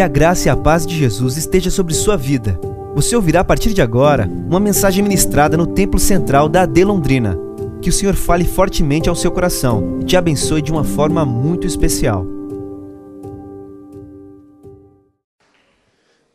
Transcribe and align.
Que 0.00 0.04
a 0.04 0.08
graça 0.08 0.48
e 0.48 0.50
a 0.50 0.56
paz 0.56 0.86
de 0.86 0.96
Jesus 0.96 1.36
esteja 1.36 1.70
sobre 1.70 1.92
sua 1.92 2.16
vida. 2.16 2.58
Você 2.94 3.14
ouvirá 3.14 3.40
a 3.40 3.44
partir 3.44 3.74
de 3.74 3.82
agora 3.82 4.26
uma 4.26 4.58
mensagem 4.58 5.02
ministrada 5.02 5.58
no 5.58 5.66
Templo 5.66 6.00
Central 6.00 6.48
da 6.48 6.62
AD 6.62 6.84
Londrina. 6.84 7.36
Que 7.82 7.90
o 7.90 7.92
Senhor 7.92 8.14
fale 8.14 8.46
fortemente 8.46 9.10
ao 9.10 9.14
seu 9.14 9.30
coração 9.30 10.00
e 10.00 10.06
te 10.06 10.16
abençoe 10.16 10.62
de 10.62 10.72
uma 10.72 10.84
forma 10.84 11.26
muito 11.26 11.66
especial. 11.66 12.24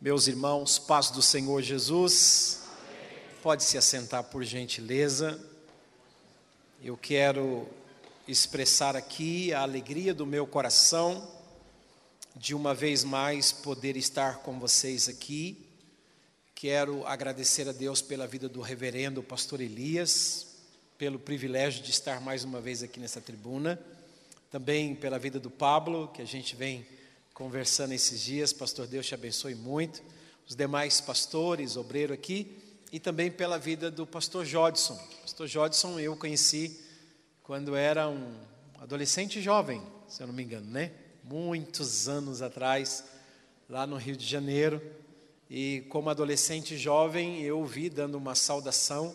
Meus 0.00 0.28
irmãos, 0.28 0.78
paz 0.78 1.10
do 1.10 1.20
Senhor 1.20 1.60
Jesus. 1.60 2.68
Pode 3.42 3.64
se 3.64 3.76
assentar 3.76 4.22
por 4.22 4.44
gentileza. 4.44 5.40
Eu 6.80 6.96
quero 6.96 7.66
expressar 8.28 8.94
aqui 8.94 9.52
a 9.52 9.62
alegria 9.62 10.14
do 10.14 10.24
meu 10.24 10.46
coração 10.46 11.34
de 12.38 12.54
uma 12.54 12.74
vez 12.74 13.02
mais 13.02 13.50
poder 13.50 13.96
estar 13.96 14.40
com 14.40 14.58
vocês 14.60 15.08
aqui. 15.08 15.66
Quero 16.54 17.06
agradecer 17.06 17.66
a 17.66 17.72
Deus 17.72 18.02
pela 18.02 18.26
vida 18.26 18.46
do 18.46 18.60
reverendo 18.60 19.22
pastor 19.22 19.58
Elias, 19.58 20.46
pelo 20.98 21.18
privilégio 21.18 21.82
de 21.82 21.90
estar 21.90 22.20
mais 22.20 22.44
uma 22.44 22.60
vez 22.60 22.82
aqui 22.82 23.00
nessa 23.00 23.22
tribuna. 23.22 23.80
Também 24.50 24.94
pela 24.94 25.18
vida 25.18 25.40
do 25.40 25.50
Pablo, 25.50 26.08
que 26.08 26.20
a 26.20 26.26
gente 26.26 26.54
vem 26.54 26.86
conversando 27.32 27.92
esses 27.92 28.20
dias. 28.20 28.52
Pastor, 28.52 28.86
Deus 28.86 29.06
te 29.06 29.14
abençoe 29.14 29.54
muito. 29.54 30.02
Os 30.46 30.54
demais 30.54 31.00
pastores, 31.00 31.74
obreiro 31.74 32.12
aqui. 32.12 32.54
E 32.92 33.00
também 33.00 33.30
pela 33.30 33.58
vida 33.58 33.90
do 33.90 34.06
pastor 34.06 34.44
Jodson. 34.44 34.98
Pastor 35.22 35.46
Jodson 35.46 35.98
eu 35.98 36.14
conheci 36.14 36.78
quando 37.42 37.74
era 37.74 38.10
um 38.10 38.34
adolescente 38.78 39.40
jovem, 39.40 39.82
se 40.06 40.22
eu 40.22 40.26
não 40.26 40.34
me 40.34 40.42
engano, 40.42 40.70
né? 40.70 40.92
Muitos 41.28 42.08
anos 42.08 42.40
atrás, 42.40 43.04
lá 43.68 43.86
no 43.86 43.96
Rio 43.96 44.16
de 44.16 44.24
Janeiro. 44.24 44.80
E 45.50 45.84
como 45.88 46.08
adolescente 46.08 46.78
jovem, 46.78 47.42
eu 47.42 47.64
vi 47.64 47.90
dando 47.90 48.16
uma 48.16 48.34
saudação 48.34 49.14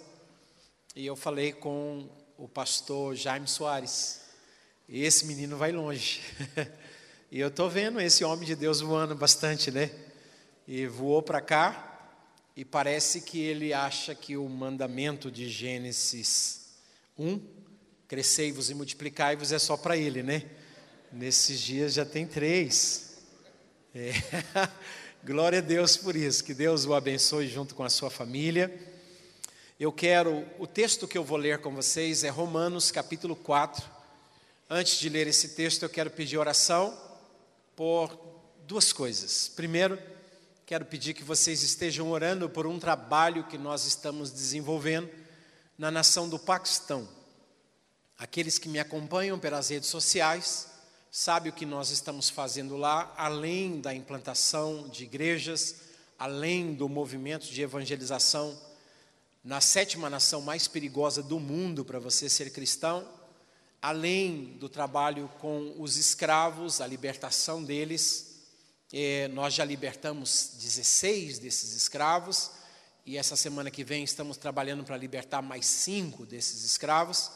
e 0.94 1.06
eu 1.06 1.16
falei 1.16 1.54
com 1.54 2.10
o 2.38 2.48
pastor 2.48 3.16
Jaime 3.16 3.48
Soares. 3.48 4.22
E 4.90 5.04
esse 5.04 5.26
menino 5.26 5.56
vai 5.56 5.72
longe. 5.72 6.22
e 7.32 7.40
eu 7.40 7.48
estou 7.48 7.70
vendo 7.70 8.02
esse 8.02 8.26
homem 8.26 8.46
de 8.46 8.56
Deus 8.56 8.82
voando 8.82 9.16
bastante, 9.16 9.72
né? 9.72 9.90
E 10.68 10.88
voou 10.88 11.22
para 11.22 11.40
cá 11.40 11.88
e 12.58 12.66
parece 12.66 13.22
que 13.22 13.40
ele 13.40 13.72
acha 13.74 14.14
que 14.14 14.36
o 14.36 14.48
mandamento 14.50 15.32
de 15.32 15.50
Gênesis 15.50 16.76
1, 17.18 17.40
crescei-vos 18.06 18.70
e 18.70 18.74
multiplicai-vos, 18.74 19.54
é 19.54 19.60
só 19.60 19.78
para 19.78 19.96
ele, 19.96 20.22
né? 20.22 20.44
Nesses 21.12 21.60
dias 21.60 21.94
já 21.94 22.06
tem 22.06 22.26
três. 22.26 23.18
É. 23.94 24.14
Glória 25.26 25.60
a 25.60 25.62
Deus 25.62 25.98
por 25.98 26.16
isso. 26.16 26.42
Que 26.42 26.54
Deus 26.54 26.86
o 26.86 26.94
abençoe 26.94 27.50
junto 27.50 27.76
com 27.76 27.84
a 27.84 27.90
sua 27.90 28.10
família. 28.10 28.74
Eu 29.78 29.92
quero, 29.92 30.46
o 30.58 30.66
texto 30.66 31.10
que 31.10 31.18
eu 31.18 31.24
vou 31.24 31.38
ler 31.38 31.60
com 31.60 31.76
vocês 31.76 32.24
é 32.24 32.30
Romanos 32.30 32.92
capítulo 32.92 33.36
4. 33.36 33.84
Antes 34.70 35.00
de 35.00 35.10
ler 35.10 35.28
esse 35.28 35.50
texto, 35.50 35.84
eu 35.84 35.90
quero 35.90 36.10
pedir 36.10 36.38
oração 36.38 36.98
por 37.76 38.18
duas 38.66 38.94
coisas. 38.94 39.50
Primeiro, 39.50 40.00
quero 40.66 40.86
pedir 40.86 41.14
que 41.14 41.26
vocês 41.26 41.62
estejam 41.62 42.10
orando 42.10 42.50
por 42.50 42.66
um 42.66 42.80
trabalho 42.80 43.44
que 43.44 43.58
nós 43.58 43.86
estamos 43.86 44.32
desenvolvendo 44.32 45.10
na 45.78 45.92
nação 45.92 46.30
do 46.30 46.40
Paquistão. 46.40 47.06
Aqueles 48.18 48.58
que 48.58 48.70
me 48.70 48.80
acompanham 48.80 49.38
pelas 49.38 49.68
redes 49.68 49.90
sociais, 49.90 50.72
sabe 51.14 51.50
o 51.50 51.54
que 51.54 51.66
nós 51.66 51.90
estamos 51.90 52.30
fazendo 52.30 52.78
lá, 52.78 53.14
além 53.18 53.82
da 53.82 53.94
implantação 53.94 54.88
de 54.88 55.04
igrejas, 55.04 55.76
além 56.18 56.74
do 56.74 56.88
movimento 56.88 57.48
de 57.48 57.62
evangelização 57.62 58.58
na 59.44 59.60
sétima 59.60 60.10
nação 60.10 60.40
mais 60.40 60.70
perigosa 60.70 61.22
do 61.22 61.38
mundo 61.38 61.84
para 61.84 62.00
você 62.00 62.30
ser 62.30 62.54
cristão, 62.54 63.06
além 63.82 64.56
do 64.58 64.70
trabalho 64.70 65.30
com 65.40 65.76
os 65.78 65.98
escravos, 65.98 66.80
a 66.80 66.88
libertação 66.88 67.62
deles. 67.62 68.38
Eh, 68.94 69.28
nós 69.34 69.54
já 69.54 69.66
libertamos 69.66 70.52
16 70.62 71.40
desses 71.40 71.74
escravos 71.76 72.52
e 73.06 73.18
essa 73.18 73.36
semana 73.36 73.70
que 73.70 73.84
vem 73.84 74.04
estamos 74.04 74.38
trabalhando 74.38 74.86
para 74.86 74.96
libertar 74.96 75.42
mais 75.42 75.66
cinco 75.66 76.26
desses 76.26 76.64
escravos. 76.64 77.32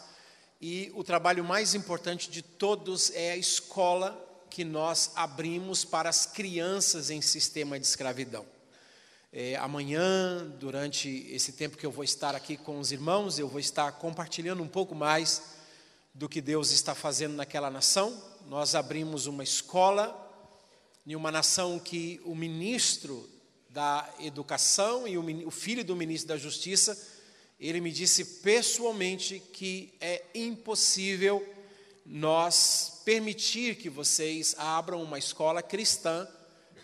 E 0.67 0.91
o 0.95 1.03
trabalho 1.03 1.43
mais 1.43 1.75
importante 1.75 2.27
de 2.27 2.41
todos 2.41 3.11
é 3.11 3.33
a 3.33 3.37
escola 3.37 4.19
que 4.49 4.65
nós 4.65 5.11
abrimos 5.15 5.85
para 5.85 6.09
as 6.09 6.25
crianças 6.25 7.11
em 7.11 7.21
sistema 7.21 7.79
de 7.79 7.85
escravidão. 7.85 8.43
É, 9.31 9.57
amanhã, 9.57 10.43
durante 10.59 11.07
esse 11.29 11.51
tempo 11.51 11.77
que 11.77 11.85
eu 11.85 11.91
vou 11.91 12.03
estar 12.03 12.33
aqui 12.33 12.57
com 12.57 12.79
os 12.79 12.91
irmãos, 12.91 13.37
eu 13.37 13.47
vou 13.47 13.59
estar 13.59 13.91
compartilhando 13.91 14.63
um 14.63 14.67
pouco 14.67 14.95
mais 14.95 15.43
do 16.15 16.27
que 16.27 16.41
Deus 16.41 16.71
está 16.71 16.95
fazendo 16.95 17.35
naquela 17.35 17.69
nação. 17.69 18.19
Nós 18.47 18.73
abrimos 18.73 19.27
uma 19.27 19.43
escola 19.43 20.19
em 21.05 21.15
uma 21.15 21.31
nação 21.31 21.77
que 21.77 22.19
o 22.25 22.33
ministro 22.33 23.29
da 23.69 24.11
educação 24.19 25.07
e 25.07 25.15
o, 25.15 25.47
o 25.47 25.51
filho 25.51 25.85
do 25.85 25.95
ministro 25.95 26.29
da 26.29 26.37
justiça 26.37 27.14
ele 27.59 27.79
me 27.79 27.91
disse 27.91 28.25
pessoalmente 28.25 29.39
que 29.39 29.93
é 30.01 30.23
impossível 30.35 31.45
nós 32.05 33.01
permitir 33.03 33.75
que 33.75 33.89
vocês 33.89 34.55
abram 34.57 35.01
uma 35.01 35.17
escola 35.17 35.63
cristã, 35.63 36.27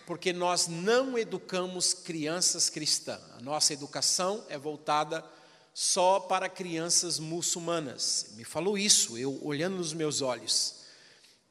porque 0.07 0.33
nós 0.33 0.67
não 0.67 1.17
educamos 1.17 1.93
crianças 1.93 2.69
cristãs. 2.69 3.21
A 3.37 3.41
nossa 3.41 3.73
educação 3.73 4.43
é 4.49 4.57
voltada 4.57 5.23
só 5.73 6.19
para 6.19 6.49
crianças 6.49 7.19
muçulmanas. 7.19 8.31
Me 8.35 8.43
falou 8.43 8.77
isso, 8.77 9.17
eu 9.17 9.39
olhando 9.43 9.77
nos 9.77 9.93
meus 9.93 10.21
olhos. 10.21 10.81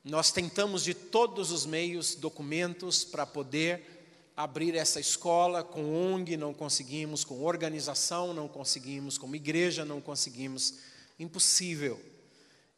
Nós 0.02 0.32
tentamos 0.32 0.82
de 0.82 0.94
todos 0.94 1.50
os 1.50 1.66
meios, 1.66 2.14
documentos 2.14 3.04
para 3.04 3.26
poder 3.26 3.99
abrir 4.36 4.74
essa 4.74 5.00
escola 5.00 5.62
com 5.62 6.12
ONG, 6.14 6.36
não 6.36 6.54
conseguimos, 6.54 7.24
com 7.24 7.42
organização, 7.42 8.32
não 8.32 8.48
conseguimos, 8.48 9.18
com 9.18 9.34
igreja, 9.34 9.84
não 9.84 10.00
conseguimos. 10.00 10.74
Impossível. 11.18 12.00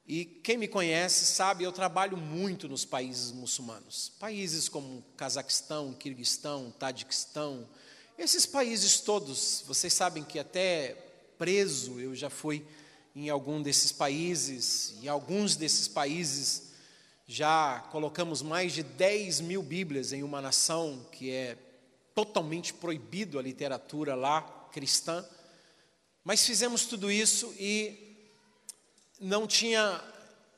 E 0.06 0.24
quem 0.24 0.56
me 0.56 0.66
conhece 0.66 1.24
sabe, 1.26 1.62
eu 1.62 1.70
trabalho 1.70 2.16
muito 2.16 2.68
nos 2.68 2.84
países 2.84 3.30
muçulmanos. 3.30 4.12
Países 4.18 4.68
como 4.68 5.04
Cazaquistão, 5.16 5.92
Kirguistão, 5.92 6.72
Tadiquistão, 6.76 7.68
esses 8.18 8.44
países 8.44 9.00
todos, 9.00 9.64
vocês 9.66 9.92
sabem 9.92 10.22
que 10.22 10.38
até 10.38 10.94
preso 11.38 11.98
eu 11.98 12.14
já 12.14 12.28
fui 12.28 12.64
em 13.16 13.28
algum 13.28 13.60
desses 13.60 13.90
países, 13.90 14.94
e 15.00 15.08
alguns 15.08 15.56
desses 15.56 15.88
países 15.88 16.71
já 17.26 17.80
colocamos 17.90 18.42
mais 18.42 18.72
de 18.72 18.82
10 18.82 19.40
mil 19.40 19.62
Bíblias 19.62 20.12
em 20.12 20.22
uma 20.22 20.40
nação 20.40 21.06
que 21.12 21.30
é 21.30 21.56
totalmente 22.14 22.74
proibido 22.74 23.38
a 23.38 23.42
literatura 23.42 24.14
lá 24.14 24.42
cristã, 24.72 25.24
mas 26.24 26.44
fizemos 26.44 26.86
tudo 26.86 27.10
isso 27.10 27.54
e 27.58 28.16
não 29.20 29.46
tinha, 29.46 30.02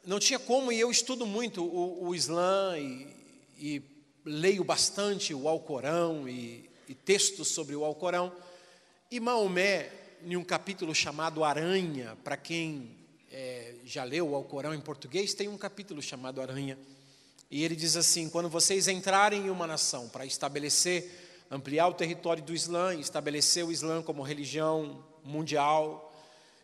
não 0.05 0.19
tinha 0.19 0.39
como, 0.39 0.73
e 0.73 0.81
eu 0.81 0.91
estudo 0.91 1.27
muito 1.27 1.63
o, 1.63 2.09
o 2.09 2.15
Islã 2.15 2.79
e, 2.79 3.07
e, 3.59 3.83
leio 4.25 4.65
bastante 4.65 5.35
o 5.35 5.49
Alcorão 5.49 6.27
e, 6.27 6.71
e 6.89 6.95
textos 6.95 7.49
sobre 7.49 7.77
o 7.77 7.85
Alcorão, 7.85 8.33
e 9.11 9.21
Maomé, 9.21 9.93
em 10.25 10.37
um 10.37 10.43
capítulo 10.43 10.95
chamado 10.95 11.45
Aranha, 11.45 12.17
para 12.25 12.37
quem 12.37 13.04
é, 13.37 13.75
já 13.85 14.05
leu 14.05 14.29
o 14.29 14.35
Alcorão 14.37 14.73
em 14.73 14.81
português, 14.81 15.35
tem 15.35 15.49
um 15.49 15.59
capítulo 15.59 16.01
chamado 16.01 16.41
Aranha. 16.41 16.79
E 17.51 17.65
ele 17.65 17.75
diz 17.75 17.97
assim: 17.97 18.31
quando 18.31 18.49
vocês 18.49 18.87
entrarem 18.87 19.47
em 19.47 19.51
uma 19.51 19.67
nação 19.67 20.09
para 20.09 20.25
estabelecer, 20.25 21.47
ampliar 21.51 21.89
o 21.89 21.95
território 21.95 22.45
do 22.45 22.55
Islã, 22.55 22.95
estabelecer 22.95 23.65
o 23.65 23.73
Islã 23.73 24.03
como 24.03 24.23
religião 24.23 25.05
mundial, 25.25 26.15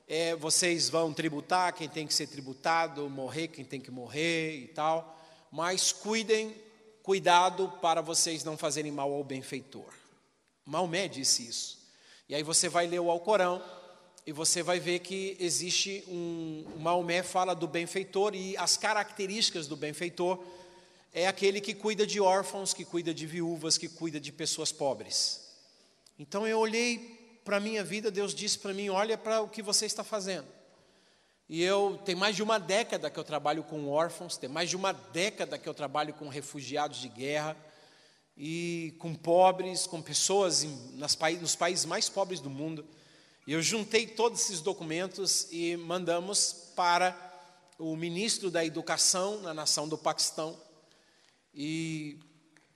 é, 0.07 0.37
vocês 0.37 0.89
vão 0.89 1.13
tributar 1.13 1.75
quem 1.75 1.89
tem 1.89 2.07
que 2.07 2.15
ser 2.15 2.29
tributado, 2.29 3.11
morrer 3.11 3.49
quem 3.49 3.65
tem 3.65 3.81
que 3.81 3.91
morrer 3.91 4.57
e 4.57 4.69
tal, 4.69 5.21
mas 5.51 5.91
cuidem, 5.91 6.55
cuidado 7.03 7.69
para 7.83 8.01
vocês 8.01 8.45
não 8.45 8.57
fazerem 8.57 8.93
mal 8.93 9.13
ao 9.13 9.25
benfeitor. 9.25 9.93
Maomé 10.65 11.09
disse 11.09 11.49
isso. 11.49 11.81
E 12.29 12.35
aí 12.35 12.45
você 12.45 12.69
vai 12.69 12.87
ler 12.87 13.01
o 13.01 13.11
Alcorão 13.11 13.61
e 14.31 14.33
você 14.33 14.63
vai 14.63 14.79
ver 14.79 15.01
que 15.01 15.37
existe 15.41 16.05
um. 16.07 16.65
Maomé 16.79 17.21
fala 17.21 17.53
do 17.53 17.67
benfeitor 17.67 18.33
e 18.33 18.57
as 18.57 18.77
características 18.77 19.67
do 19.67 19.77
benfeitor 19.77 20.39
é 21.13 21.27
aquele 21.27 21.61
que 21.61 21.75
cuida 21.75 22.07
de 22.07 22.21
órfãos, 22.21 22.73
que 22.73 22.85
cuida 22.85 23.13
de 23.13 23.27
viúvas, 23.27 23.77
que 23.77 23.89
cuida 23.89 24.21
de 24.21 24.31
pessoas 24.31 24.71
pobres. 24.71 25.51
Então 26.17 26.47
eu 26.47 26.61
olhei 26.61 27.41
para 27.45 27.57
a 27.57 27.61
minha 27.61 27.83
vida, 27.83 28.09
Deus 28.09 28.33
disse 28.33 28.57
para 28.57 28.73
mim: 28.73 28.89
olha 28.89 29.19
para 29.19 29.41
o 29.41 29.49
que 29.49 29.63
você 29.63 29.85
está 29.85 30.05
fazendo. 30.05 30.47
E 31.49 31.61
eu, 31.61 32.01
tem 32.05 32.15
mais 32.15 32.37
de 32.37 32.43
uma 32.45 32.61
década 32.61 33.11
que 33.11 33.19
eu 33.19 33.25
trabalho 33.25 33.65
com 33.65 33.89
órfãos, 33.89 34.37
tem 34.37 34.49
mais 34.49 34.71
de 34.71 34.77
uma 34.77 34.93
década 34.93 35.59
que 35.59 35.69
eu 35.69 35.75
trabalho 35.75 36.15
com 36.15 36.29
refugiados 36.29 37.01
de 37.01 37.09
guerra. 37.09 37.57
e 38.37 38.95
com 39.01 39.13
pobres, 39.13 39.89
com 39.89 40.01
pessoas 40.01 40.63
em, 40.63 40.71
nas, 40.95 41.19
nos 41.41 41.57
países 41.57 41.85
mais 41.85 42.09
pobres 42.09 42.39
do 42.39 42.49
mundo. 42.49 42.87
E 43.47 43.53
eu 43.53 43.63
juntei 43.63 44.07
todos 44.07 44.41
esses 44.41 44.61
documentos 44.61 45.47
e 45.51 45.77
mandamos 45.77 46.55
para 46.77 47.17
o 47.79 47.97
ministro 47.97 48.51
da 48.51 48.65
Educação 48.65 49.41
na 49.41 49.55
nação 49.55 49.89
do 49.89 49.97
Paquistão. 49.97 50.57
E, 51.55 52.19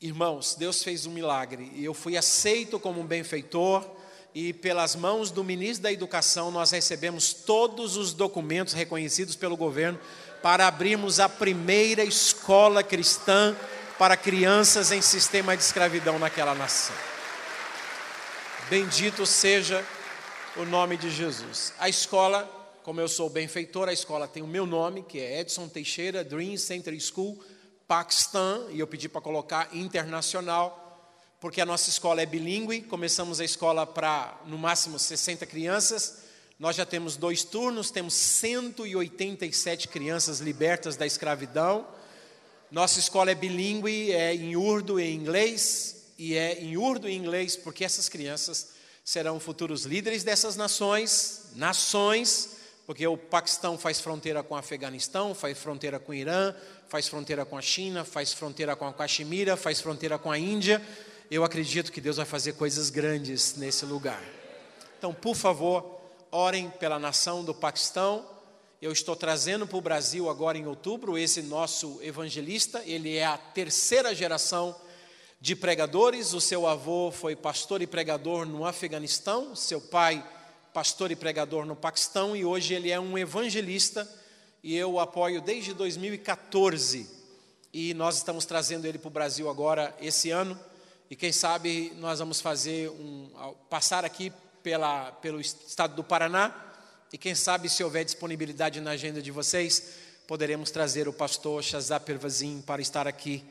irmãos, 0.00 0.54
Deus 0.54 0.82
fez 0.82 1.04
um 1.04 1.12
milagre. 1.12 1.70
E 1.74 1.84
eu 1.84 1.92
fui 1.92 2.16
aceito 2.16 2.80
como 2.80 3.00
um 3.00 3.06
benfeitor. 3.06 3.88
E 4.34 4.52
pelas 4.52 4.96
mãos 4.96 5.30
do 5.30 5.44
ministro 5.44 5.84
da 5.84 5.92
Educação, 5.92 6.50
nós 6.50 6.70
recebemos 6.72 7.32
todos 7.32 7.96
os 7.96 8.12
documentos 8.12 8.74
reconhecidos 8.74 9.36
pelo 9.36 9.56
governo 9.56 10.00
para 10.42 10.66
abrirmos 10.66 11.20
a 11.20 11.28
primeira 11.28 12.02
escola 12.02 12.82
cristã 12.82 13.56
para 13.98 14.16
crianças 14.16 14.90
em 14.90 15.00
sistema 15.00 15.56
de 15.56 15.62
escravidão 15.62 16.18
naquela 16.18 16.54
nação. 16.54 16.96
Bendito 18.68 19.24
seja 19.24 19.86
o 20.56 20.64
nome 20.64 20.96
de 20.96 21.10
Jesus. 21.10 21.72
A 21.78 21.88
escola, 21.88 22.48
como 22.84 23.00
eu 23.00 23.08
sou 23.08 23.28
benfeitor, 23.28 23.88
a 23.88 23.92
escola 23.92 24.28
tem 24.28 24.40
o 24.40 24.46
meu 24.46 24.64
nome, 24.64 25.02
que 25.02 25.18
é 25.18 25.40
Edson 25.40 25.68
Teixeira 25.68 26.22
Dream 26.22 26.56
Center 26.56 26.96
School, 27.00 27.42
Paquistão, 27.88 28.70
e 28.70 28.78
eu 28.78 28.86
pedi 28.86 29.08
para 29.08 29.20
colocar 29.20 29.74
internacional, 29.74 31.10
porque 31.40 31.60
a 31.60 31.66
nossa 31.66 31.90
escola 31.90 32.22
é 32.22 32.26
bilíngue. 32.26 32.82
Começamos 32.82 33.40
a 33.40 33.44
escola 33.44 33.84
para 33.84 34.40
no 34.46 34.56
máximo 34.56 34.96
60 34.96 35.44
crianças. 35.44 36.18
Nós 36.56 36.76
já 36.76 36.86
temos 36.86 37.16
dois 37.16 37.42
turnos, 37.42 37.90
temos 37.90 38.14
187 38.14 39.88
crianças 39.88 40.38
libertas 40.38 40.94
da 40.94 41.04
escravidão. 41.04 41.84
Nossa 42.70 43.00
escola 43.00 43.32
é 43.32 43.34
bilíngue, 43.34 44.12
é 44.12 44.32
em 44.32 44.54
urdu 44.54 45.00
e 45.00 45.12
inglês, 45.12 46.12
e 46.16 46.36
é 46.36 46.60
em 46.60 46.76
urdu 46.76 47.08
e 47.08 47.14
inglês 47.14 47.56
porque 47.56 47.84
essas 47.84 48.08
crianças 48.08 48.73
serão 49.04 49.38
futuros 49.38 49.84
líderes 49.84 50.24
dessas 50.24 50.56
nações, 50.56 51.50
nações, 51.54 52.56
porque 52.86 53.06
o 53.06 53.18
Paquistão 53.18 53.78
faz 53.78 54.00
fronteira 54.00 54.42
com 54.42 54.54
o 54.54 54.56
Afeganistão, 54.56 55.34
faz 55.34 55.58
fronteira 55.58 55.98
com 55.98 56.12
o 56.12 56.14
Irã, 56.14 56.54
faz 56.88 57.06
fronteira 57.06 57.44
com 57.44 57.58
a 57.58 57.62
China, 57.62 58.04
faz 58.04 58.32
fronteira 58.32 58.74
com 58.74 58.86
a 58.86 58.92
Caxemira, 58.92 59.56
faz 59.56 59.80
fronteira 59.80 60.18
com 60.18 60.32
a 60.32 60.38
Índia. 60.38 60.82
Eu 61.30 61.44
acredito 61.44 61.92
que 61.92 62.00
Deus 62.00 62.16
vai 62.16 62.26
fazer 62.26 62.54
coisas 62.54 62.88
grandes 62.88 63.56
nesse 63.56 63.84
lugar. 63.84 64.22
Então, 64.98 65.12
por 65.12 65.36
favor, 65.36 66.00
orem 66.30 66.70
pela 66.70 66.98
nação 66.98 67.44
do 67.44 67.54
Paquistão, 67.54 68.26
eu 68.80 68.90
estou 68.90 69.16
trazendo 69.16 69.66
para 69.66 69.78
o 69.78 69.82
Brasil 69.82 70.28
agora 70.28 70.58
em 70.58 70.66
outubro 70.66 71.16
esse 71.16 71.42
nosso 71.42 71.98
evangelista, 72.02 72.82
ele 72.86 73.16
é 73.16 73.24
a 73.24 73.36
terceira 73.36 74.14
geração 74.14 74.74
de 75.44 75.54
pregadores. 75.54 76.32
O 76.32 76.40
seu 76.40 76.66
avô 76.66 77.10
foi 77.10 77.36
pastor 77.36 77.82
e 77.82 77.86
pregador 77.86 78.46
no 78.46 78.64
Afeganistão, 78.64 79.54
seu 79.54 79.78
pai, 79.78 80.26
pastor 80.72 81.10
e 81.10 81.16
pregador 81.16 81.66
no 81.66 81.76
Paquistão, 81.76 82.34
e 82.34 82.46
hoje 82.46 82.72
ele 82.72 82.90
é 82.90 82.98
um 82.98 83.18
evangelista 83.18 84.10
e 84.62 84.74
eu 84.74 84.92
o 84.92 85.00
apoio 85.00 85.42
desde 85.42 85.74
2014. 85.74 87.06
E 87.74 87.92
nós 87.92 88.16
estamos 88.16 88.46
trazendo 88.46 88.86
ele 88.86 88.96
para 88.96 89.08
o 89.08 89.10
Brasil 89.10 89.50
agora 89.50 89.94
esse 90.00 90.30
ano. 90.30 90.58
E 91.10 91.14
quem 91.14 91.30
sabe 91.30 91.92
nós 91.98 92.20
vamos 92.20 92.40
fazer 92.40 92.88
um 92.88 93.28
passar 93.68 94.02
aqui 94.02 94.32
pela, 94.62 95.12
pelo 95.12 95.42
estado 95.42 95.94
do 95.94 96.02
Paraná 96.02 96.54
e 97.12 97.18
quem 97.18 97.34
sabe, 97.34 97.68
se 97.68 97.84
houver 97.84 98.02
disponibilidade 98.02 98.80
na 98.80 98.92
agenda 98.92 99.20
de 99.20 99.30
vocês, 99.30 99.90
poderemos 100.26 100.70
trazer 100.70 101.06
o 101.06 101.12
pastor 101.12 101.62
Shazar 101.62 102.00
Pervazin 102.00 102.62
para 102.62 102.80
estar 102.80 103.06
aqui 103.06 103.44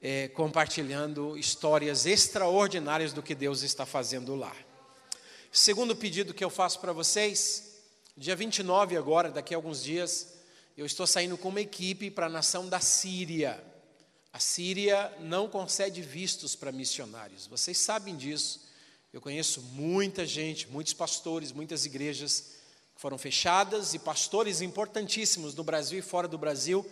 é, 0.00 0.28
compartilhando 0.28 1.36
histórias 1.36 2.06
extraordinárias 2.06 3.12
do 3.12 3.22
que 3.22 3.34
Deus 3.34 3.62
está 3.62 3.84
fazendo 3.84 4.34
lá. 4.34 4.54
Segundo 5.52 5.94
pedido 5.94 6.32
que 6.32 6.44
eu 6.44 6.50
faço 6.50 6.80
para 6.80 6.92
vocês, 6.92 7.82
dia 8.16 8.34
29 8.34 8.96
agora, 8.96 9.30
daqui 9.30 9.52
a 9.52 9.56
alguns 9.56 9.82
dias, 9.82 10.34
eu 10.76 10.86
estou 10.86 11.06
saindo 11.06 11.36
com 11.36 11.48
uma 11.48 11.60
equipe 11.60 12.10
para 12.10 12.26
a 12.26 12.30
nação 12.30 12.68
da 12.68 12.80
Síria. 12.80 13.62
A 14.32 14.38
Síria 14.38 15.12
não 15.20 15.48
concede 15.48 16.00
vistos 16.00 16.54
para 16.54 16.72
missionários, 16.72 17.46
vocês 17.46 17.76
sabem 17.76 18.16
disso. 18.16 18.68
Eu 19.12 19.20
conheço 19.20 19.60
muita 19.60 20.24
gente, 20.24 20.68
muitos 20.68 20.92
pastores, 20.94 21.50
muitas 21.50 21.84
igrejas 21.84 22.52
foram 22.94 23.18
fechadas 23.18 23.92
e 23.92 23.98
pastores 23.98 24.60
importantíssimos 24.60 25.52
no 25.54 25.64
Brasil 25.64 25.98
e 25.98 26.02
fora 26.02 26.28
do 26.28 26.38
Brasil 26.38 26.86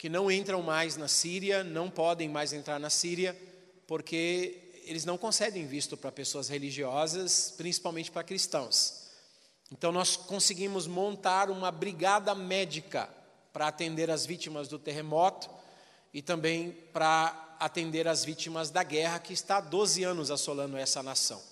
que 0.00 0.08
não 0.08 0.30
entram 0.30 0.62
mais 0.62 0.96
na 0.96 1.06
Síria, 1.06 1.62
não 1.62 1.90
podem 1.90 2.26
mais 2.26 2.54
entrar 2.54 2.80
na 2.80 2.88
Síria, 2.88 3.38
porque 3.86 4.72
eles 4.86 5.04
não 5.04 5.18
concedem 5.18 5.66
visto 5.66 5.94
para 5.94 6.10
pessoas 6.10 6.48
religiosas, 6.48 7.52
principalmente 7.54 8.10
para 8.10 8.24
cristãos. 8.24 9.10
Então 9.70 9.92
nós 9.92 10.16
conseguimos 10.16 10.86
montar 10.86 11.50
uma 11.50 11.70
brigada 11.70 12.34
médica 12.34 13.10
para 13.52 13.68
atender 13.68 14.10
as 14.10 14.24
vítimas 14.24 14.68
do 14.68 14.78
terremoto 14.78 15.50
e 16.14 16.22
também 16.22 16.70
para 16.94 17.56
atender 17.60 18.08
as 18.08 18.24
vítimas 18.24 18.70
da 18.70 18.82
guerra 18.82 19.18
que 19.18 19.34
está 19.34 19.58
há 19.58 19.60
12 19.60 20.02
anos 20.02 20.30
assolando 20.30 20.78
essa 20.78 21.02
nação. 21.02 21.42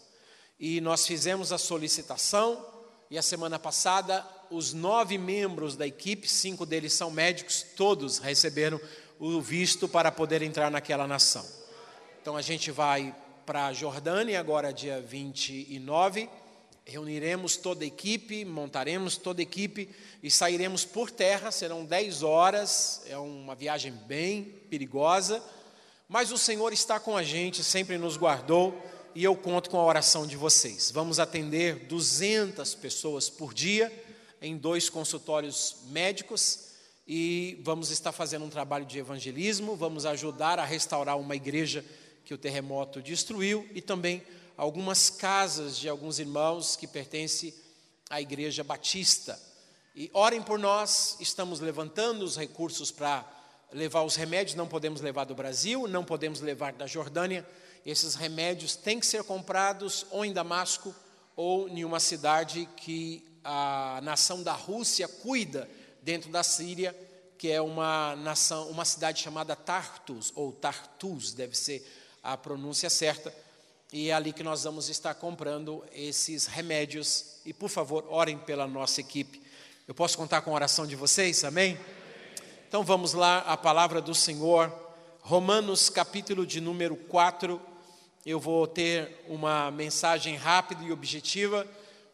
E 0.59 0.81
nós 0.81 1.06
fizemos 1.06 1.53
a 1.53 1.59
solicitação 1.59 2.65
e 3.10 3.16
a 3.16 3.22
semana 3.22 3.58
passada, 3.58 4.26
os 4.50 4.75
nove 4.75 5.16
membros 5.16 5.76
da 5.76 5.87
equipe, 5.87 6.28
cinco 6.28 6.66
deles 6.66 6.93
são 6.93 7.10
médicos, 7.10 7.64
todos 7.76 8.19
receberam 8.19 8.81
o 9.19 9.40
visto 9.40 9.88
para 9.88 10.12
poder 10.12 10.43
entrar 10.43 10.70
naquela 10.70 11.06
nação. 11.06 11.44
Então 12.20 12.37
a 12.37 12.43
gente 12.43 12.70
vai 12.70 13.14
para 13.46 13.66
a 13.66 13.72
Jordânia 13.72 14.38
agora, 14.38 14.72
dia 14.72 15.00
29. 15.00 16.28
Reuniremos 16.84 17.56
toda 17.56 17.82
a 17.84 17.87
equipe, 17.87 18.44
montaremos 18.44 19.16
toda 19.16 19.40
a 19.40 19.43
equipe 19.43 19.88
e 20.22 20.31
sairemos 20.31 20.84
por 20.84 21.11
terra. 21.11 21.50
Serão 21.50 21.84
10 21.84 22.22
horas, 22.22 23.02
é 23.06 23.16
uma 23.16 23.54
viagem 23.54 23.93
bem 23.93 24.44
perigosa, 24.69 25.43
mas 26.06 26.31
o 26.31 26.37
Senhor 26.37 26.72
está 26.72 27.00
com 27.00 27.16
a 27.16 27.22
gente, 27.22 27.64
sempre 27.64 27.96
nos 27.96 28.19
guardou 28.19 28.78
e 29.19 29.25
eu 29.25 29.35
conto 29.35 29.69
com 29.69 29.81
a 29.81 29.85
oração 29.85 30.29
de 30.29 30.37
vocês. 30.37 30.93
Vamos 30.93 31.19
atender 31.19 31.87
200 31.87 32.76
pessoas 32.76 33.29
por 33.29 33.53
dia 33.53 33.93
em 34.41 34.56
dois 34.56 34.88
consultórios 34.88 35.79
médicos 35.88 36.69
e 37.05 37.61
vamos 37.65 37.91
estar 37.91 38.12
fazendo 38.12 38.44
um 38.44 38.49
trabalho 38.49 38.85
de 38.85 38.97
evangelismo, 38.97 39.75
vamos 39.75 40.06
ajudar 40.06 40.61
a 40.61 40.65
restaurar 40.65 41.19
uma 41.19 41.35
igreja 41.35 41.85
que 42.25 42.32
o 42.32 42.38
terremoto 42.38 43.03
destruiu 43.03 43.69
e 43.75 43.83
também 43.83 44.23
algumas 44.57 45.11
casas 45.11 45.76
de 45.76 45.88
alguns 45.88 46.21
irmãos 46.21 46.76
que 46.76 46.87
pertencem 46.87 47.52
à 48.09 48.21
igreja 48.21 48.62
batista. 48.62 49.37
E 49.97 50.09
orem 50.14 50.40
por 50.40 50.61
nós, 50.61 51.16
estamos 51.19 51.59
levantando 51.59 52.25
os 52.25 52.37
recursos 52.37 52.92
para 52.92 53.28
levar 53.73 54.02
os 54.04 54.14
remédios, 54.14 54.54
não 54.54 54.69
podemos 54.69 55.00
levar 55.00 55.25
do 55.25 55.35
Brasil, 55.35 55.88
não 55.88 56.04
podemos 56.04 56.40
levar 56.40 56.73
da 56.73 56.87
Jordânia, 56.87 57.45
esses 57.85 58.14
remédios 58.14 58.76
têm 58.76 59.00
que 59.00 59.06
ser 59.06 59.25
comprados 59.25 60.06
ou 60.11 60.25
em 60.25 60.32
Damasco 60.32 60.94
ou 61.37 61.68
em 61.68 61.85
uma 61.85 62.00
cidade 62.00 62.68
que 62.76 63.25
a 63.44 64.00
nação 64.02 64.42
da 64.42 64.52
Rússia 64.52 65.06
cuida 65.06 65.68
dentro 66.02 66.30
da 66.30 66.42
Síria, 66.42 66.94
que 67.38 67.50
é 67.50 67.62
uma 67.62 68.16
nação, 68.16 68.68
uma 68.68 68.85
cidade 68.85 69.23
chamada 69.23 69.54
Tartus 69.54 70.32
ou 70.35 70.52
Tartus, 70.52 71.32
deve 71.32 71.56
ser 71.56 71.87
a 72.23 72.37
pronúncia 72.37 72.90
certa. 72.90 73.35
E 73.92 74.11
é 74.11 74.12
ali 74.12 74.32
que 74.32 74.42
nós 74.42 74.64
vamos 74.64 74.88
estar 74.88 75.14
comprando 75.14 75.85
esses 75.92 76.47
remédios. 76.47 77.37
E 77.47 77.54
por 77.54 77.70
favor, 77.70 78.04
orem 78.08 78.37
pela 78.37 78.66
nossa 78.66 79.00
equipe. 79.00 79.40
Eu 79.87 79.94
posso 79.94 80.18
contar 80.18 80.42
com 80.42 80.50
a 80.50 80.54
oração 80.54 80.87
de 80.87 80.94
vocês? 80.94 81.44
Amém? 81.44 81.78
Então 82.68 82.85
vamos 82.85 83.14
lá, 83.14 83.38
a 83.38 83.56
palavra 83.56 84.02
do 84.02 84.14
Senhor, 84.14 84.70
Romanos 85.28 85.90
capítulo 85.90 86.47
de 86.47 86.58
número 86.58 86.97
4, 86.97 87.61
eu 88.25 88.40
vou 88.40 88.66
ter 88.66 89.26
uma 89.28 89.70
mensagem 89.70 90.37
rápida 90.37 90.82
e 90.82 90.90
objetiva. 90.90 91.66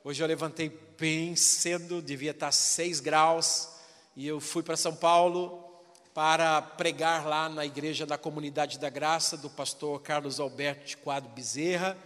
Hoje 0.02 0.20
eu 0.20 0.26
levantei 0.26 0.68
bem 0.98 1.36
cedo, 1.36 2.02
devia 2.02 2.32
estar 2.32 2.50
6 2.50 2.98
graus, 2.98 3.68
e 4.16 4.26
eu 4.26 4.40
fui 4.40 4.64
para 4.64 4.76
São 4.76 4.96
Paulo 4.96 5.64
para 6.12 6.60
pregar 6.60 7.24
lá 7.24 7.48
na 7.48 7.64
igreja 7.64 8.04
da 8.04 8.18
Comunidade 8.18 8.80
da 8.80 8.90
Graça 8.90 9.36
do 9.36 9.48
pastor 9.48 10.02
Carlos 10.02 10.40
Alberto 10.40 10.84
de 10.84 10.96
Quadro 10.96 11.30
Bezerra, 11.30 11.96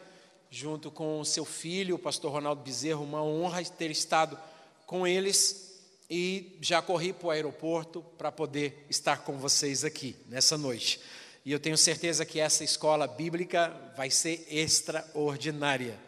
junto 0.50 0.90
com 0.90 1.24
seu 1.24 1.46
filho, 1.46 1.94
o 1.94 1.98
pastor 1.98 2.32
Ronaldo 2.32 2.60
Bezerra, 2.60 3.00
uma 3.00 3.22
honra 3.22 3.64
ter 3.64 3.90
estado 3.90 4.38
com 4.84 5.06
eles 5.06 5.67
e 6.10 6.56
já 6.60 6.80
corri 6.80 7.12
para 7.12 7.26
o 7.26 7.30
aeroporto 7.30 8.02
para 8.16 8.32
poder 8.32 8.86
estar 8.88 9.18
com 9.18 9.36
vocês 9.38 9.84
aqui 9.84 10.16
nessa 10.28 10.56
noite. 10.56 11.00
E 11.44 11.52
eu 11.52 11.60
tenho 11.60 11.76
certeza 11.76 12.24
que 12.24 12.40
essa 12.40 12.64
escola 12.64 13.06
bíblica 13.06 13.74
vai 13.96 14.10
ser 14.10 14.46
extraordinária. 14.50 15.98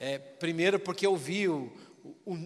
É, 0.00 0.18
primeiro, 0.18 0.78
porque 0.78 1.06
eu 1.06 1.16
vi 1.16 1.48
o, 1.48 1.72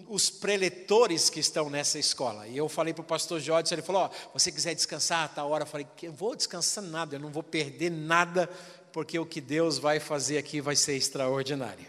os 0.08 0.30
preletores 0.30 1.28
que 1.28 1.40
estão 1.40 1.68
nessa 1.68 1.98
escola. 1.98 2.46
E 2.48 2.56
eu 2.56 2.68
falei 2.68 2.94
para 2.94 3.02
o 3.02 3.04
pastor 3.04 3.40
Jorge, 3.40 3.74
ele 3.74 3.82
falou: 3.82 4.10
oh, 4.10 4.38
você 4.38 4.50
quiser 4.50 4.74
descansar 4.74 5.24
a 5.24 5.28
tal 5.28 5.50
hora? 5.50 5.64
Eu 5.64 5.68
falei: 5.68 5.86
eu 6.02 6.12
vou 6.12 6.34
descansar 6.34 6.82
nada, 6.82 7.16
eu 7.16 7.20
não 7.20 7.30
vou 7.30 7.42
perder 7.42 7.90
nada, 7.90 8.48
porque 8.92 9.18
o 9.18 9.26
que 9.26 9.40
Deus 9.40 9.78
vai 9.78 10.00
fazer 10.00 10.38
aqui 10.38 10.60
vai 10.60 10.76
ser 10.76 10.96
extraordinário. 10.96 11.86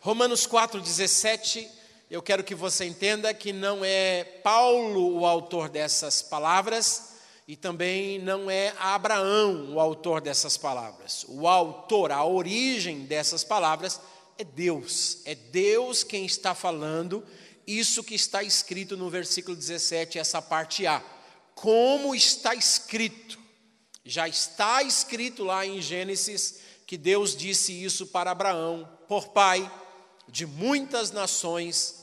Romanos 0.00 0.46
4,17, 0.46 1.66
eu 2.10 2.22
quero 2.22 2.42
que 2.42 2.54
você 2.54 2.84
entenda 2.84 3.34
que 3.34 3.52
não 3.52 3.84
é 3.84 4.24
Paulo 4.24 5.18
o 5.18 5.26
autor 5.26 5.68
dessas 5.68 6.22
palavras, 6.22 7.14
e 7.46 7.56
também 7.56 8.18
não 8.18 8.50
é 8.50 8.74
Abraão 8.78 9.74
o 9.74 9.80
autor 9.80 10.20
dessas 10.20 10.56
palavras. 10.56 11.24
O 11.28 11.48
autor, 11.48 12.12
a 12.12 12.24
origem 12.24 13.04
dessas 13.04 13.42
palavras 13.42 14.00
é 14.36 14.44
Deus. 14.44 15.18
É 15.24 15.34
Deus 15.34 16.04
quem 16.04 16.26
está 16.26 16.54
falando 16.54 17.24
isso 17.68 18.02
que 18.02 18.14
está 18.14 18.42
escrito 18.42 18.96
no 18.96 19.10
versículo 19.10 19.54
17, 19.54 20.18
essa 20.18 20.40
parte 20.40 20.86
A. 20.86 21.04
Como 21.54 22.14
está 22.14 22.54
escrito? 22.54 23.38
Já 24.02 24.26
está 24.26 24.82
escrito 24.82 25.44
lá 25.44 25.66
em 25.66 25.82
Gênesis 25.82 26.60
que 26.86 26.96
Deus 26.96 27.36
disse 27.36 27.72
isso 27.84 28.06
para 28.06 28.30
Abraão: 28.30 28.88
Por 29.06 29.28
pai 29.28 29.70
de 30.26 30.46
muitas 30.46 31.10
nações 31.10 31.97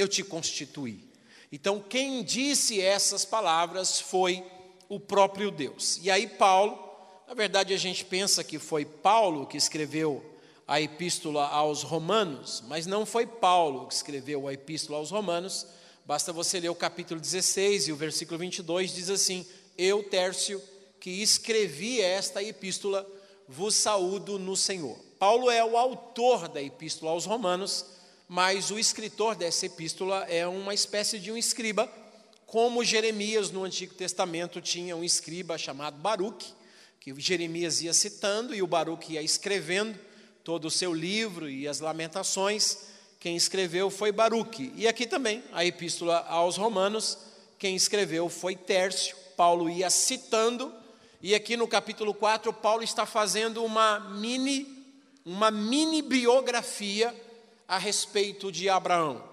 eu 0.00 0.08
te 0.08 0.24
constituí. 0.24 1.08
Então, 1.52 1.80
quem 1.80 2.22
disse 2.22 2.80
essas 2.80 3.24
palavras 3.24 4.00
foi 4.00 4.44
o 4.88 4.98
próprio 4.98 5.50
Deus. 5.50 5.98
E 6.02 6.10
aí, 6.10 6.26
Paulo, 6.26 6.78
na 7.26 7.34
verdade, 7.34 7.74
a 7.74 7.76
gente 7.76 8.04
pensa 8.04 8.42
que 8.42 8.58
foi 8.58 8.84
Paulo 8.84 9.46
que 9.46 9.56
escreveu 9.56 10.24
a 10.66 10.80
epístola 10.80 11.48
aos 11.48 11.82
Romanos, 11.82 12.62
mas 12.68 12.86
não 12.86 13.04
foi 13.04 13.26
Paulo 13.26 13.88
que 13.88 13.94
escreveu 13.94 14.46
a 14.46 14.52
epístola 14.52 14.98
aos 14.98 15.10
Romanos, 15.10 15.66
basta 16.04 16.32
você 16.32 16.60
ler 16.60 16.68
o 16.70 16.74
capítulo 16.74 17.20
16 17.20 17.88
e 17.88 17.92
o 17.92 17.96
versículo 17.96 18.38
22 18.38 18.94
diz 18.94 19.10
assim: 19.10 19.44
Eu, 19.76 20.04
Tércio, 20.04 20.62
que 21.00 21.10
escrevi 21.10 22.00
esta 22.00 22.42
epístola, 22.42 23.04
vos 23.48 23.74
saúdo 23.74 24.38
no 24.38 24.56
Senhor. 24.56 24.96
Paulo 25.18 25.50
é 25.50 25.64
o 25.64 25.76
autor 25.76 26.48
da 26.48 26.62
epístola 26.62 27.10
aos 27.10 27.26
Romanos, 27.26 27.86
mas 28.32 28.70
o 28.70 28.78
escritor 28.78 29.34
dessa 29.34 29.66
epístola 29.66 30.24
é 30.28 30.46
uma 30.46 30.72
espécie 30.72 31.18
de 31.18 31.32
um 31.32 31.36
escriba, 31.36 31.92
como 32.46 32.84
Jeremias 32.84 33.50
no 33.50 33.64
Antigo 33.64 33.92
Testamento 33.92 34.60
tinha 34.60 34.96
um 34.96 35.02
escriba 35.02 35.58
chamado 35.58 35.96
Baruque, 35.98 36.54
que 37.00 37.12
Jeremias 37.18 37.82
ia 37.82 37.92
citando 37.92 38.54
e 38.54 38.62
o 38.62 38.68
Baruque 38.68 39.14
ia 39.14 39.22
escrevendo 39.22 39.98
todo 40.44 40.66
o 40.66 40.70
seu 40.70 40.94
livro 40.94 41.50
e 41.50 41.66
as 41.66 41.80
lamentações, 41.80 42.78
quem 43.18 43.34
escreveu 43.34 43.90
foi 43.90 44.12
Baruque. 44.12 44.72
E 44.76 44.86
aqui 44.86 45.08
também, 45.08 45.42
a 45.52 45.64
epístola 45.64 46.24
aos 46.28 46.56
Romanos, 46.56 47.18
quem 47.58 47.74
escreveu 47.74 48.28
foi 48.28 48.54
Tércio. 48.54 49.16
Paulo 49.36 49.68
ia 49.68 49.90
citando, 49.90 50.72
e 51.20 51.34
aqui 51.34 51.56
no 51.56 51.66
capítulo 51.66 52.14
4, 52.14 52.52
Paulo 52.52 52.84
está 52.84 53.04
fazendo 53.04 53.64
uma 53.64 53.98
mini 53.98 54.78
uma 55.24 55.50
mini 55.50 56.00
biografia 56.00 57.12
a 57.70 57.78
respeito 57.78 58.50
de 58.50 58.68
Abraão. 58.68 59.24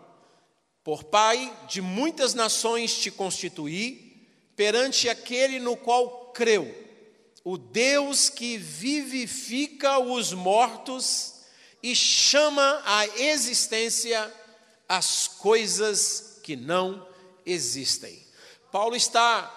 Por 0.83 1.05
pai 1.05 1.51
de 1.67 1.81
muitas 1.81 2.35
nações 2.35 2.95
te 2.95 3.09
constituí, 3.09 4.29
perante 4.55 5.09
aquele 5.09 5.59
no 5.59 5.75
qual 5.75 6.31
creu 6.33 6.71
o 7.43 7.57
Deus 7.57 8.29
que 8.29 8.55
vivifica 8.55 9.97
os 9.97 10.33
mortos 10.33 11.33
e 11.81 11.95
chama 11.95 12.79
à 12.85 13.07
existência 13.07 14.31
as 14.87 15.27
coisas 15.27 16.39
que 16.43 16.55
não 16.55 17.07
existem. 17.43 18.23
Paulo 18.71 18.95
está 18.95 19.51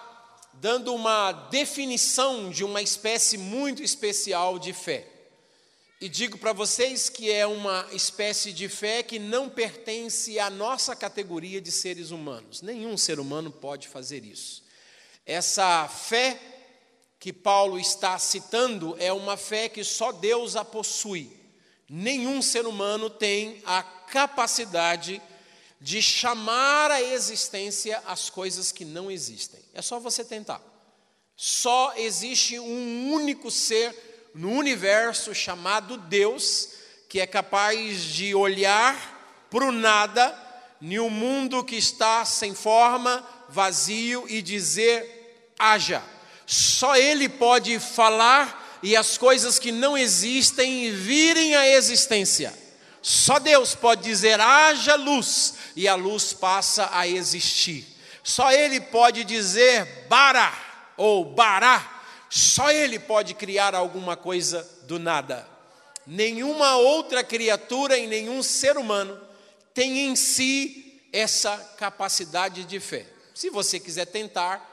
dando 0.53 0.95
uma 0.95 1.31
definição 1.51 2.49
de 2.49 2.63
uma 2.63 2.81
espécie 2.81 3.37
muito 3.37 3.83
especial 3.83 4.57
de 4.57 4.73
fé. 4.73 5.10
E 6.01 6.09
digo 6.09 6.35
para 6.35 6.51
vocês 6.51 7.09
que 7.09 7.29
é 7.29 7.45
uma 7.45 7.87
espécie 7.91 8.51
de 8.51 8.67
fé 8.67 9.03
que 9.03 9.19
não 9.19 9.47
pertence 9.47 10.39
à 10.39 10.49
nossa 10.49 10.95
categoria 10.95 11.61
de 11.61 11.71
seres 11.71 12.09
humanos. 12.09 12.63
Nenhum 12.63 12.97
ser 12.97 13.19
humano 13.19 13.51
pode 13.51 13.87
fazer 13.87 14.25
isso. 14.25 14.63
Essa 15.27 15.87
fé 15.87 16.41
que 17.19 17.31
Paulo 17.31 17.77
está 17.77 18.17
citando 18.17 18.95
é 18.97 19.13
uma 19.13 19.37
fé 19.37 19.69
que 19.69 19.83
só 19.83 20.11
Deus 20.11 20.55
a 20.55 20.65
possui. 20.65 21.31
Nenhum 21.87 22.41
ser 22.41 22.65
humano 22.65 23.07
tem 23.07 23.61
a 23.63 23.83
capacidade 23.83 25.21
de 25.79 26.01
chamar 26.01 26.89
à 26.89 26.99
existência 26.99 28.01
as 28.07 28.27
coisas 28.27 28.71
que 28.71 28.85
não 28.85 29.11
existem. 29.11 29.59
É 29.71 29.83
só 29.83 29.99
você 29.99 30.25
tentar. 30.25 30.63
Só 31.35 31.93
existe 31.95 32.57
um 32.57 33.13
único 33.13 33.51
ser 33.51 34.10
no 34.33 34.51
universo 34.51 35.33
chamado 35.33 35.97
Deus 35.97 36.69
que 37.11 37.19
é 37.19 37.27
capaz 37.27 38.03
de 38.03 38.33
olhar 38.33 39.45
para 39.49 39.65
o 39.65 39.71
nada, 39.73 40.33
em 40.81 40.97
um 40.97 41.09
mundo 41.09 41.61
que 41.61 41.75
está 41.75 42.23
sem 42.23 42.55
forma, 42.55 43.21
vazio 43.49 44.25
e 44.29 44.41
dizer: 44.41 45.51
haja. 45.59 46.01
Só 46.45 46.95
Ele 46.95 47.27
pode 47.27 47.77
falar 47.79 48.79
e 48.81 48.95
as 48.95 49.17
coisas 49.17 49.59
que 49.59 49.73
não 49.73 49.97
existem 49.97 50.89
virem 50.93 51.53
à 51.53 51.67
existência. 51.67 52.53
Só 53.01 53.39
Deus 53.39 53.75
pode 53.75 54.03
dizer: 54.03 54.39
haja 54.39 54.95
luz, 54.95 55.55
e 55.75 55.89
a 55.89 55.95
luz 55.95 56.31
passa 56.31 56.89
a 56.93 57.05
existir. 57.05 57.85
Só 58.23 58.53
Ele 58.53 58.79
pode 58.79 59.25
dizer 59.25 60.05
bara 60.07 60.53
ou 60.95 61.25
bará. 61.25 62.00
Só 62.31 62.71
Ele 62.71 62.97
pode 62.97 63.33
criar 63.33 63.75
alguma 63.75 64.15
coisa 64.15 64.65
do 64.83 64.97
nada. 64.97 65.45
Nenhuma 66.07 66.77
outra 66.77 67.25
criatura 67.25 67.97
e 67.97 68.07
nenhum 68.07 68.41
ser 68.41 68.77
humano 68.77 69.19
tem 69.73 70.07
em 70.07 70.15
si 70.15 71.01
essa 71.11 71.57
capacidade 71.77 72.63
de 72.63 72.79
fé. 72.79 73.05
Se 73.35 73.49
você 73.49 73.81
quiser 73.81 74.05
tentar, 74.05 74.65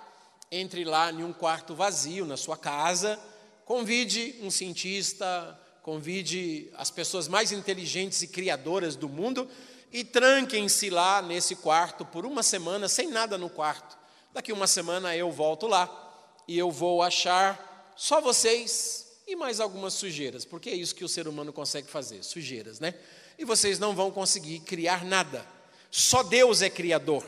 entre 0.53 0.85
lá 0.85 1.11
em 1.11 1.25
um 1.25 1.33
quarto 1.33 1.75
vazio 1.75 2.25
na 2.25 2.37
sua 2.37 2.57
casa, 2.57 3.19
convide 3.65 4.37
um 4.41 4.53
cientista, 4.53 5.61
convide 5.83 6.71
as 6.77 6.93
pessoas 6.93 7.27
mais 7.27 7.51
inteligentes 7.51 8.23
e 8.23 8.29
criadoras 8.29 8.95
do 8.95 9.09
mundo 9.09 9.51
e 9.93 10.05
tranquem-se 10.05 10.91
lá 10.91 11.21
nesse 11.21 11.57
quarto 11.57 12.05
por 12.05 12.25
uma 12.25 12.45
semana, 12.45 12.89
sem 12.89 13.09
nada 13.09 13.37
no 13.37 13.51
quarto. 13.51 13.99
Daqui 14.33 14.53
uma 14.53 14.69
semana 14.69 15.17
eu 15.17 15.33
volto 15.33 15.67
lá 15.67 16.05
e 16.49 16.59
eu 16.59 16.71
vou 16.71 17.03
achar 17.03 17.93
só 17.95 18.23
vocês 18.23 19.07
e 19.27 19.37
mais 19.37 19.61
algumas 19.61 19.93
sujeiras, 19.93 20.47
porque 20.47 20.71
é 20.71 20.75
isso 20.75 20.95
que 20.95 21.05
o 21.05 21.09
ser 21.09 21.29
humano 21.29 21.53
consegue 21.53 21.91
fazer, 21.91 22.25
sujeiras, 22.25 22.81
né? 22.81 22.95
E 23.39 23.45
vocês 23.45 23.79
não 23.79 23.95
vão 23.95 24.11
conseguir 24.11 24.61
criar 24.61 25.05
nada. 25.05 25.47
Só 25.91 26.23
Deus 26.23 26.63
é 26.63 26.71
criador. 26.71 27.23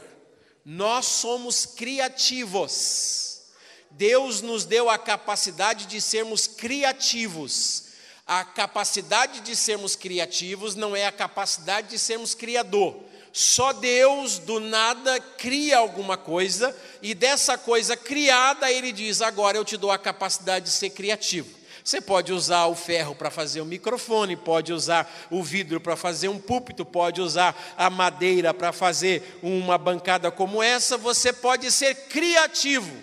Nós 0.64 1.04
somos 1.04 1.66
criativos. 1.66 3.42
Deus 3.90 4.40
nos 4.40 4.64
deu 4.64 4.88
a 4.88 4.96
capacidade 4.96 5.84
de 5.84 6.00
sermos 6.00 6.46
criativos. 6.46 7.84
A 8.26 8.44
capacidade 8.44 9.40
de 9.40 9.54
sermos 9.54 9.94
criativos 9.94 10.74
não 10.74 10.96
é 10.96 11.04
a 11.04 11.12
capacidade 11.12 11.88
de 11.90 11.98
sermos 11.98 12.34
criador. 12.34 13.09
Só 13.32 13.72
Deus 13.72 14.38
do 14.38 14.58
nada 14.58 15.20
cria 15.20 15.78
alguma 15.78 16.16
coisa 16.16 16.76
e 17.00 17.14
dessa 17.14 17.56
coisa 17.56 17.96
criada 17.96 18.70
ele 18.70 18.90
diz: 18.90 19.22
agora 19.22 19.56
eu 19.56 19.64
te 19.64 19.76
dou 19.76 19.90
a 19.90 19.98
capacidade 19.98 20.66
de 20.66 20.70
ser 20.72 20.90
criativo. 20.90 21.60
Você 21.82 22.00
pode 22.00 22.32
usar 22.32 22.66
o 22.66 22.74
ferro 22.74 23.14
para 23.14 23.30
fazer 23.30 23.60
um 23.60 23.64
microfone, 23.64 24.36
pode 24.36 24.72
usar 24.72 25.10
o 25.30 25.42
vidro 25.42 25.80
para 25.80 25.96
fazer 25.96 26.28
um 26.28 26.38
púlpito, 26.38 26.84
pode 26.84 27.20
usar 27.20 27.56
a 27.76 27.88
madeira 27.88 28.52
para 28.52 28.72
fazer 28.72 29.38
uma 29.42 29.78
bancada 29.78 30.30
como 30.30 30.62
essa. 30.62 30.98
Você 30.98 31.32
pode 31.32 31.70
ser 31.70 31.94
criativo, 32.08 32.94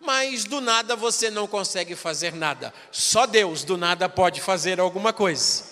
mas 0.00 0.44
do 0.44 0.60
nada 0.60 0.94
você 0.94 1.30
não 1.30 1.46
consegue 1.46 1.94
fazer 1.94 2.34
nada. 2.34 2.72
Só 2.92 3.26
Deus 3.26 3.64
do 3.64 3.76
nada 3.76 4.08
pode 4.08 4.40
fazer 4.40 4.78
alguma 4.78 5.12
coisa. 5.12 5.64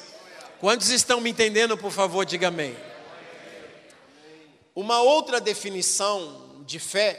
Quantos 0.58 0.88
estão 0.88 1.20
me 1.20 1.30
entendendo, 1.30 1.76
por 1.76 1.92
favor, 1.92 2.25
diga 2.25 2.48
amém. 2.48 2.75
Uma 4.76 5.00
outra 5.00 5.40
definição 5.40 6.62
de 6.66 6.78
fé, 6.78 7.18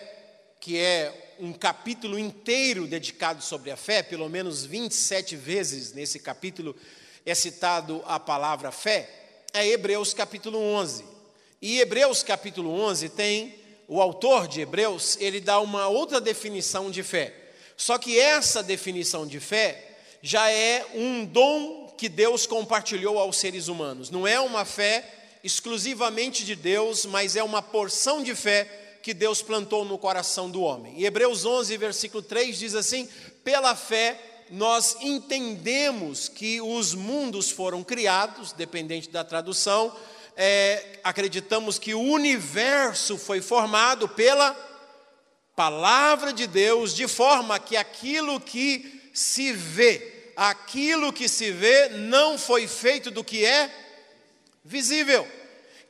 que 0.59 0.77
é 0.77 1.33
um 1.39 1.51
capítulo 1.51 2.19
inteiro 2.19 2.85
dedicado 2.85 3.41
sobre 3.43 3.71
a 3.71 3.75
fé, 3.75 4.03
pelo 4.03 4.29
menos 4.29 4.63
27 4.63 5.35
vezes 5.35 5.91
nesse 5.91 6.19
capítulo 6.19 6.75
é 7.25 7.33
citado 7.33 8.03
a 8.05 8.19
palavra 8.19 8.71
fé, 8.71 9.09
é 9.51 9.67
Hebreus 9.67 10.13
capítulo 10.13 10.59
11. 10.59 11.03
E 11.59 11.79
Hebreus 11.79 12.21
capítulo 12.21 12.69
11 12.69 13.09
tem 13.09 13.55
o 13.87 13.99
autor 13.99 14.47
de 14.47 14.61
Hebreus, 14.61 15.17
ele 15.19 15.41
dá 15.41 15.59
uma 15.59 15.87
outra 15.87 16.21
definição 16.21 16.91
de 16.91 17.01
fé. 17.01 17.33
Só 17.75 17.97
que 17.97 18.19
essa 18.19 18.61
definição 18.61 19.25
de 19.25 19.39
fé 19.39 19.97
já 20.21 20.47
é 20.51 20.85
um 20.93 21.25
dom 21.25 21.87
que 21.97 22.07
Deus 22.07 22.45
compartilhou 22.45 23.17
aos 23.17 23.37
seres 23.37 23.67
humanos. 23.67 24.11
Não 24.11 24.27
é 24.27 24.39
uma 24.39 24.63
fé 24.63 25.16
exclusivamente 25.47 26.43
de 26.43 26.55
Deus, 26.55 27.05
mas 27.05 27.37
é 27.37 27.41
uma 27.41 27.61
porção 27.61 28.21
de 28.21 28.35
fé 28.35 28.99
que 29.01 29.13
Deus 29.13 29.41
plantou 29.41 29.85
no 29.85 29.97
coração 29.97 30.51
do 30.51 30.61
homem. 30.61 30.99
Em 30.99 31.03
Hebreus 31.05 31.45
11, 31.45 31.77
versículo 31.77 32.21
3 32.21 32.59
diz 32.59 32.75
assim: 32.75 33.07
pela 33.45 33.73
fé 33.73 34.19
nós 34.49 34.97
entendemos 34.99 36.27
que 36.27 36.59
os 36.59 36.93
mundos 36.93 37.49
foram 37.49 37.81
criados, 37.81 38.51
dependente 38.51 39.09
da 39.09 39.23
tradução, 39.23 39.95
é, 40.35 40.99
acreditamos 41.03 41.79
que 41.79 41.93
o 41.93 42.01
universo 42.01 43.17
foi 43.17 43.41
formado 43.41 44.07
pela 44.09 44.53
palavra 45.55 46.33
de 46.33 46.45
Deus, 46.45 46.93
de 46.93 47.07
forma 47.07 47.57
que 47.57 47.77
aquilo 47.77 48.39
que 48.39 49.09
se 49.13 49.53
vê, 49.53 50.31
aquilo 50.35 51.13
que 51.13 51.29
se 51.29 51.51
vê 51.51 51.89
não 51.89 52.37
foi 52.37 52.67
feito 52.67 53.09
do 53.09 53.23
que 53.23 53.45
é 53.45 53.73
visível. 54.63 55.36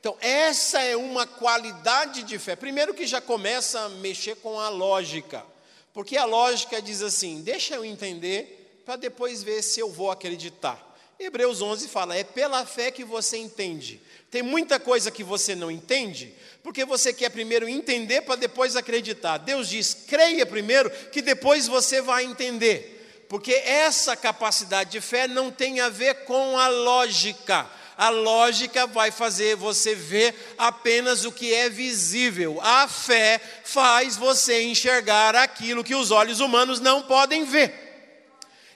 Então, 0.08 0.16
essa 0.22 0.80
é 0.80 0.96
uma 0.96 1.26
qualidade 1.26 2.22
de 2.22 2.38
fé. 2.38 2.56
Primeiro, 2.56 2.94
que 2.94 3.06
já 3.06 3.20
começa 3.20 3.78
a 3.80 3.88
mexer 3.90 4.36
com 4.36 4.58
a 4.58 4.70
lógica, 4.70 5.44
porque 5.92 6.16
a 6.16 6.24
lógica 6.24 6.80
diz 6.80 7.02
assim: 7.02 7.42
deixa 7.42 7.74
eu 7.74 7.84
entender, 7.84 8.80
para 8.86 8.96
depois 8.96 9.42
ver 9.42 9.60
se 9.60 9.80
eu 9.80 9.90
vou 9.90 10.10
acreditar. 10.10 10.82
Hebreus 11.20 11.60
11 11.60 11.88
fala: 11.88 12.16
é 12.16 12.24
pela 12.24 12.64
fé 12.64 12.90
que 12.90 13.04
você 13.04 13.36
entende. 13.36 14.00
Tem 14.30 14.40
muita 14.40 14.80
coisa 14.80 15.10
que 15.10 15.22
você 15.22 15.54
não 15.54 15.70
entende, 15.70 16.34
porque 16.62 16.86
você 16.86 17.12
quer 17.12 17.28
primeiro 17.28 17.68
entender 17.68 18.22
para 18.22 18.36
depois 18.36 18.76
acreditar. 18.76 19.36
Deus 19.36 19.68
diz: 19.68 19.92
creia 19.92 20.46
primeiro, 20.46 20.90
que 21.12 21.20
depois 21.20 21.66
você 21.66 22.00
vai 22.00 22.24
entender. 22.24 23.26
Porque 23.28 23.52
essa 23.52 24.16
capacidade 24.16 24.90
de 24.90 25.02
fé 25.02 25.28
não 25.28 25.50
tem 25.50 25.80
a 25.80 25.90
ver 25.90 26.24
com 26.24 26.56
a 26.56 26.68
lógica. 26.68 27.70
A 27.98 28.10
lógica 28.10 28.86
vai 28.86 29.10
fazer 29.10 29.56
você 29.56 29.92
ver 29.92 30.54
apenas 30.56 31.24
o 31.24 31.32
que 31.32 31.52
é 31.52 31.68
visível. 31.68 32.60
A 32.62 32.86
fé 32.86 33.40
faz 33.64 34.16
você 34.16 34.62
enxergar 34.62 35.34
aquilo 35.34 35.82
que 35.82 35.96
os 35.96 36.12
olhos 36.12 36.38
humanos 36.38 36.78
não 36.78 37.02
podem 37.02 37.44
ver. 37.44 37.74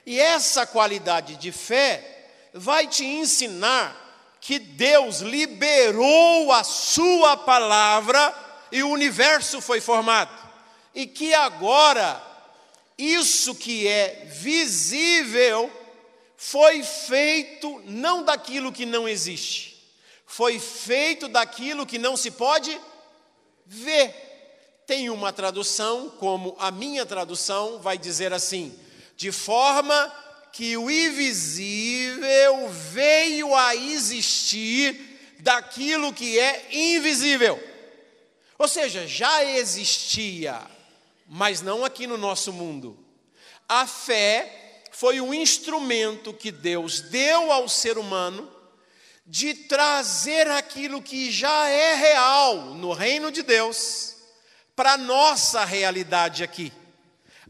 E 0.05 0.19
essa 0.19 0.67
qualidade 0.67 1.37
de 1.37 1.53
fé 1.53 2.27
vai 2.53 2.85
te 2.85 3.05
ensinar 3.05 3.97
que 4.41 4.59
Deus 4.59 5.21
liberou 5.21 6.51
a 6.51 6.65
Sua 6.65 7.37
palavra 7.37 8.35
e 8.73 8.83
o 8.83 8.89
universo 8.89 9.61
foi 9.61 9.79
formado. 9.79 10.37
E 10.93 11.07
que 11.07 11.33
agora, 11.33 12.21
isso 12.97 13.55
que 13.55 13.87
é 13.87 14.27
visível, 14.29 15.71
foi 16.45 16.83
feito 16.83 17.81
não 17.85 18.21
daquilo 18.21 18.69
que 18.69 18.85
não 18.85 19.07
existe, 19.07 19.81
foi 20.25 20.59
feito 20.59 21.29
daquilo 21.29 21.85
que 21.85 21.97
não 21.97 22.17
se 22.17 22.29
pode 22.31 22.77
ver. 23.65 24.13
Tem 24.85 25.09
uma 25.09 25.31
tradução, 25.31 26.09
como 26.19 26.53
a 26.59 26.69
minha 26.69 27.05
tradução 27.05 27.79
vai 27.79 27.97
dizer 27.97 28.33
assim: 28.33 28.77
de 29.15 29.31
forma 29.31 30.13
que 30.51 30.75
o 30.75 30.91
invisível 30.91 32.67
veio 32.91 33.55
a 33.55 33.73
existir 33.73 35.37
daquilo 35.39 36.11
que 36.11 36.37
é 36.37 36.67
invisível. 36.73 37.57
Ou 38.59 38.67
seja, 38.67 39.07
já 39.07 39.45
existia, 39.45 40.61
mas 41.25 41.61
não 41.61 41.85
aqui 41.85 42.05
no 42.05 42.17
nosso 42.17 42.51
mundo. 42.51 42.99
A 43.67 43.87
fé 43.87 44.62
foi 44.93 45.19
um 45.19 45.33
instrumento 45.33 46.33
que 46.33 46.51
Deus 46.51 47.01
deu 47.01 47.51
ao 47.51 47.67
ser 47.67 47.97
humano 47.97 48.49
de 49.25 49.53
trazer 49.53 50.47
aquilo 50.49 51.01
que 51.01 51.31
já 51.31 51.67
é 51.67 51.95
real 51.95 52.57
no 52.75 52.93
reino 52.93 53.31
de 53.31 53.41
Deus 53.41 54.15
para 54.75 54.95
nossa 54.95 55.65
realidade 55.65 56.43
aqui. 56.43 56.71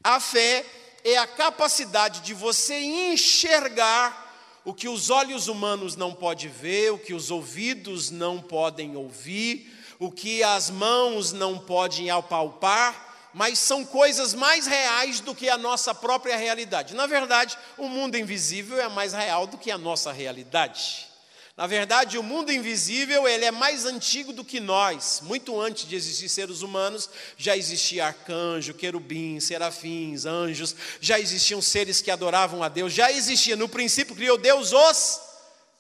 A 0.02 0.20
fé 0.20 0.66
é 1.04 1.18
a 1.18 1.28
capacidade 1.28 2.22
de 2.22 2.34
você 2.34 2.80
enxergar 2.80 4.22
o 4.64 4.74
que 4.74 4.88
os 4.88 5.10
olhos 5.10 5.48
humanos 5.50 5.98
não 5.98 6.14
podem 6.14 6.50
ver, 6.50 6.94
o 6.94 6.98
que 6.98 7.14
os 7.14 7.30
ouvidos 7.30 8.10
não 8.10 8.42
podem 8.42 8.96
ouvir, 8.96 9.70
o 10.00 10.10
que 10.10 10.42
as 10.42 10.70
mãos 10.70 11.34
não 11.34 11.60
podem 11.60 12.10
apalpar, 12.10 13.13
mas 13.34 13.60
são 13.60 13.84
coisas 13.84 14.34
mais 14.34 14.68
reais 14.68 15.20
do 15.20 15.34
que 15.34 15.50
a 15.50 15.58
nossa 15.58 15.94
própria 15.94 16.38
realidade. 16.38 16.96
Na 16.96 17.08
verdade, 17.08 17.58
o 17.78 17.90
mundo 17.90 18.16
invisível 18.16 18.80
é 18.80 18.88
mais 18.88 19.14
real 19.14 19.48
do 19.48 19.58
que 19.58 19.72
a 19.72 19.78
nossa 19.78 20.12
realidade. 20.12 21.08
Na 21.56 21.68
verdade, 21.68 22.18
o 22.18 22.24
mundo 22.24 22.52
invisível 22.52 23.28
ele 23.28 23.46
é 23.46 23.52
mais 23.52 23.86
antigo 23.86 24.34
do 24.34 24.44
que 24.44 24.60
nós. 24.60 25.22
Muito 25.22 25.60
antes 25.62 25.88
de 25.88 25.96
existir 25.96 26.28
seres 26.28 26.62
humanos, 26.62 27.08
já 27.38 27.56
existia 27.56 28.08
arcanjo, 28.08 28.74
querubim, 28.74 29.40
serafins, 29.40 30.26
anjos, 30.26 30.76
já 31.00 31.20
existiam 31.20 31.62
seres 31.62 32.02
que 32.02 32.10
adoravam 32.10 32.64
a 32.64 32.70
Deus, 32.70 32.92
já 32.92 33.12
existia. 33.12 33.56
No 33.56 33.70
princípio 33.70 34.16
criou 34.16 34.38
Deus 34.38 34.74
os 34.74 35.33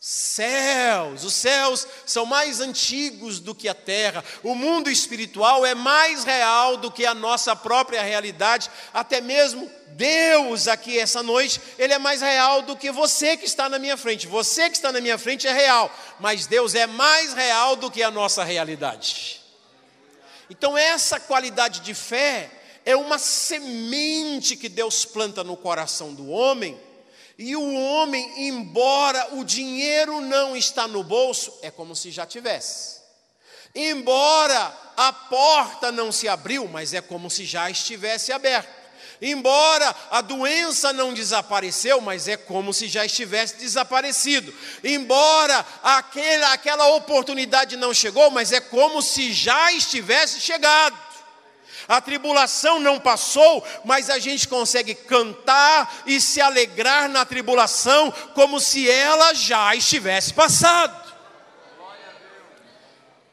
céus. 0.05 1.23
Os 1.23 1.33
céus 1.33 1.87
são 2.05 2.25
mais 2.25 2.59
antigos 2.59 3.39
do 3.39 3.55
que 3.55 3.69
a 3.69 3.73
terra. 3.73 4.21
O 4.43 4.53
mundo 4.53 4.89
espiritual 4.89 5.65
é 5.65 5.73
mais 5.73 6.25
real 6.25 6.75
do 6.75 6.91
que 6.91 7.05
a 7.05 7.13
nossa 7.13 7.55
própria 7.55 8.03
realidade. 8.03 8.69
Até 8.93 9.21
mesmo 9.21 9.71
Deus 9.91 10.67
aqui 10.67 10.99
essa 10.99 11.23
noite, 11.23 11.61
ele 11.79 11.93
é 11.93 11.97
mais 11.97 12.19
real 12.21 12.63
do 12.63 12.75
que 12.75 12.91
você 12.91 13.37
que 13.37 13.45
está 13.45 13.69
na 13.69 13.79
minha 13.79 13.95
frente. 13.95 14.27
Você 14.27 14.69
que 14.69 14.75
está 14.75 14.91
na 14.91 14.99
minha 14.99 15.17
frente 15.17 15.47
é 15.47 15.53
real, 15.53 15.89
mas 16.19 16.47
Deus 16.47 16.75
é 16.75 16.85
mais 16.85 17.33
real 17.33 17.77
do 17.77 17.89
que 17.89 18.03
a 18.03 18.11
nossa 18.11 18.43
realidade. 18.43 19.39
Então 20.49 20.77
essa 20.77 21.17
qualidade 21.17 21.79
de 21.79 21.93
fé 21.93 22.51
é 22.83 22.93
uma 22.93 23.17
semente 23.17 24.57
que 24.57 24.67
Deus 24.67 25.05
planta 25.05 25.45
no 25.45 25.55
coração 25.55 26.13
do 26.13 26.27
homem 26.29 26.77
e 27.37 27.55
o 27.55 27.73
homem, 27.73 28.47
embora 28.47 29.35
o 29.35 29.43
dinheiro 29.43 30.21
não 30.21 30.55
está 30.55 30.87
no 30.87 31.03
bolso, 31.03 31.53
é 31.61 31.71
como 31.71 31.95
se 31.95 32.11
já 32.11 32.25
tivesse. 32.25 33.01
Embora 33.73 34.71
a 34.95 35.11
porta 35.11 35.91
não 35.91 36.11
se 36.11 36.27
abriu, 36.27 36.67
mas 36.67 36.93
é 36.93 37.01
como 37.01 37.29
se 37.29 37.43
já 37.43 37.69
estivesse 37.69 38.31
aberta. 38.31 38.83
Embora 39.21 39.95
a 40.11 40.21
doença 40.21 40.91
não 40.91 41.13
desapareceu, 41.13 42.01
mas 42.01 42.27
é 42.27 42.35
como 42.35 42.73
se 42.73 42.87
já 42.87 43.05
estivesse 43.05 43.55
desaparecido. 43.55 44.53
Embora 44.83 45.65
aquela, 45.81 46.53
aquela 46.53 46.87
oportunidade 46.89 47.77
não 47.77 47.93
chegou, 47.93 48.29
mas 48.29 48.51
é 48.51 48.59
como 48.59 49.01
se 49.01 49.31
já 49.31 49.71
estivesse 49.71 50.39
chegado. 50.41 51.12
A 51.87 51.99
tribulação 52.01 52.79
não 52.79 52.99
passou, 52.99 53.63
mas 53.83 54.09
a 54.09 54.19
gente 54.19 54.47
consegue 54.47 54.95
cantar 54.95 56.03
e 56.05 56.19
se 56.19 56.39
alegrar 56.41 57.09
na 57.09 57.25
tribulação 57.25 58.11
como 58.33 58.59
se 58.59 58.89
ela 58.89 59.33
já 59.33 59.75
estivesse 59.75 60.33
passado. 60.33 61.03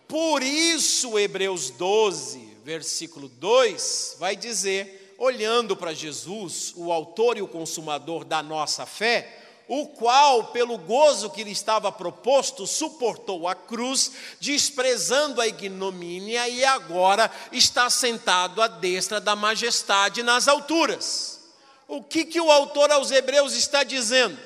Por 0.09 0.43
isso, 0.43 1.17
Hebreus 1.17 1.71
12, 1.71 2.57
versículo 2.65 3.29
2, 3.29 4.17
vai 4.19 4.35
dizer, 4.35 5.15
olhando 5.17 5.77
para 5.77 5.95
Jesus, 5.95 6.73
o 6.77 6.91
autor 6.91 7.39
e 7.39 7.43
o 7.43 7.47
consumador 7.47 8.25
da 8.25 8.43
nossa 8.43 8.85
fé, 8.85 9.50
o 9.73 9.87
qual, 9.87 10.47
pelo 10.47 10.77
gozo 10.77 11.31
que 11.31 11.45
lhe 11.45 11.53
estava 11.53 11.93
proposto, 11.93 12.67
suportou 12.67 13.47
a 13.47 13.55
cruz, 13.55 14.11
desprezando 14.41 15.41
a 15.41 15.47
ignomínia, 15.47 16.49
e 16.49 16.65
agora 16.65 17.31
está 17.53 17.89
sentado 17.89 18.61
à 18.61 18.67
destra 18.67 19.21
da 19.21 19.37
majestade 19.37 20.25
nas 20.25 20.49
alturas. 20.49 21.39
O 21.87 22.03
que, 22.03 22.25
que 22.25 22.41
o 22.41 22.51
autor 22.51 22.91
aos 22.91 23.13
Hebreus 23.13 23.53
está 23.53 23.85
dizendo? 23.85 24.37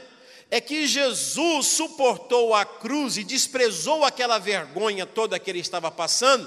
É 0.50 0.60
que 0.60 0.86
Jesus 0.86 1.68
suportou 1.68 2.54
a 2.54 2.66
cruz 2.66 3.16
e 3.16 3.24
desprezou 3.24 4.04
aquela 4.04 4.36
vergonha 4.36 5.06
toda 5.06 5.38
que 5.38 5.50
ele 5.50 5.60
estava 5.60 5.90
passando. 5.90 6.46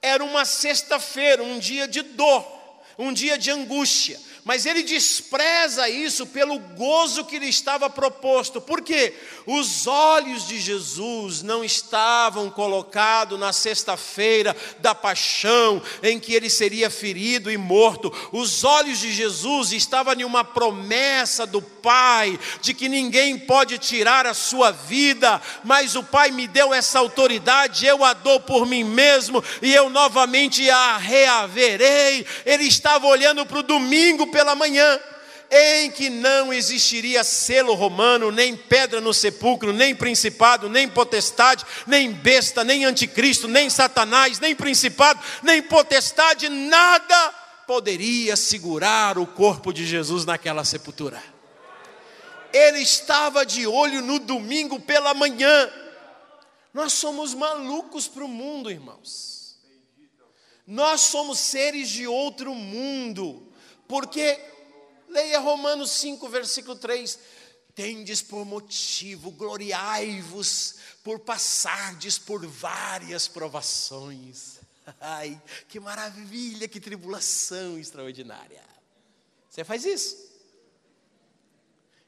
Era 0.00 0.24
uma 0.24 0.46
sexta-feira, 0.46 1.42
um 1.42 1.58
dia 1.58 1.86
de 1.86 2.00
dor, 2.00 2.42
um 2.98 3.12
dia 3.12 3.36
de 3.36 3.50
angústia 3.50 4.18
mas 4.44 4.66
ele 4.66 4.82
despreza 4.82 5.88
isso 5.88 6.26
pelo 6.26 6.58
gozo 6.58 7.24
que 7.24 7.38
lhe 7.38 7.48
estava 7.48 7.90
proposto, 7.90 8.60
porque 8.60 9.14
os 9.46 9.86
olhos 9.86 10.46
de 10.46 10.60
Jesus 10.60 11.42
não 11.42 11.64
estavam 11.64 12.50
colocados 12.50 13.38
na 13.38 13.52
sexta-feira 13.52 14.56
da 14.78 14.94
paixão, 14.94 15.82
em 16.02 16.18
que 16.18 16.34
ele 16.34 16.50
seria 16.50 16.90
ferido 16.90 17.50
e 17.50 17.56
morto, 17.56 18.12
os 18.32 18.64
olhos 18.64 18.98
de 18.98 19.12
Jesus 19.12 19.72
estavam 19.72 20.14
em 20.14 20.24
uma 20.24 20.44
promessa 20.44 21.46
do 21.46 21.60
Pai, 21.60 22.38
de 22.60 22.74
que 22.74 22.88
ninguém 22.88 23.38
pode 23.38 23.78
tirar 23.78 24.26
a 24.26 24.34
sua 24.34 24.70
vida, 24.70 25.40
mas 25.64 25.96
o 25.96 26.02
Pai 26.02 26.30
me 26.30 26.46
deu 26.46 26.72
essa 26.72 26.98
autoridade, 26.98 27.86
eu 27.86 28.04
a 28.04 28.12
dou 28.12 28.40
por 28.40 28.66
mim 28.66 28.84
mesmo 28.84 29.42
e 29.62 29.72
eu 29.74 29.88
novamente 29.88 30.68
a 30.70 30.96
reaverei. 30.96 32.26
Ele 32.44 32.64
estava 32.64 33.06
olhando 33.06 33.44
para 33.46 33.58
o 33.58 33.62
domingo 33.62 34.27
pela 34.28 34.54
manhã. 34.54 35.00
em 35.50 35.90
que 35.90 36.10
não 36.10 36.52
existiria 36.52 37.24
selo 37.24 37.72
romano, 37.72 38.30
nem 38.30 38.54
pedra 38.54 39.00
no 39.00 39.14
sepulcro, 39.14 39.72
nem 39.72 39.94
principado, 39.94 40.68
nem 40.68 40.86
potestade, 40.86 41.64
nem 41.86 42.12
besta, 42.12 42.62
nem 42.62 42.84
anticristo, 42.84 43.48
nem 43.48 43.70
satanás, 43.70 44.38
nem 44.38 44.54
principado, 44.54 45.18
nem 45.42 45.62
potestade, 45.62 46.50
nada 46.50 47.34
poderia 47.66 48.36
segurar 48.36 49.18
o 49.18 49.26
corpo 49.26 49.72
de 49.72 49.86
Jesus 49.86 50.24
naquela 50.24 50.64
sepultura. 50.64 51.22
Ele 52.52 52.80
estava 52.80 53.44
de 53.44 53.66
olho 53.66 54.00
no 54.00 54.18
domingo 54.18 54.80
pela 54.80 55.12
manhã. 55.12 55.70
Nós 56.72 56.94
somos 56.94 57.34
malucos 57.34 58.08
para 58.08 58.24
o 58.24 58.28
mundo, 58.28 58.70
irmãos. 58.70 59.58
Nós 60.66 61.02
somos 61.02 61.38
seres 61.38 61.88
de 61.88 62.06
outro 62.06 62.54
mundo, 62.54 63.47
porque 63.88 64.38
Leia 65.08 65.40
Romanos 65.40 65.90
5, 65.92 66.28
versículo 66.28 66.76
3. 66.76 67.18
Tendes 67.74 68.20
por 68.20 68.44
motivo, 68.44 69.30
gloriai-vos 69.30 70.74
por 71.02 71.20
passardes 71.20 72.18
por 72.18 72.44
várias 72.44 73.28
provações. 73.28 74.58
Ai, 75.00 75.40
que 75.68 75.78
maravilha, 75.78 76.68
que 76.68 76.80
tribulação 76.80 77.78
extraordinária. 77.78 78.62
Você 79.48 79.64
faz 79.64 79.84
isso? 79.84 80.28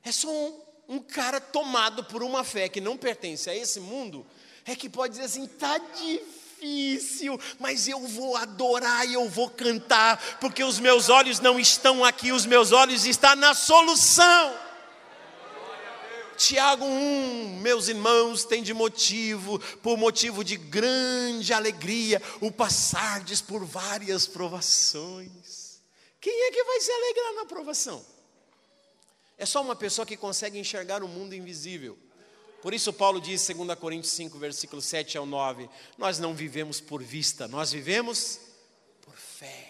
É 0.02 0.10
só 0.10 0.28
um, 0.28 0.60
um 0.88 0.98
cara 0.98 1.40
tomado 1.40 2.04
por 2.04 2.22
uma 2.22 2.42
fé 2.42 2.68
que 2.68 2.80
não 2.80 2.96
pertence 2.96 3.48
a 3.48 3.54
esse 3.54 3.78
mundo, 3.78 4.26
é 4.64 4.74
que 4.74 4.88
pode 4.88 5.12
dizer 5.12 5.26
assim: 5.26 5.44
está 5.44 5.78
difícil 5.78 6.39
mas 7.58 7.86
eu 7.86 8.00
vou 8.06 8.36
adorar 8.36 9.06
e 9.06 9.14
eu 9.14 9.28
vou 9.28 9.50
cantar, 9.50 10.38
porque 10.40 10.64
os 10.64 10.78
meus 10.78 11.08
olhos 11.08 11.40
não 11.40 11.58
estão 11.58 12.04
aqui, 12.04 12.32
os 12.32 12.46
meus 12.46 12.72
olhos 12.72 13.04
estão 13.04 13.36
na 13.36 13.54
solução. 13.54 14.70
Tiago 16.40 16.86
1, 16.86 17.58
meus 17.60 17.88
irmãos, 17.88 18.44
tem 18.44 18.62
de 18.62 18.72
motivo, 18.72 19.58
por 19.82 19.98
motivo 19.98 20.42
de 20.42 20.56
grande 20.56 21.52
alegria, 21.52 22.20
o 22.40 22.50
passardes 22.50 23.42
por 23.42 23.62
várias 23.62 24.26
provações. 24.26 25.82
Quem 26.18 26.46
é 26.46 26.50
que 26.50 26.64
vai 26.64 26.80
se 26.80 26.90
alegrar 26.90 27.34
na 27.34 27.44
provação? 27.44 28.02
É 29.36 29.44
só 29.44 29.60
uma 29.60 29.76
pessoa 29.76 30.06
que 30.06 30.16
consegue 30.16 30.58
enxergar 30.58 31.02
o 31.02 31.08
mundo 31.08 31.34
invisível. 31.34 31.98
Por 32.62 32.74
isso, 32.74 32.92
Paulo 32.92 33.20
diz, 33.20 33.46
2 33.48 33.78
Coríntios 33.78 34.12
5, 34.12 34.38
versículo 34.38 34.82
7 34.82 35.16
ao 35.16 35.24
9: 35.24 35.68
Nós 35.96 36.18
não 36.18 36.34
vivemos 36.34 36.80
por 36.80 37.02
vista, 37.02 37.48
nós 37.48 37.72
vivemos 37.72 38.38
por 39.00 39.16
fé. 39.16 39.68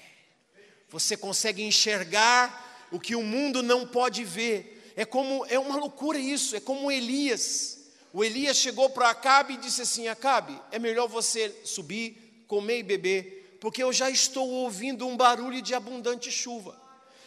Você 0.88 1.16
consegue 1.16 1.62
enxergar 1.62 2.88
o 2.90 2.98
que 2.98 3.14
o 3.14 3.22
mundo 3.22 3.62
não 3.62 3.86
pode 3.86 4.24
ver. 4.24 4.92
É 4.96 5.04
como 5.04 5.46
é 5.46 5.58
uma 5.58 5.76
loucura 5.76 6.18
isso, 6.18 6.56
é 6.56 6.60
como 6.60 6.90
Elias. 6.90 7.78
O 8.12 8.24
Elias 8.24 8.56
chegou 8.56 8.90
para 8.90 9.10
Acabe 9.10 9.54
e 9.54 9.58
disse 9.58 9.82
assim: 9.82 10.08
Acabe, 10.08 10.60
é 10.72 10.78
melhor 10.78 11.08
você 11.08 11.54
subir, 11.64 12.44
comer 12.48 12.78
e 12.78 12.82
beber, 12.82 13.56
porque 13.60 13.82
eu 13.82 13.92
já 13.92 14.10
estou 14.10 14.48
ouvindo 14.48 15.06
um 15.06 15.16
barulho 15.16 15.62
de 15.62 15.74
abundante 15.74 16.30
chuva. 16.32 16.80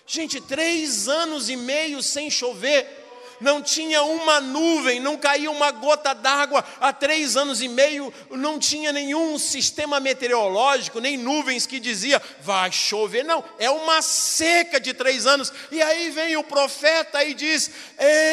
Gente, 0.05 0.41
três 0.41 1.07
anos 1.07 1.47
e 1.47 1.55
meio 1.55 2.03
sem 2.03 2.29
chover 2.29 3.02
não 3.43 3.61
tinha 3.61 4.01
uma 4.03 4.39
nuvem, 4.39 4.99
não 4.99 5.17
caía 5.17 5.51
uma 5.51 5.69
gota 5.69 6.13
d'água 6.13 6.63
há 6.79 6.93
três 6.93 7.35
anos 7.35 7.61
e 7.61 7.67
meio, 7.67 8.11
não 8.31 8.57
tinha 8.57 8.91
nenhum 8.93 9.37
sistema 9.37 9.99
meteorológico, 9.99 11.01
nem 11.01 11.17
nuvens 11.17 11.65
que 11.65 11.79
dizia 11.79 12.21
vai 12.41 12.71
chover, 12.71 13.23
não, 13.23 13.43
é 13.59 13.69
uma 13.69 14.01
seca 14.01 14.79
de 14.79 14.93
três 14.93 15.27
anos. 15.27 15.51
E 15.71 15.81
aí 15.81 16.09
vem 16.09 16.37
o 16.37 16.43
profeta 16.43 17.23
e 17.23 17.33
diz: 17.33 17.69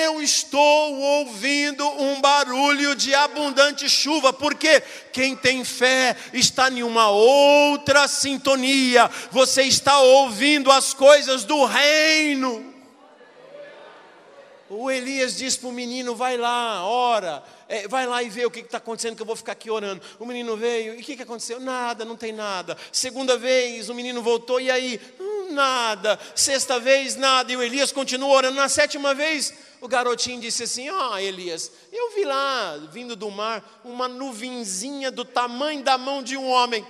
Eu 0.05 0.23
estou 0.23 0.95
ouvindo 0.95 1.87
um 2.01 2.21
barulho 2.21 2.95
de 2.95 3.13
abundante 3.15 3.89
chuva, 3.89 4.33
porque 4.33 4.81
quem 5.13 5.35
tem 5.35 5.65
fé 5.65 6.17
está 6.33 6.71
em 6.71 6.85
uma 6.85 7.09
outra 7.09 8.07
sintonia, 8.07 9.11
você 9.33 9.63
está 9.63 9.99
ouvindo 9.99 10.71
as 10.71 10.95
coisas 10.95 11.45
do 11.45 11.65
reino. 11.65 12.70
O 14.71 14.89
Elias 14.89 15.37
diz 15.37 15.57
para 15.57 15.69
o 15.69 15.73
menino: 15.73 16.15
vai 16.15 16.37
lá, 16.37 16.87
ora, 16.87 17.43
é, 17.69 17.89
vai 17.89 18.07
lá 18.07 18.23
e 18.23 18.31
vê 18.31 18.47
o 18.47 18.51
que 18.51 18.61
está 18.61 18.79
acontecendo, 18.79 19.17
que 19.17 19.23
eu 19.23 19.27
vou 19.27 19.35
ficar 19.35 19.53
aqui 19.53 19.69
orando. 19.69 20.01
O 20.19 20.25
menino 20.25 20.57
veio, 20.57 20.95
e 20.95 21.01
o 21.01 21.05
que, 21.05 21.17
que 21.17 21.23
aconteceu? 21.25 21.59
Nada, 21.59 22.05
não 22.05 22.17
tem 22.17 22.33
nada. 22.33 22.79
Segunda 22.93 23.37
vez, 23.37 23.89
o 23.89 23.95
menino 23.95 24.23
voltou, 24.23 24.61
e 24.61 24.71
aí? 24.71 25.01
Hum, 25.19 25.53
nada. 25.53 26.17
Sexta 26.37 26.79
vez, 26.79 27.17
nada. 27.17 27.51
E 27.51 27.57
o 27.57 27.63
Elias 27.63 27.91
continuou 27.91 28.31
orando. 28.31 28.55
Na 28.55 28.69
sétima 28.69 29.13
vez, 29.13 29.53
o 29.81 29.89
garotinho 29.89 30.41
disse 30.41 30.63
assim: 30.63 30.89
Ó, 30.89 31.15
oh, 31.15 31.19
Elias, 31.19 31.73
eu 31.93 32.15
vi 32.15 32.25
lá, 32.25 32.77
vindo 32.93 33.17
do 33.17 33.29
mar, 33.29 33.81
uma 33.85 34.07
nuvenzinha 34.07 35.11
do 35.11 35.25
tamanho 35.25 35.83
da 35.83 35.99
mão 35.99 36.23
de 36.23 36.37
um 36.37 36.49
homem. 36.49 36.87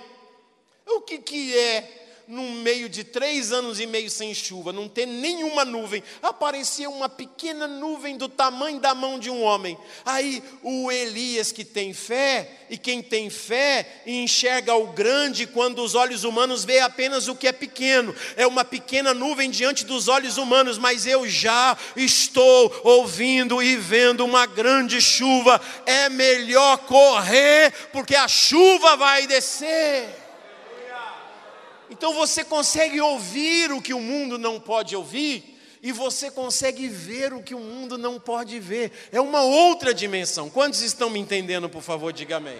O 0.85 1.01
que, 1.01 1.17
que 1.17 1.57
é? 1.57 2.00
No 2.27 2.49
meio 2.49 2.87
de 2.87 3.03
três 3.03 3.51
anos 3.51 3.79
e 3.79 3.85
meio 3.85 4.09
sem 4.09 4.33
chuva, 4.33 4.71
não 4.71 4.87
ter 4.87 5.05
nenhuma 5.05 5.65
nuvem, 5.65 6.03
aparecia 6.21 6.89
uma 6.89 7.09
pequena 7.09 7.67
nuvem 7.67 8.17
do 8.17 8.29
tamanho 8.29 8.79
da 8.79 8.95
mão 8.95 9.19
de 9.19 9.29
um 9.29 9.41
homem. 9.43 9.77
Aí 10.05 10.41
o 10.63 10.91
Elias 10.91 11.51
que 11.51 11.65
tem 11.65 11.93
fé, 11.93 12.49
e 12.69 12.77
quem 12.77 13.01
tem 13.01 13.29
fé 13.29 14.01
enxerga 14.05 14.73
o 14.75 14.87
grande 14.87 15.45
quando 15.45 15.83
os 15.83 15.93
olhos 15.93 16.23
humanos 16.23 16.63
vê 16.63 16.79
apenas 16.79 17.27
o 17.27 17.35
que 17.35 17.47
é 17.47 17.51
pequeno. 17.51 18.15
É 18.37 18.47
uma 18.47 18.63
pequena 18.63 19.13
nuvem 19.13 19.49
diante 19.49 19.85
dos 19.85 20.07
olhos 20.07 20.37
humanos, 20.37 20.77
mas 20.77 21.05
eu 21.05 21.27
já 21.27 21.77
estou 21.95 22.81
ouvindo 22.83 23.61
e 23.61 23.75
vendo 23.75 24.23
uma 24.23 24.45
grande 24.45 25.01
chuva. 25.01 25.59
É 25.85 26.07
melhor 26.07 26.77
correr, 26.79 27.73
porque 27.91 28.15
a 28.15 28.27
chuva 28.27 28.95
vai 28.95 29.27
descer. 29.27 30.20
Então 32.01 32.15
você 32.15 32.43
consegue 32.43 32.99
ouvir 32.99 33.71
o 33.71 33.79
que 33.79 33.93
o 33.93 34.01
mundo 34.01 34.39
não 34.39 34.59
pode 34.59 34.95
ouvir, 34.95 35.55
e 35.83 35.91
você 35.91 36.31
consegue 36.31 36.87
ver 36.87 37.31
o 37.31 37.43
que 37.43 37.53
o 37.53 37.59
mundo 37.59 37.95
não 37.95 38.19
pode 38.19 38.59
ver. 38.59 38.91
É 39.11 39.21
uma 39.21 39.43
outra 39.43 39.93
dimensão. 39.93 40.49
Quantos 40.49 40.81
estão 40.81 41.11
me 41.11 41.19
entendendo, 41.19 41.69
por 41.69 41.83
favor, 41.83 42.11
diga 42.11 42.37
amém. 42.37 42.59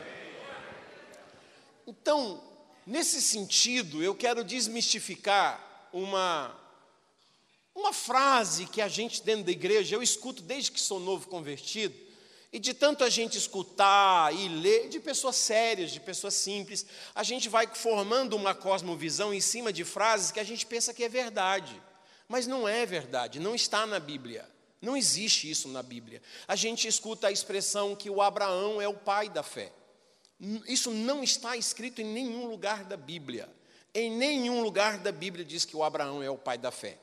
Então, 1.87 2.39
nesse 2.85 3.19
sentido, 3.19 4.03
eu 4.03 4.13
quero 4.13 4.43
desmistificar 4.43 5.89
uma 5.91 6.55
uma 7.73 7.93
frase 7.93 8.67
que 8.67 8.79
a 8.79 8.87
gente 8.87 9.23
dentro 9.23 9.45
da 9.45 9.51
igreja, 9.51 9.95
eu 9.95 10.03
escuto 10.03 10.43
desde 10.43 10.71
que 10.71 10.79
sou 10.79 10.99
novo 10.99 11.27
convertido, 11.27 11.95
e 12.53 12.59
de 12.59 12.73
tanto 12.73 13.03
a 13.03 13.09
gente 13.09 13.37
escutar 13.37 14.33
e 14.35 14.49
ler, 14.49 14.89
de 14.89 14.99
pessoas 14.99 15.37
sérias, 15.37 15.91
de 15.91 16.01
pessoas 16.01 16.33
simples, 16.33 16.85
a 17.15 17.23
gente 17.23 17.47
vai 17.47 17.65
formando 17.67 18.35
uma 18.35 18.53
cosmovisão 18.53 19.33
em 19.33 19.39
cima 19.39 19.71
de 19.71 19.85
frases 19.85 20.31
que 20.31 20.39
a 20.39 20.43
gente 20.43 20.65
pensa 20.65 20.93
que 20.93 21.03
é 21.03 21.09
verdade. 21.09 21.81
Mas 22.27 22.47
não 22.47 22.67
é 22.67 22.85
verdade, 22.85 23.39
não 23.39 23.55
está 23.55 23.85
na 23.85 23.99
Bíblia. 23.99 24.49
Não 24.81 24.97
existe 24.97 25.49
isso 25.49 25.69
na 25.69 25.83
Bíblia. 25.83 26.21
A 26.47 26.55
gente 26.55 26.87
escuta 26.87 27.27
a 27.27 27.31
expressão 27.31 27.95
que 27.95 28.09
o 28.09 28.21
Abraão 28.21 28.81
é 28.81 28.87
o 28.87 28.95
pai 28.95 29.29
da 29.29 29.43
fé. 29.43 29.71
Isso 30.67 30.89
não 30.89 31.23
está 31.23 31.55
escrito 31.55 32.01
em 32.01 32.05
nenhum 32.05 32.47
lugar 32.47 32.83
da 32.83 32.97
Bíblia. 32.97 33.47
Em 33.93 34.09
nenhum 34.09 34.61
lugar 34.61 34.97
da 34.97 35.11
Bíblia 35.11 35.45
diz 35.45 35.65
que 35.65 35.77
o 35.77 35.83
Abraão 35.83 36.23
é 36.23 36.29
o 36.29 36.37
pai 36.37 36.57
da 36.57 36.71
fé. 36.71 36.97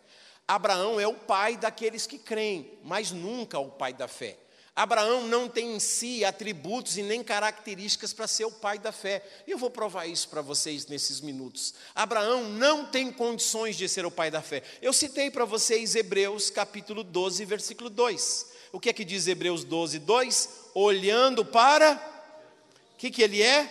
Abraão 0.46 0.98
é 0.98 1.06
o 1.06 1.14
pai 1.14 1.56
daqueles 1.56 2.06
que 2.06 2.18
creem, 2.18 2.78
mas 2.82 3.12
nunca 3.12 3.58
o 3.58 3.70
pai 3.70 3.92
da 3.92 4.08
fé. 4.08 4.36
Abraão 4.78 5.26
não 5.26 5.48
tem 5.48 5.74
em 5.74 5.80
si 5.80 6.24
atributos 6.24 6.96
e 6.96 7.02
nem 7.02 7.20
características 7.20 8.12
para 8.12 8.28
ser 8.28 8.44
o 8.44 8.52
pai 8.52 8.78
da 8.78 8.92
fé. 8.92 9.24
E 9.44 9.50
eu 9.50 9.58
vou 9.58 9.72
provar 9.72 10.06
isso 10.06 10.28
para 10.28 10.40
vocês 10.40 10.86
nesses 10.86 11.20
minutos. 11.20 11.74
Abraão 11.96 12.44
não 12.44 12.86
tem 12.86 13.10
condições 13.10 13.74
de 13.74 13.88
ser 13.88 14.06
o 14.06 14.10
pai 14.10 14.30
da 14.30 14.40
fé. 14.40 14.62
Eu 14.80 14.92
citei 14.92 15.32
para 15.32 15.44
vocês 15.44 15.96
Hebreus 15.96 16.48
capítulo 16.48 17.02
12, 17.02 17.44
versículo 17.44 17.90
2. 17.90 18.46
O 18.70 18.78
que 18.78 18.88
é 18.88 18.92
que 18.92 19.04
diz 19.04 19.26
Hebreus 19.26 19.64
12, 19.64 19.98
2? 19.98 20.48
Olhando 20.74 21.44
para. 21.44 21.94
O 22.94 22.98
que, 22.98 23.10
que 23.10 23.20
ele 23.20 23.42
é? 23.42 23.68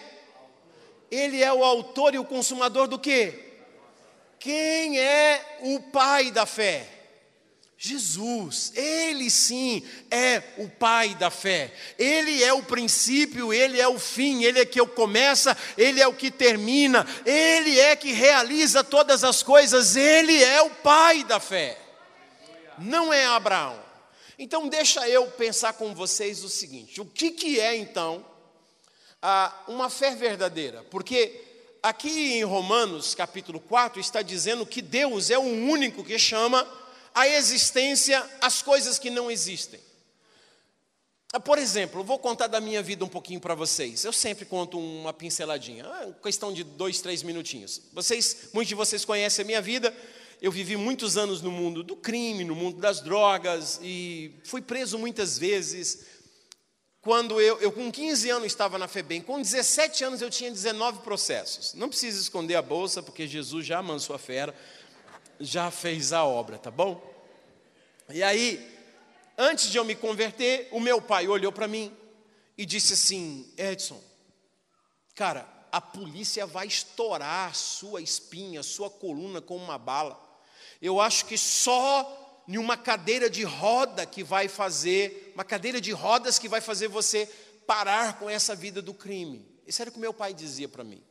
Ele 1.10 1.42
é 1.42 1.54
o 1.54 1.64
autor 1.64 2.16
e 2.16 2.20
o 2.20 2.26
consumador 2.26 2.86
do 2.86 3.00
quê? 3.00 3.54
Quem 4.38 5.00
é 5.00 5.60
o 5.62 5.80
pai 5.84 6.32
da 6.32 6.46
fé? 6.46 6.97
Jesus, 7.78 8.74
Ele 8.76 9.30
sim 9.30 9.84
é 10.10 10.42
o 10.58 10.68
Pai 10.68 11.14
da 11.14 11.30
fé, 11.30 11.72
Ele 11.98 12.44
é 12.44 12.52
o 12.52 12.64
princípio, 12.64 13.54
Ele 13.54 13.80
é 13.80 13.88
o 13.88 14.00
fim, 14.00 14.44
Ele 14.44 14.60
é 14.60 14.66
que 14.66 14.82
o 14.82 14.88
começa, 14.88 15.56
Ele 15.78 16.02
é 16.02 16.08
o 16.08 16.14
que 16.14 16.32
termina, 16.32 17.06
Ele 17.24 17.80
é 17.80 17.96
que 17.96 18.12
realiza 18.12 18.84
todas 18.84 19.24
as 19.24 19.44
coisas, 19.44 19.96
Ele 19.96 20.44
é 20.44 20.60
o 20.64 20.72
Pai 20.72 21.24
da 21.24 21.40
fé, 21.40 21.78
não 22.80 23.14
é 23.14 23.26
Abraão. 23.26 23.88
Então, 24.40 24.68
deixa 24.68 25.08
eu 25.08 25.28
pensar 25.28 25.74
com 25.74 25.94
vocês 25.94 26.44
o 26.44 26.50
seguinte: 26.50 27.00
o 27.00 27.06
que, 27.06 27.32
que 27.32 27.60
é 27.60 27.76
então 27.76 28.26
uma 29.68 29.90
fé 29.90 30.16
verdadeira? 30.16 30.84
Porque 30.90 31.44
aqui 31.82 32.34
em 32.34 32.44
Romanos 32.44 33.14
capítulo 33.14 33.60
4 33.60 34.00
está 34.00 34.24
dizendo 34.24 34.66
que 34.66 34.82
Deus 34.82 35.30
é 35.30 35.38
o 35.38 35.42
único 35.42 36.04
que 36.04 36.18
chama 36.18 36.68
à 37.18 37.28
existência 37.28 38.24
as 38.40 38.62
coisas 38.62 39.00
que 39.00 39.10
não 39.10 39.32
existem. 39.32 39.80
Ah, 41.34 41.40
por 41.40 41.58
exemplo, 41.58 42.04
vou 42.04 42.20
contar 42.20 42.46
da 42.46 42.62
minha 42.62 42.82
vida 42.84 43.04
um 43.04 43.10
pouquinho 43.10 43.40
para 43.40 43.56
vocês. 43.56 44.06
Eu 44.06 44.14
sempre 44.14 44.46
conto 44.46 44.80
uma 44.80 45.12
pinceladinha, 45.12 45.84
ah, 45.84 46.14
questão 46.22 46.54
de 46.54 46.64
dois, 46.64 47.02
três 47.02 47.24
minutinhos. 47.24 47.82
Vocês, 47.92 48.50
muitos 48.54 48.70
de 48.70 48.76
vocês 48.76 49.04
conhecem 49.04 49.42
a 49.42 49.46
minha 49.48 49.62
vida. 49.62 49.92
Eu 50.40 50.52
vivi 50.52 50.78
muitos 50.78 51.18
anos 51.18 51.42
no 51.42 51.50
mundo 51.50 51.82
do 51.82 51.96
crime, 51.96 52.44
no 52.44 52.56
mundo 52.56 52.80
das 52.80 53.02
drogas 53.02 53.80
e 53.82 54.36
fui 54.44 54.62
preso 54.62 55.00
muitas 55.00 55.40
vezes. 55.40 56.06
Quando 57.02 57.42
eu, 57.42 57.60
eu 57.60 57.72
com 57.72 57.92
15 57.92 58.30
anos 58.30 58.46
estava 58.46 58.78
na 58.78 58.88
FEBEM, 58.88 59.22
com 59.22 59.42
17 59.42 60.04
anos 60.04 60.22
eu 60.22 60.30
tinha 60.30 60.52
19 60.52 61.00
processos. 61.00 61.74
Não 61.74 61.90
precisa 61.90 62.22
esconder 62.22 62.56
a 62.56 62.62
bolsa, 62.62 63.02
porque 63.02 63.26
Jesus 63.26 63.66
já 63.66 63.80
amansou 63.80 64.16
a 64.16 64.20
fera, 64.20 64.54
já 65.40 65.72
fez 65.72 66.14
a 66.14 66.24
obra, 66.26 66.58
tá 66.58 66.72
bom? 66.72 67.02
E 68.10 68.24
aí, 68.24 68.66
antes 69.38 69.70
de 69.70 69.78
eu 69.78 69.86
me 69.86 69.96
converter, 69.96 70.68
o 70.72 70.80
meu 70.80 71.02
pai 71.02 71.28
olhou 71.28 71.52
para 71.52 71.68
mim 71.68 71.96
e 72.58 72.66
disse 72.66 72.94
assim: 72.94 73.52
Edson, 73.58 74.02
cara, 75.16 75.48
a 75.72 75.82
polícia 75.82 76.46
vai 76.46 76.68
estourar 76.68 77.54
sua 77.56 78.02
espinha, 78.02 78.64
sua 78.64 78.90
coluna 78.90 79.42
com 79.42 79.56
uma 79.56 79.78
bala. 79.78 80.20
Eu 80.82 81.02
acho 81.02 81.26
que 81.26 81.38
só 81.38 82.44
em 82.48 82.58
uma 82.58 82.78
cadeira 82.78 83.30
de 83.30 83.44
roda 83.44 84.06
que 84.06 84.24
vai 84.24 84.48
fazer, 84.48 85.32
uma 85.36 85.44
cadeira 85.44 85.82
de 85.82 85.92
rodas 85.92 86.40
que 86.40 86.48
vai 86.48 86.62
fazer 86.62 86.88
você 86.88 87.26
parar 87.66 88.18
com 88.20 88.30
essa 88.30 88.56
vida 88.56 88.82
do 88.82 88.94
crime. 88.94 89.46
Isso 89.68 89.82
era 89.82 89.90
o 89.90 89.94
que 89.94 90.00
meu 90.00 90.14
pai 90.14 90.34
dizia 90.34 90.70
para 90.70 90.84
mim. 90.84 91.04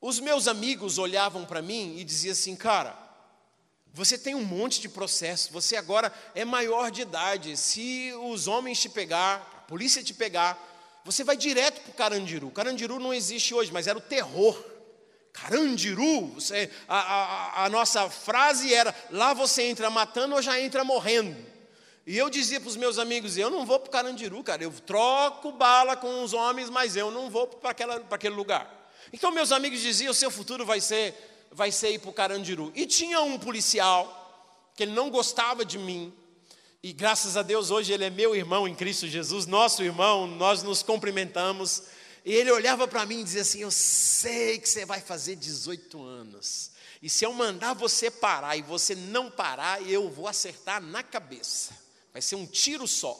Os 0.00 0.18
meus 0.18 0.48
amigos 0.48 0.96
olhavam 0.96 1.44
para 1.44 1.60
mim 1.60 1.96
e 1.98 2.04
diziam 2.04 2.32
assim, 2.32 2.56
cara, 2.56 2.96
você 3.92 4.16
tem 4.16 4.34
um 4.34 4.44
monte 4.44 4.80
de 4.80 4.88
processo, 4.88 5.52
você 5.52 5.76
agora 5.76 6.12
é 6.34 6.44
maior 6.44 6.90
de 6.90 7.02
idade. 7.02 7.56
Se 7.56 8.12
os 8.22 8.46
homens 8.46 8.80
te 8.80 8.88
pegar, 8.88 9.36
a 9.58 9.68
polícia 9.68 10.02
te 10.02 10.14
pegar, 10.14 10.58
você 11.04 11.24
vai 11.24 11.36
direto 11.36 11.82
para 11.82 11.90
o 11.90 11.94
Carandiru. 11.94 12.50
Carandiru 12.50 12.98
não 12.98 13.12
existe 13.12 13.52
hoje, 13.52 13.72
mas 13.72 13.86
era 13.86 13.98
o 13.98 14.02
terror. 14.02 14.56
Carandiru, 15.32 16.28
você, 16.28 16.70
a, 16.88 16.98
a, 16.98 17.64
a 17.64 17.68
nossa 17.68 18.08
frase 18.08 18.72
era: 18.72 18.94
lá 19.10 19.34
você 19.34 19.62
entra 19.62 19.90
matando 19.90 20.34
ou 20.34 20.42
já 20.42 20.60
entra 20.60 20.82
morrendo. 20.84 21.36
E 22.06 22.16
eu 22.16 22.30
dizia 22.30 22.60
para 22.60 22.68
os 22.68 22.76
meus 22.76 22.98
amigos: 22.98 23.36
eu 23.36 23.50
não 23.50 23.66
vou 23.66 23.78
para 23.78 23.88
o 23.88 23.92
Carandiru, 23.92 24.42
cara, 24.42 24.62
eu 24.62 24.72
troco 24.72 25.52
bala 25.52 25.96
com 25.96 26.22
os 26.22 26.32
homens, 26.32 26.70
mas 26.70 26.96
eu 26.96 27.10
não 27.10 27.30
vou 27.30 27.46
para 27.46 27.70
aquele 27.70 28.34
lugar. 28.34 28.79
Então 29.12 29.30
meus 29.30 29.52
amigos 29.52 29.80
diziam: 29.80 30.12
seu 30.12 30.30
futuro 30.30 30.64
vai 30.64 30.80
ser 30.80 31.14
vai 31.50 31.72
ser 31.72 31.92
ir 31.92 31.98
para 31.98 32.10
o 32.10 32.12
Carandiru. 32.12 32.72
E 32.74 32.86
tinha 32.86 33.20
um 33.20 33.38
policial, 33.38 34.70
que 34.76 34.84
ele 34.84 34.92
não 34.92 35.10
gostava 35.10 35.64
de 35.64 35.78
mim, 35.78 36.12
e 36.82 36.92
graças 36.92 37.36
a 37.36 37.42
Deus 37.42 37.70
hoje 37.70 37.92
ele 37.92 38.04
é 38.04 38.10
meu 38.10 38.34
irmão 38.34 38.66
em 38.66 38.74
Cristo 38.74 39.06
Jesus, 39.06 39.46
nosso 39.46 39.82
irmão, 39.82 40.26
nós 40.26 40.62
nos 40.62 40.82
cumprimentamos. 40.82 41.82
E 42.24 42.32
ele 42.32 42.50
olhava 42.50 42.86
para 42.86 43.04
mim 43.04 43.20
e 43.20 43.24
dizia 43.24 43.42
assim: 43.42 43.60
Eu 43.60 43.70
sei 43.70 44.58
que 44.58 44.68
você 44.68 44.86
vai 44.86 45.00
fazer 45.00 45.36
18 45.36 46.02
anos. 46.02 46.70
E 47.02 47.08
se 47.08 47.24
eu 47.24 47.32
mandar 47.32 47.74
você 47.74 48.10
parar 48.10 48.56
e 48.56 48.62
você 48.62 48.94
não 48.94 49.30
parar, 49.30 49.82
eu 49.82 50.08
vou 50.10 50.28
acertar 50.28 50.82
na 50.82 51.02
cabeça. 51.02 51.76
Vai 52.12 52.20
ser 52.20 52.36
um 52.36 52.46
tiro 52.46 52.86
só. 52.86 53.18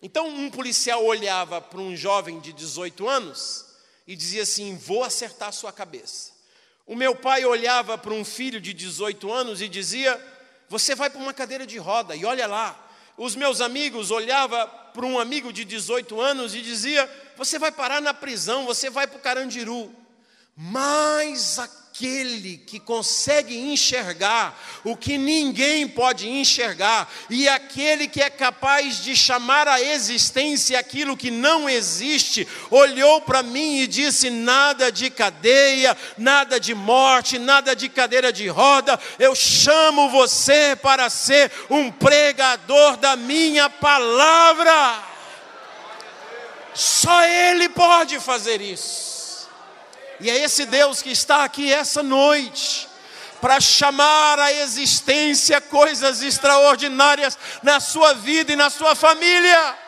Então 0.00 0.28
um 0.28 0.50
policial 0.50 1.04
olhava 1.04 1.60
para 1.60 1.80
um 1.80 1.96
jovem 1.96 2.38
de 2.38 2.52
18 2.52 3.08
anos 3.08 3.66
e 4.06 4.14
dizia 4.14 4.42
assim: 4.42 4.76
Vou 4.76 5.02
acertar 5.02 5.52
sua 5.52 5.72
cabeça. 5.72 6.32
O 6.86 6.94
meu 6.94 7.16
pai 7.16 7.44
olhava 7.44 7.98
para 7.98 8.12
um 8.12 8.24
filho 8.24 8.60
de 8.60 8.72
18 8.72 9.32
anos 9.32 9.60
e 9.60 9.68
dizia: 9.68 10.20
Você 10.68 10.94
vai 10.94 11.10
para 11.10 11.20
uma 11.20 11.34
cadeira 11.34 11.66
de 11.66 11.78
roda, 11.78 12.14
e 12.14 12.24
olha 12.24 12.46
lá. 12.46 12.82
Os 13.18 13.34
meus 13.34 13.62
amigos 13.62 14.10
olhavam 14.10 14.70
para 14.92 15.06
um 15.06 15.18
amigo 15.18 15.50
de 15.50 15.64
18 15.64 16.20
anos 16.20 16.54
e 16.54 16.60
dizia: 16.60 17.10
Você 17.36 17.58
vai 17.58 17.72
parar 17.72 18.00
na 18.00 18.12
prisão, 18.12 18.66
você 18.66 18.90
vai 18.90 19.06
para 19.06 19.16
o 19.16 19.22
Carandiru. 19.22 19.94
Mas 20.54 21.58
a 21.58 21.68
aquele 21.96 22.58
que 22.58 22.78
consegue 22.78 23.56
enxergar 23.56 24.54
o 24.84 24.94
que 24.94 25.16
ninguém 25.16 25.88
pode 25.88 26.28
enxergar, 26.28 27.10
e 27.30 27.48
aquele 27.48 28.06
que 28.06 28.20
é 28.20 28.28
capaz 28.28 29.02
de 29.02 29.16
chamar 29.16 29.66
à 29.66 29.80
existência 29.80 30.78
aquilo 30.78 31.16
que 31.16 31.30
não 31.30 31.68
existe, 31.68 32.46
olhou 32.70 33.22
para 33.22 33.42
mim 33.42 33.78
e 33.78 33.86
disse: 33.86 34.28
nada 34.28 34.92
de 34.92 35.08
cadeia, 35.08 35.96
nada 36.18 36.60
de 36.60 36.74
morte, 36.74 37.38
nada 37.38 37.74
de 37.74 37.88
cadeira 37.88 38.30
de 38.30 38.46
roda, 38.46 39.00
eu 39.18 39.34
chamo 39.34 40.10
você 40.10 40.76
para 40.76 41.08
ser 41.08 41.50
um 41.70 41.90
pregador 41.90 42.98
da 42.98 43.16
minha 43.16 43.70
palavra. 43.70 45.02
Só 46.74 47.24
Ele 47.24 47.70
pode 47.70 48.20
fazer 48.20 48.60
isso. 48.60 49.15
E 50.20 50.30
é 50.30 50.36
esse 50.38 50.64
Deus 50.66 51.02
que 51.02 51.10
está 51.10 51.44
aqui 51.44 51.72
essa 51.72 52.02
noite 52.02 52.88
para 53.40 53.60
chamar 53.60 54.38
à 54.38 54.52
existência 54.52 55.60
coisas 55.60 56.22
extraordinárias 56.22 57.38
na 57.62 57.80
sua 57.80 58.14
vida 58.14 58.52
e 58.52 58.56
na 58.56 58.70
sua 58.70 58.94
família. 58.94 59.78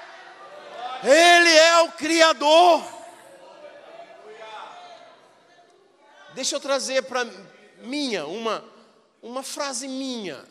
Ele 1.02 1.50
é 1.50 1.82
o 1.82 1.92
Criador. 1.92 2.84
Deixa 6.34 6.56
eu 6.56 6.60
trazer 6.60 7.02
para 7.02 7.26
minha 7.80 8.26
uma, 8.26 8.64
uma 9.22 9.42
frase 9.42 9.88
minha. 9.88 10.44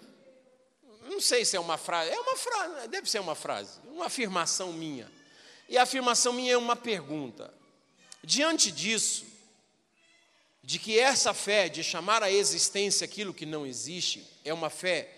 Não 1.03 1.21
sei 1.21 1.45
se 1.45 1.55
é 1.55 1.59
uma 1.59 1.77
frase, 1.77 2.11
é 2.11 2.19
uma 2.19 2.35
frase, 2.35 2.87
deve 2.89 3.09
ser 3.09 3.19
uma 3.19 3.35
frase, 3.35 3.79
uma 3.85 4.07
afirmação 4.07 4.73
minha. 4.73 5.09
E 5.69 5.77
a 5.77 5.83
afirmação 5.83 6.33
minha 6.33 6.53
é 6.53 6.57
uma 6.57 6.75
pergunta. 6.75 7.53
Diante 8.23 8.71
disso, 8.71 9.25
de 10.67 10.79
que 10.79 10.99
essa 10.99 11.33
fé 11.33 11.69
de 11.69 11.81
chamar 11.81 12.21
à 12.21 12.29
existência 12.29 13.05
aquilo 13.05 13.33
que 13.33 13.45
não 13.45 13.65
existe 13.65 14.27
é 14.43 14.53
uma 14.53 14.69
fé 14.69 15.09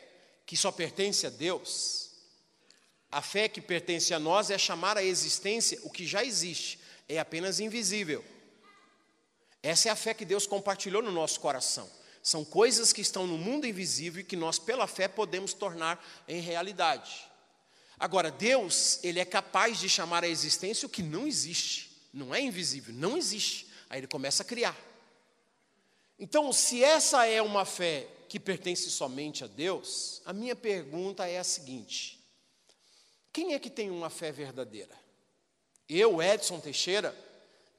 que 0.46 0.56
só 0.56 0.72
pertence 0.72 1.26
a 1.26 1.30
Deus. 1.32 2.12
A 3.12 3.20
fé 3.20 3.50
que 3.50 3.60
pertence 3.60 4.14
a 4.14 4.20
nós 4.20 4.52
é 4.52 4.60
chamar 4.60 4.96
à 4.96 5.04
existência 5.04 5.80
o 5.82 5.90
que 5.90 6.06
já 6.06 6.24
existe, 6.24 6.80
é 7.08 7.18
apenas 7.18 7.60
invisível. 7.60 8.24
Essa 9.64 9.90
é 9.90 9.92
a 9.92 9.96
fé 9.96 10.14
que 10.14 10.24
Deus 10.24 10.46
compartilhou 10.46 11.02
no 11.02 11.12
nosso 11.12 11.40
coração. 11.40 11.90
São 12.22 12.46
coisas 12.46 12.94
que 12.94 13.02
estão 13.02 13.26
no 13.26 13.36
mundo 13.36 13.66
invisível 13.66 14.22
e 14.22 14.24
que 14.24 14.36
nós, 14.36 14.60
pela 14.60 14.86
fé, 14.86 15.08
podemos 15.08 15.52
tornar 15.52 16.24
em 16.28 16.40
realidade. 16.40 17.28
Agora, 18.00 18.30
Deus, 18.30 19.00
Ele 19.02 19.20
é 19.20 19.26
capaz 19.26 19.80
de 19.80 19.90
chamar 19.90 20.24
à 20.24 20.28
existência 20.28 20.86
o 20.86 20.90
que 20.90 21.02
não 21.02 21.26
existe, 21.26 21.90
não 22.14 22.36
é 22.36 22.40
invisível, 22.40 22.94
não 22.94 23.18
existe. 23.18 23.66
Aí 23.90 24.00
Ele 24.00 24.06
começa 24.06 24.44
a 24.44 24.46
criar. 24.46 24.89
Então, 26.20 26.52
se 26.52 26.84
essa 26.84 27.26
é 27.26 27.42
uma 27.42 27.64
fé 27.64 28.08
que 28.28 28.40
pertence 28.40 28.92
somente 28.92 29.44
a 29.44 29.48
Deus, 29.48 30.22
a 30.26 30.34
minha 30.34 30.56
pergunta 30.56 31.26
é 31.26 31.40
a 31.40 31.44
seguinte: 31.44 32.20
quem 33.32 33.54
é 33.54 33.60
que 33.60 33.70
tem 33.70 33.90
uma 33.90 34.10
fé 34.10 34.32
verdadeira? 34.32 34.94
Eu, 35.88 36.22
Edson 36.22 36.60
Teixeira, 36.60 37.16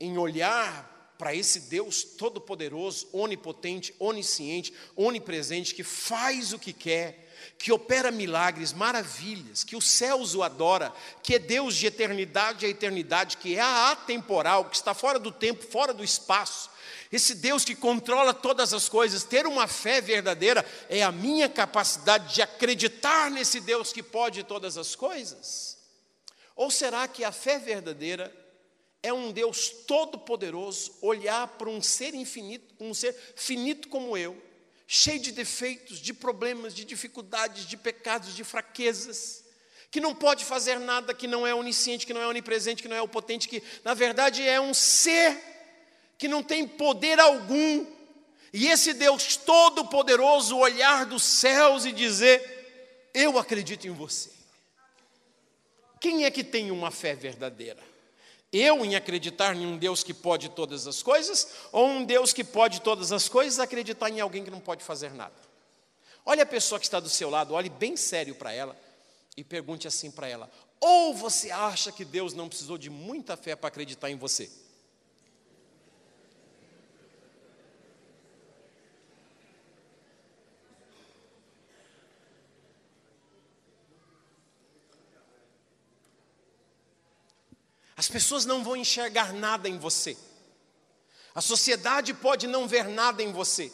em 0.01 0.17
olhar 0.17 1.15
para 1.19 1.35
esse 1.35 1.61
Deus 1.61 2.03
todo-poderoso, 2.03 3.07
onipotente, 3.13 3.95
onisciente, 3.99 4.73
onipresente, 4.97 5.75
que 5.75 5.85
faz 5.85 6.55
o 6.55 6.59
que 6.59 6.73
quer, 6.73 7.31
que 7.59 7.71
opera 7.71 8.11
milagres, 8.11 8.73
maravilhas, 8.73 9.63
que 9.63 9.77
os 9.77 9.87
céus 9.87 10.35
o 10.35 10.43
adora, 10.43 10.91
que 11.23 11.35
é 11.35 11.39
Deus 11.39 11.77
de 11.77 11.87
eternidade 11.87 12.65
a 12.65 12.69
eternidade, 12.71 13.37
que 13.37 13.55
é 13.55 13.61
atemporal, 13.61 14.65
que 14.65 14.77
está 14.77 14.95
fora 14.95 15.19
do 15.19 15.31
tempo, 15.31 15.63
fora 15.63 15.93
do 15.93 16.03
espaço, 16.03 16.70
esse 17.13 17.35
Deus 17.35 17.65
que 17.65 17.75
controla 17.75 18.33
todas 18.33 18.73
as 18.73 18.89
coisas, 18.89 19.25
ter 19.25 19.47
uma 19.47 19.67
fé 19.67 20.01
verdadeira 20.01 20.65
é 20.89 21.03
a 21.03 21.11
minha 21.11 21.49
capacidade 21.49 22.35
de 22.35 22.43
acreditar 22.43 23.31
nesse 23.31 23.61
Deus 23.61 23.93
que 23.93 24.03
pode 24.03 24.45
todas 24.45 24.79
as 24.79 24.95
coisas? 24.95 25.77
Ou 26.55 26.71
será 26.71 27.09
que 27.09 27.25
a 27.25 27.33
fé 27.33 27.59
verdadeira 27.59 28.33
é 29.03 29.13
um 29.13 29.33
Deus 29.33 29.71
todo-poderoso 29.87 30.95
olhar 31.03 31.49
para 31.49 31.69
um 31.69 31.83
ser 31.83 32.15
infinito, 32.15 32.75
um 32.79 32.95
ser 32.95 33.15
finito 33.35 33.89
como 33.89 34.17
eu, 34.17 34.41
cheio 34.87 35.19
de 35.19 35.33
defeitos, 35.33 35.99
de 36.01 36.13
problemas, 36.13 36.75
de 36.75 36.85
dificuldades, 36.85 37.67
de 37.67 37.77
pecados, 37.77 38.37
de 38.37 38.45
fraquezas, 38.45 39.45
que 39.91 40.01
não 40.01 40.15
pode 40.15 40.45
fazer 40.45 40.79
nada, 40.79 41.13
que 41.13 41.27
não 41.27 41.47
é 41.47 41.55
onisciente, 41.55 42.07
que 42.07 42.15
não 42.15 42.21
é 42.21 42.27
onipresente, 42.29 42.83
que 42.83 42.89
não 42.89 42.97
é 42.97 43.03
o 43.03 43.09
potente, 43.09 43.49
que 43.49 43.63
na 43.85 43.95
verdade 43.95 44.47
é 44.47 44.61
um 44.61 44.73
ser 44.73 45.50
que 46.21 46.29
não 46.29 46.43
tem 46.43 46.69
poder 46.69 47.19
algum, 47.19 47.87
e 48.53 48.69
esse 48.69 48.93
Deus 48.93 49.39
todo-poderoso 49.39 50.55
olhar 50.59 51.07
dos 51.07 51.23
céus 51.23 51.87
e 51.87 51.93
dizer: 51.93 53.09
Eu 53.15 53.39
acredito 53.39 53.87
em 53.89 53.91
você. 53.91 54.29
Quem 55.99 56.27
é 56.27 56.31
que 56.31 56.45
tem 56.45 56.71
uma 56.71 56.91
fé 56.91 57.15
verdadeira? 57.15 57.83
Eu 58.53 58.85
em 58.85 58.97
acreditar 58.97 59.57
em 59.57 59.65
um 59.65 59.79
Deus 59.79 60.03
que 60.03 60.13
pode 60.13 60.51
todas 60.51 60.87
as 60.87 61.03
coisas, 61.03 61.53
ou 61.73 61.87
um 61.87 62.05
Deus 62.05 62.35
que 62.35 62.45
pode 62.45 62.83
todas 62.83 63.13
as 63.13 63.27
coisas 63.27 63.59
acreditar 63.59 64.11
em 64.11 64.21
alguém 64.21 64.45
que 64.45 64.51
não 64.51 64.61
pode 64.61 64.85
fazer 64.85 65.15
nada? 65.15 65.35
Olhe 66.27 66.43
a 66.43 66.47
pessoa 66.47 66.79
que 66.79 66.85
está 66.85 67.01
do 67.01 67.09
seu 67.09 67.31
lado, 67.31 67.55
olhe 67.55 67.71
bem 67.71 67.97
sério 67.97 68.35
para 68.35 68.53
ela 68.53 68.79
e 69.39 69.43
pergunte 69.43 69.89
assim 69.89 70.11
para 70.11 70.29
ela: 70.29 70.51
ou 70.79 71.15
você 71.15 71.51
acha 71.51 71.91
que 71.91 72.05
Deus 72.05 72.35
não 72.35 72.47
precisou 72.47 72.77
de 72.77 72.91
muita 72.91 73.39
fé 73.39 73.57
para 73.57 73.69
acreditar 73.69 74.11
em 74.11 74.17
você? 74.17 74.51
As 88.01 88.09
pessoas 88.09 88.47
não 88.47 88.65
vão 88.65 88.75
enxergar 88.75 89.31
nada 89.31 89.69
em 89.69 89.77
você. 89.79 90.17
A 91.35 91.43
sociedade 91.43 92.15
pode 92.15 92.47
não 92.47 92.67
ver 92.67 92.89
nada 92.89 93.23
em 93.23 93.31
você. 93.31 93.71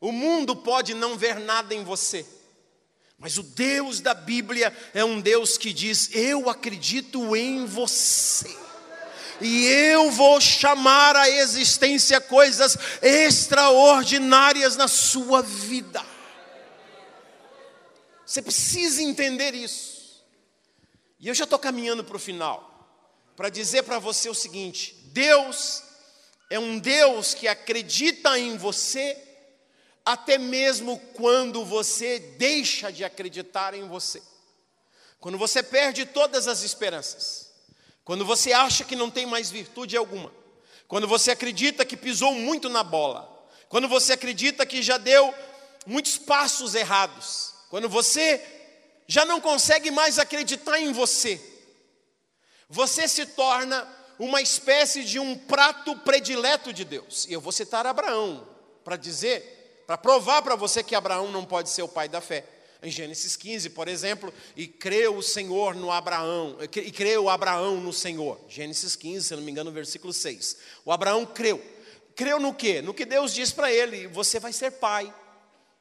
O 0.00 0.10
mundo 0.10 0.56
pode 0.56 0.94
não 0.94 1.18
ver 1.18 1.38
nada 1.38 1.74
em 1.74 1.84
você. 1.84 2.24
Mas 3.18 3.36
o 3.36 3.42
Deus 3.42 4.00
da 4.00 4.14
Bíblia 4.14 4.74
é 4.94 5.04
um 5.04 5.20
Deus 5.20 5.58
que 5.58 5.70
diz: 5.70 6.08
Eu 6.14 6.48
acredito 6.48 7.36
em 7.36 7.66
você. 7.66 8.56
E 9.38 9.66
eu 9.66 10.10
vou 10.10 10.40
chamar 10.40 11.14
à 11.14 11.28
existência 11.28 12.22
coisas 12.22 12.78
extraordinárias 13.02 14.78
na 14.78 14.88
sua 14.88 15.42
vida. 15.42 16.02
Você 18.24 18.40
precisa 18.40 19.02
entender 19.02 19.54
isso. 19.54 20.24
E 21.20 21.28
eu 21.28 21.34
já 21.34 21.44
estou 21.44 21.58
caminhando 21.58 22.02
para 22.02 22.16
o 22.16 22.18
final, 22.18 22.71
para 23.36 23.48
dizer 23.48 23.82
para 23.82 23.98
você 23.98 24.28
o 24.28 24.34
seguinte: 24.34 24.96
Deus 25.06 25.82
é 26.50 26.58
um 26.58 26.78
Deus 26.78 27.34
que 27.34 27.48
acredita 27.48 28.38
em 28.38 28.56
você 28.56 29.16
até 30.04 30.36
mesmo 30.36 30.98
quando 31.14 31.64
você 31.64 32.18
deixa 32.18 32.90
de 32.90 33.04
acreditar 33.04 33.74
em 33.74 33.86
você. 33.86 34.22
Quando 35.20 35.38
você 35.38 35.62
perde 35.62 36.04
todas 36.04 36.48
as 36.48 36.62
esperanças. 36.62 37.52
Quando 38.04 38.24
você 38.24 38.52
acha 38.52 38.84
que 38.84 38.96
não 38.96 39.10
tem 39.10 39.24
mais 39.24 39.50
virtude 39.50 39.96
alguma. 39.96 40.32
Quando 40.88 41.06
você 41.06 41.30
acredita 41.30 41.84
que 41.84 41.96
pisou 41.96 42.34
muito 42.34 42.68
na 42.68 42.82
bola. 42.82 43.30
Quando 43.68 43.88
você 43.88 44.12
acredita 44.12 44.66
que 44.66 44.82
já 44.82 44.98
deu 44.98 45.32
muitos 45.86 46.18
passos 46.18 46.74
errados. 46.74 47.54
Quando 47.70 47.88
você 47.88 48.44
já 49.06 49.24
não 49.24 49.40
consegue 49.40 49.90
mais 49.90 50.18
acreditar 50.18 50.80
em 50.80 50.92
você. 50.92 51.40
Você 52.72 53.06
se 53.06 53.26
torna 53.26 53.86
uma 54.18 54.40
espécie 54.40 55.04
de 55.04 55.18
um 55.18 55.36
prato 55.36 55.94
predileto 55.98 56.72
de 56.72 56.86
Deus. 56.86 57.26
E 57.28 57.32
eu 57.34 57.40
vou 57.40 57.52
citar 57.52 57.86
Abraão 57.86 58.48
para 58.82 58.96
dizer 58.96 59.84
para 59.86 59.98
provar 59.98 60.40
para 60.40 60.56
você 60.56 60.82
que 60.82 60.94
Abraão 60.94 61.30
não 61.30 61.44
pode 61.44 61.68
ser 61.68 61.82
o 61.82 61.88
pai 61.88 62.08
da 62.08 62.18
fé. 62.18 62.46
Em 62.82 62.90
Gênesis 62.90 63.36
15, 63.36 63.68
por 63.70 63.88
exemplo, 63.88 64.32
e 64.56 64.66
creu 64.66 65.18
o 65.18 65.22
Senhor 65.22 65.74
no 65.74 65.90
Abraão, 65.90 66.56
e 66.60 66.90
creu 66.90 67.28
Abraão 67.28 67.76
no 67.78 67.92
Senhor. 67.92 68.40
Gênesis 68.48 68.96
15, 68.96 69.28
se 69.28 69.36
não 69.36 69.42
me 69.42 69.52
engano, 69.52 69.70
versículo 69.70 70.10
6. 70.10 70.56
O 70.86 70.90
Abraão 70.90 71.26
creu. 71.26 71.62
Creu 72.16 72.40
no 72.40 72.54
quê? 72.54 72.80
No 72.80 72.94
que 72.94 73.04
Deus 73.04 73.34
diz 73.34 73.52
para 73.52 73.70
ele: 73.70 74.06
você 74.06 74.40
vai 74.40 74.52
ser 74.52 74.70
pai. 74.72 75.12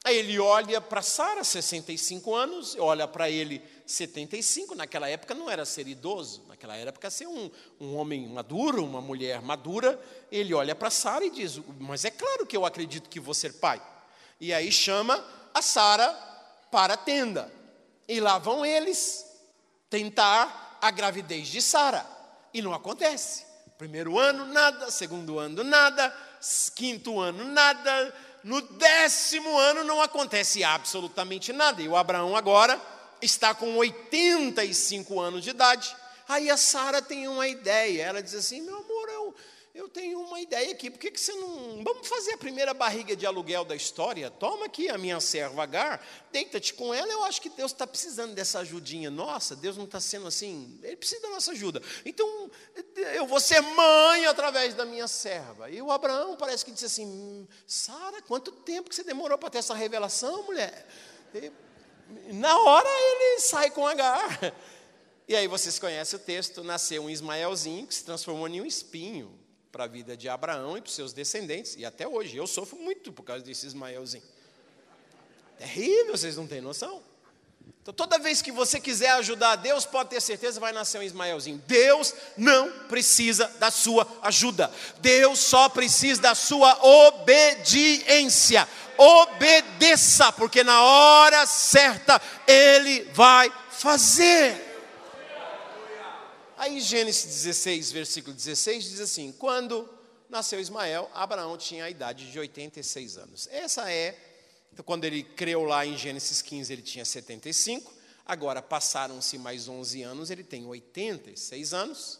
Aí 0.03 0.17
ele 0.17 0.39
olha 0.39 0.81
para 0.81 1.01
Sara, 1.01 1.43
65 1.43 2.35
anos, 2.35 2.75
olha 2.77 3.07
para 3.07 3.29
ele, 3.29 3.61
75. 3.91 4.75
Naquela 4.75 5.09
época 5.09 5.33
não 5.33 5.49
era 5.49 5.65
ser 5.65 5.87
idoso, 5.87 6.43
naquela 6.47 6.75
época 6.75 7.09
ser 7.09 7.27
um, 7.27 7.51
um 7.79 7.95
homem 7.95 8.27
maduro, 8.27 8.83
uma 8.83 9.01
mulher 9.01 9.41
madura. 9.41 9.99
Ele 10.31 10.53
olha 10.53 10.73
para 10.73 10.89
Sara 10.89 11.25
e 11.25 11.29
diz: 11.29 11.59
Mas 11.79 12.05
é 12.05 12.11
claro 12.11 12.45
que 12.45 12.55
eu 12.55 12.65
acredito 12.65 13.09
que 13.09 13.19
vou 13.19 13.33
ser 13.33 13.53
pai. 13.53 13.81
E 14.39 14.53
aí 14.53 14.71
chama 14.71 15.23
a 15.53 15.61
Sara 15.61 16.11
para 16.71 16.93
a 16.95 16.97
tenda. 16.97 17.51
E 18.07 18.19
lá 18.19 18.37
vão 18.37 18.65
eles 18.65 19.25
tentar 19.89 20.79
a 20.81 20.89
gravidez 20.89 21.47
de 21.47 21.61
Sara. 21.61 22.05
E 22.53 22.61
não 22.61 22.73
acontece. 22.73 23.45
Primeiro 23.77 24.17
ano, 24.17 24.45
nada. 24.45 24.89
Segundo 24.89 25.37
ano, 25.37 25.63
nada. 25.63 26.15
Quinto 26.75 27.19
ano, 27.19 27.43
nada. 27.45 28.15
No 28.43 28.61
décimo 28.61 29.55
ano 29.57 29.83
não 29.83 30.01
acontece 30.01 30.63
absolutamente 30.63 31.53
nada. 31.53 31.81
E 31.81 31.87
o 31.87 31.95
Abraão 31.95 32.35
agora 32.35 32.81
está 33.21 33.53
com 33.53 33.77
85 33.77 35.19
anos 35.19 35.43
de 35.43 35.51
idade. 35.51 35.95
Aí 36.27 36.49
a 36.49 36.57
Sara 36.57 37.01
tem 37.01 37.27
uma 37.27 37.47
ideia. 37.47 38.03
Ela 38.03 38.21
diz 38.21 38.33
assim: 38.33 38.61
meu 38.61 38.77
amor, 38.77 39.09
eu, 39.09 39.35
eu 39.73 39.87
tenho 39.89 40.19
uma 40.19 40.39
ideia 40.39 40.71
aqui, 40.71 40.89
por 40.89 40.99
que, 40.99 41.11
que 41.11 41.19
você 41.19 41.33
não. 41.33 41.83
Vamos 41.83 42.07
fazer 42.07 42.33
a 42.33 42.37
primeira 42.37 42.73
barriga 42.73 43.15
de 43.15 43.25
aluguel 43.25 43.63
da 43.63 43.75
história? 43.75 44.29
Toma 44.29 44.65
aqui 44.65 44.89
a 44.89 44.97
minha 44.97 45.19
serva 45.19 45.63
Agar, 45.63 46.05
deita-te 46.31 46.73
com 46.73 46.93
ela. 46.93 47.11
Eu 47.11 47.23
acho 47.23 47.41
que 47.41 47.49
Deus 47.49 47.71
está 47.71 47.87
precisando 47.87 48.33
dessa 48.33 48.59
ajudinha 48.59 49.09
nossa. 49.09 49.55
Deus 49.55 49.77
não 49.77 49.85
está 49.85 49.99
sendo 49.99 50.27
assim, 50.27 50.79
Ele 50.83 50.95
precisa 50.95 51.21
da 51.21 51.29
nossa 51.29 51.51
ajuda. 51.51 51.81
Então, 52.05 52.49
eu 53.15 53.25
vou 53.25 53.39
ser 53.39 53.61
mãe 53.61 54.25
através 54.25 54.73
da 54.73 54.85
minha 54.85 55.07
serva. 55.07 55.69
E 55.69 55.81
o 55.81 55.91
Abraão 55.91 56.35
parece 56.35 56.65
que 56.65 56.71
disse 56.71 56.85
assim: 56.85 57.47
Sara, 57.65 58.21
quanto 58.21 58.51
tempo 58.51 58.89
que 58.89 58.95
você 58.95 59.03
demorou 59.03 59.37
para 59.37 59.49
ter 59.49 59.59
essa 59.59 59.73
revelação, 59.73 60.43
mulher? 60.43 60.87
E, 61.33 61.51
na 62.33 62.59
hora 62.59 62.89
ele 62.89 63.39
sai 63.39 63.71
com 63.71 63.85
Agar. 63.85 64.53
E 65.27 65.35
aí 65.35 65.47
vocês 65.47 65.79
conhecem 65.79 66.19
o 66.19 66.21
texto: 66.21 66.63
nasceu 66.63 67.03
um 67.03 67.09
Ismaelzinho 67.09 67.87
que 67.87 67.95
se 67.95 68.03
transformou 68.03 68.47
em 68.47 68.61
um 68.61 68.65
espinho 68.65 69.39
para 69.71 69.85
a 69.85 69.87
vida 69.87 70.17
de 70.17 70.27
Abraão 70.27 70.77
e 70.77 70.81
para 70.81 70.89
os 70.89 70.95
seus 70.95 71.13
descendentes, 71.13 71.75
e 71.77 71.85
até 71.85 72.07
hoje. 72.07 72.35
Eu 72.35 72.45
sofro 72.45 72.77
muito 72.77 73.13
por 73.13 73.23
causa 73.23 73.43
desse 73.43 73.65
Ismaelzinho. 73.65 74.23
Terrível, 75.57 76.17
vocês 76.17 76.35
não 76.35 76.47
têm 76.47 76.59
noção. 76.59 77.01
Então, 77.81 77.93
toda 77.93 78.19
vez 78.19 78.43
que 78.43 78.51
você 78.51 78.79
quiser 78.79 79.09
ajudar 79.13 79.55
Deus, 79.55 79.85
pode 79.85 80.11
ter 80.11 80.21
certeza 80.21 80.59
vai 80.59 80.71
nascer 80.71 80.99
um 80.99 81.03
Ismaelzinho. 81.03 81.61
Deus 81.65 82.13
não 82.37 82.71
precisa 82.87 83.47
da 83.59 83.71
sua 83.71 84.07
ajuda. 84.21 84.71
Deus 84.99 85.39
só 85.39 85.67
precisa 85.67 86.21
da 86.21 86.35
sua 86.35 86.77
obediência. 86.85 88.67
Obedeça, 88.97 90.31
porque 90.31 90.63
na 90.63 90.79
hora 90.83 91.47
certa 91.47 92.21
Ele 92.47 93.03
vai 93.13 93.51
fazer. 93.71 94.69
Aí 96.55 96.79
Gênesis 96.79 97.25
16, 97.25 97.91
versículo 97.91 98.35
16 98.35 98.83
diz 98.83 98.99
assim: 98.99 99.31
Quando 99.31 99.89
nasceu 100.29 100.59
Ismael, 100.59 101.09
Abraão 101.15 101.57
tinha 101.57 101.85
a 101.85 101.89
idade 101.89 102.31
de 102.31 102.37
86 102.37 103.17
anos. 103.17 103.49
Essa 103.51 103.91
é, 103.91 104.15
então, 104.73 104.85
quando 104.85 105.03
ele 105.03 105.21
creu 105.23 105.63
lá 105.63 105.85
em 105.85 105.97
Gênesis 105.97 106.41
15, 106.41 106.71
ele 106.71 106.81
tinha 106.81 107.03
75. 107.03 107.93
Agora 108.25 108.61
passaram-se 108.61 109.37
mais 109.37 109.67
11 109.67 110.01
anos, 110.03 110.29
ele 110.29 110.43
tem 110.43 110.65
86 110.65 111.73
anos. 111.73 112.19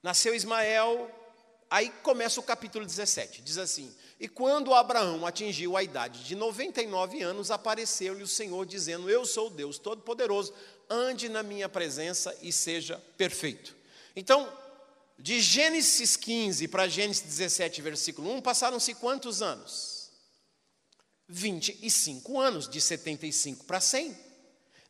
Nasceu 0.00 0.34
Ismael, 0.34 1.10
aí 1.68 1.90
começa 2.02 2.38
o 2.38 2.44
capítulo 2.44 2.86
17. 2.86 3.42
Diz 3.42 3.58
assim: 3.58 3.92
E 4.20 4.28
quando 4.28 4.72
Abraão 4.72 5.26
atingiu 5.26 5.76
a 5.76 5.82
idade 5.82 6.22
de 6.22 6.36
99 6.36 7.22
anos, 7.22 7.50
apareceu-lhe 7.50 8.22
o 8.22 8.28
Senhor 8.28 8.64
dizendo: 8.64 9.10
Eu 9.10 9.26
sou 9.26 9.50
Deus 9.50 9.78
Todo-Poderoso, 9.78 10.54
ande 10.88 11.28
na 11.28 11.42
minha 11.42 11.68
presença 11.68 12.36
e 12.40 12.52
seja 12.52 13.02
perfeito. 13.16 13.76
Então, 14.14 14.48
de 15.18 15.40
Gênesis 15.40 16.16
15 16.16 16.68
para 16.68 16.86
Gênesis 16.86 17.22
17, 17.22 17.82
versículo 17.82 18.32
1, 18.34 18.40
passaram-se 18.40 18.94
quantos 18.94 19.42
anos? 19.42 19.97
25 21.28 22.40
anos, 22.40 22.68
de 22.68 22.80
75 22.80 23.64
para 23.64 23.80
100. 23.80 24.16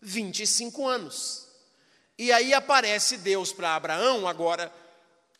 25 0.01 0.87
anos. 0.87 1.49
E 2.17 2.33
aí 2.33 2.55
aparece 2.55 3.17
Deus 3.17 3.53
para 3.53 3.75
Abraão, 3.75 4.27
agora 4.27 4.73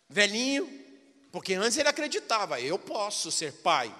velhinho, 0.09 0.69
porque 1.31 1.55
antes 1.55 1.77
ele 1.77 1.89
acreditava, 1.89 2.61
eu 2.61 2.79
posso 2.79 3.31
ser 3.31 3.53
pai. 3.53 3.95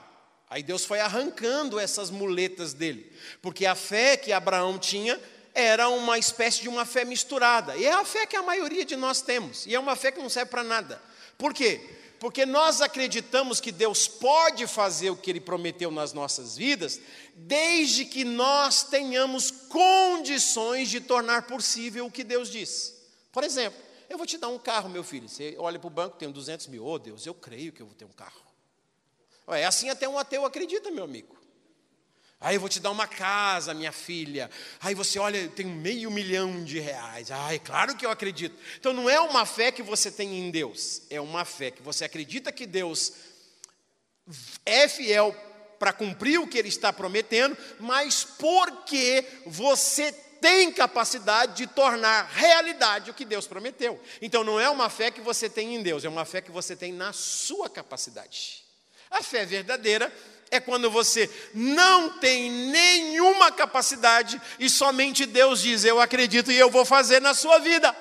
Aí 0.49 0.63
Deus 0.63 0.85
foi 0.85 0.99
arrancando 1.01 1.79
essas 1.79 2.09
muletas 2.09 2.73
dele, 2.73 3.13
porque 3.43 3.67
a 3.67 3.75
fé 3.75 4.17
que 4.17 4.33
Abraão 4.33 4.79
tinha 4.79 5.21
era 5.55 5.89
uma 5.89 6.19
espécie 6.19 6.63
de 6.63 6.69
uma 6.69 6.85
fé 6.87 7.05
misturada. 7.05 7.77
E 7.77 7.85
é 7.85 7.93
a 7.93 8.05
fé 8.05 8.27
que 8.27 8.37
a 8.37 8.43
maioria 8.43 8.85
de 8.85 8.97
nós 8.97 9.21
temos. 9.21 9.67
E 9.67 9.75
é 9.75 9.81
uma 9.81 9.97
fé 9.97 10.13
que 10.13 10.21
não 10.21 10.29
serve 10.29 10.51
para 10.51 10.63
nada. 10.63 11.03
Por 11.37 11.53
quê? 11.53 11.81
Porque 12.19 12.45
nós 12.45 12.81
acreditamos 12.81 13.61
que 13.61 13.71
Deus 13.71 14.09
pode 14.09 14.67
fazer 14.67 15.11
o 15.11 15.17
que 15.17 15.31
Ele 15.31 15.41
prometeu 15.41 15.91
nas 15.91 16.13
nossas 16.13 16.57
vidas, 16.57 17.01
desde 17.35 18.05
que 18.05 18.25
nós 18.25 18.83
tenhamos 18.83 19.51
condições 19.51 20.89
de 20.89 21.01
tornar 21.01 21.47
possível 21.47 22.07
o 22.07 22.11
que 22.11 22.25
Deus 22.25 22.51
diz. 22.51 22.95
Por 23.31 23.45
exemplo, 23.45 23.81
eu 24.11 24.19
vou 24.19 24.27
te 24.27 24.37
dar 24.37 24.49
um 24.49 24.59
carro, 24.59 24.89
meu 24.89 25.05
filho. 25.05 25.29
Você 25.29 25.55
olha 25.59 25.79
para 25.79 25.87
o 25.87 25.91
banco, 25.91 26.17
tem 26.17 26.31
200 26.31 26.67
mil. 26.67 26.85
Oh, 26.85 26.99
Deus, 26.99 27.25
eu 27.25 27.35
creio 27.35 27.73
que 27.73 27.81
eu 27.81 27.87
vou 27.87 27.95
ter 27.95 28.05
um 28.05 28.13
carro. 28.13 28.43
É 29.49 29.65
assim 29.65 29.89
até 29.89 30.09
um 30.09 30.19
ateu 30.19 30.45
acredita, 30.45 30.91
meu 30.91 31.05
amigo. 31.05 31.38
Aí 32.41 32.55
eu 32.55 32.61
vou 32.61 32.69
te 32.69 32.79
dar 32.79 32.93
uma 32.93 33.07
casa, 33.07 33.75
minha 33.75 33.91
filha. 33.91 34.49
Aí 34.81 34.95
você 34.95 35.19
olha, 35.19 35.49
tem 35.49 35.67
meio 35.67 36.11
milhão 36.11 36.63
de 36.63 36.79
reais. 36.79 37.33
Ai, 37.33 37.59
claro 37.59 37.97
que 37.97 38.07
eu 38.07 38.11
acredito. 38.11 38.57
Então 38.79 38.93
não 38.93 39.11
é 39.11 39.21
uma 39.21 39.45
fé 39.45 39.73
que 39.73 39.83
você 39.83 40.11
tem 40.11 40.39
em 40.39 40.51
Deus, 40.51 41.03
é 41.11 41.21
uma 41.21 41.45
fé 41.45 41.71
que 41.71 41.83
você 41.83 42.05
acredita 42.05 42.53
que 42.53 42.65
Deus 42.65 43.13
é 44.65 44.87
fiel 44.87 45.35
para 45.81 45.93
cumprir 45.93 46.41
o 46.41 46.47
que 46.47 46.59
ele 46.59 46.69
está 46.69 46.93
prometendo, 46.93 47.57
mas 47.81 48.25
porque 48.25 49.25
você 49.47 50.13
tem 50.41 50.73
capacidade 50.73 51.57
de 51.57 51.67
tornar 51.67 52.29
realidade 52.33 53.11
o 53.11 53.15
que 53.15 53.25
Deus 53.25 53.47
prometeu. 53.47 54.01
Então 54.23 54.45
não 54.45 54.61
é 54.61 54.71
uma 54.71 54.89
fé 54.89 55.11
que 55.11 55.21
você 55.21 55.49
tem 55.49 55.75
em 55.75 55.83
Deus, 55.83 56.05
é 56.05 56.09
uma 56.09 56.25
fé 56.25 56.41
que 56.41 56.51
você 56.51 56.77
tem 56.77 56.93
na 56.93 57.13
sua 57.13 57.69
capacidade. 57.69 58.65
A 59.11 59.23
fé 59.23 59.45
verdadeira 59.45 60.13
é 60.51 60.61
quando 60.61 60.91
você 60.91 61.31
não 61.55 62.19
tem 62.19 62.51
nenhuma 62.51 63.53
capacidade 63.53 64.41
e 64.59 64.69
somente 64.69 65.27
Deus 65.27 65.63
diz: 65.63 65.85
Eu 65.85 66.01
acredito 66.01 66.51
e 66.51 66.59
eu 66.59 66.71
vou 66.71 66.85
fazer 66.85 67.21
na 67.21 67.35
sua 67.35 67.59
vida. 67.59 67.95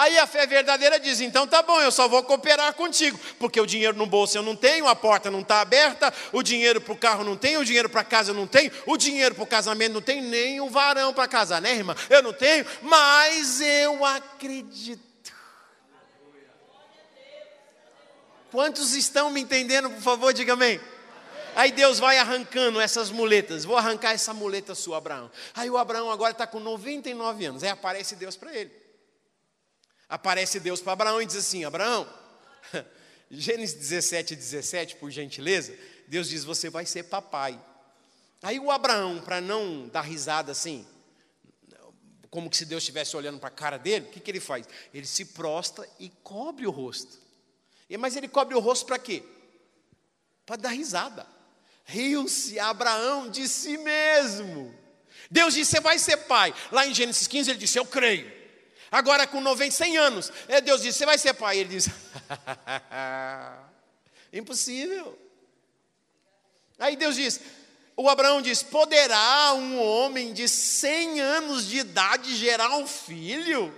Aí 0.00 0.18
a 0.18 0.26
fé 0.26 0.46
verdadeira 0.46 0.98
diz: 0.98 1.20
então 1.20 1.46
tá 1.46 1.62
bom, 1.62 1.78
eu 1.80 1.92
só 1.92 2.08
vou 2.08 2.22
cooperar 2.22 2.72
contigo, 2.72 3.20
porque 3.38 3.60
o 3.60 3.66
dinheiro 3.66 3.98
no 3.98 4.06
bolso 4.06 4.38
eu 4.38 4.42
não 4.42 4.56
tenho, 4.56 4.88
a 4.88 4.96
porta 4.96 5.30
não 5.30 5.40
está 5.40 5.60
aberta, 5.60 6.10
o 6.32 6.42
dinheiro 6.42 6.80
para 6.80 6.94
o 6.94 6.96
carro 6.96 7.22
não 7.22 7.36
tenho, 7.36 7.60
o 7.60 7.64
dinheiro 7.64 7.88
para 7.88 8.02
casa 8.02 8.30
eu 8.30 8.34
não 8.34 8.46
tenho, 8.46 8.72
o 8.86 8.96
dinheiro 8.96 9.34
para 9.34 9.44
o 9.44 9.46
casamento 9.46 9.92
não 9.92 10.00
tem, 10.00 10.22
nem 10.22 10.58
o 10.58 10.70
varão 10.70 11.12
para 11.12 11.28
casar, 11.28 11.60
né, 11.60 11.74
irmã? 11.74 11.94
Eu 12.08 12.22
não 12.22 12.32
tenho, 12.32 12.64
mas 12.80 13.60
eu 13.60 14.02
acredito. 14.02 15.09
Quantos 18.50 18.94
estão 18.94 19.30
me 19.30 19.40
entendendo, 19.40 19.90
por 19.90 20.02
favor, 20.02 20.32
diga 20.32 20.52
amém. 20.52 20.80
Aí 21.54 21.72
Deus 21.72 21.98
vai 21.98 22.18
arrancando 22.18 22.80
essas 22.80 23.10
muletas. 23.10 23.64
Vou 23.64 23.76
arrancar 23.76 24.12
essa 24.12 24.32
muleta 24.32 24.74
sua, 24.74 24.98
Abraão. 24.98 25.30
Aí 25.54 25.68
o 25.68 25.76
Abraão 25.76 26.10
agora 26.10 26.32
está 26.32 26.46
com 26.46 26.60
99 26.60 27.44
anos. 27.44 27.62
Aí 27.62 27.68
aparece 27.70 28.14
Deus 28.16 28.36
para 28.36 28.54
ele 28.54 28.80
aparece 30.10 30.58
Deus 30.58 30.80
para 30.80 30.92
Abraão 30.92 31.22
e 31.22 31.26
diz 31.26 31.36
assim: 31.36 31.64
Abraão, 31.64 32.06
Gênesis 33.30 33.76
17, 33.76 34.34
17, 34.34 34.96
por 34.96 35.10
gentileza, 35.10 35.72
Deus 36.08 36.28
diz: 36.28 36.42
Você 36.42 36.68
vai 36.68 36.84
ser 36.84 37.04
papai. 37.04 37.58
Aí 38.42 38.58
o 38.58 38.70
Abraão, 38.70 39.20
para 39.20 39.40
não 39.40 39.86
dar 39.88 40.00
risada 40.00 40.50
assim, 40.50 40.86
como 42.28 42.50
que 42.50 42.56
se 42.56 42.64
Deus 42.64 42.82
estivesse 42.82 43.16
olhando 43.16 43.38
para 43.38 43.48
a 43.48 43.52
cara 43.52 43.78
dele, 43.78 44.06
o 44.06 44.10
que, 44.10 44.18
que 44.18 44.30
ele 44.30 44.40
faz? 44.40 44.66
Ele 44.92 45.06
se 45.06 45.26
prostra 45.26 45.88
e 45.98 46.08
cobre 46.22 46.66
o 46.66 46.70
rosto. 46.70 47.18
Mas 47.98 48.16
ele 48.16 48.28
cobre 48.28 48.54
o 48.54 48.60
rosto 48.60 48.86
para 48.86 48.98
quê? 48.98 49.22
Para 50.46 50.56
dar 50.56 50.70
risada. 50.70 51.26
Riu-se 51.84 52.58
Abraão 52.58 53.28
de 53.28 53.48
si 53.48 53.76
mesmo. 53.76 54.74
Deus 55.30 55.54
disse: 55.54 55.72
Você 55.72 55.80
vai 55.80 55.98
ser 55.98 56.16
pai. 56.18 56.54
Lá 56.70 56.86
em 56.86 56.94
Gênesis 56.94 57.26
15 57.26 57.50
ele 57.50 57.58
disse: 57.58 57.78
Eu 57.78 57.86
creio. 57.86 58.40
Agora 58.92 59.26
com 59.26 59.40
90, 59.40 59.70
100 59.70 59.98
anos, 59.98 60.32
é, 60.48 60.60
Deus 60.60 60.82
disse: 60.82 60.98
Você 60.98 61.06
vai 61.06 61.18
ser 61.18 61.34
pai. 61.34 61.58
Ele 61.58 61.70
diz: 61.70 61.88
Impossível. 64.32 65.18
Aí 66.78 66.96
Deus 66.96 67.16
diz: 67.16 67.40
O 67.96 68.08
Abraão 68.08 68.40
diz: 68.40 68.62
Poderá 68.62 69.52
um 69.54 69.80
homem 69.80 70.32
de 70.32 70.48
100 70.48 71.20
anos 71.20 71.66
de 71.66 71.78
idade 71.78 72.36
gerar 72.36 72.76
um 72.76 72.86
filho? 72.86 73.74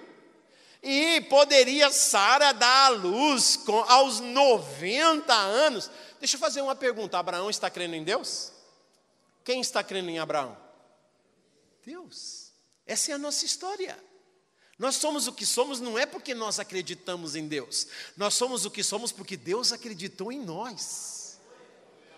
E 0.83 1.21
poderia 1.23 1.93
Sara 1.93 2.53
dar 2.53 2.87
à 2.87 2.89
luz 2.89 3.57
com, 3.57 3.79
aos 3.85 4.19
90 4.19 5.33
anos? 5.33 5.89
Deixa 6.19 6.37
eu 6.37 6.41
fazer 6.41 6.61
uma 6.61 6.75
pergunta: 6.75 7.19
Abraão 7.19 7.49
está 7.49 7.71
crendo 7.71 7.95
em 7.95 8.03
Deus? 8.03 8.53
Quem 9.45 9.61
está 9.61 9.83
crendo 9.85 10.11
em 10.11 10.19
Abraão? 10.19 10.57
Deus. 11.85 12.53
Essa 12.85 13.13
é 13.13 13.15
a 13.15 13.19
nossa 13.19 13.45
história. 13.45 13.97
Nós 14.79 14.97
somos 14.97 15.29
o 15.29 15.33
que 15.33 15.47
somos 15.47 15.81
não 15.81 15.97
é 15.97 16.05
porque 16.05 16.35
nós 16.35 16.59
acreditamos 16.59 17.37
em 17.37 17.47
Deus, 17.47 17.87
nós 18.17 18.35
somos 18.35 18.65
o 18.65 18.71
que 18.71 18.83
somos 18.83 19.13
porque 19.13 19.37
Deus 19.37 19.71
acreditou 19.71 20.33
em 20.33 20.41
nós. 20.41 21.22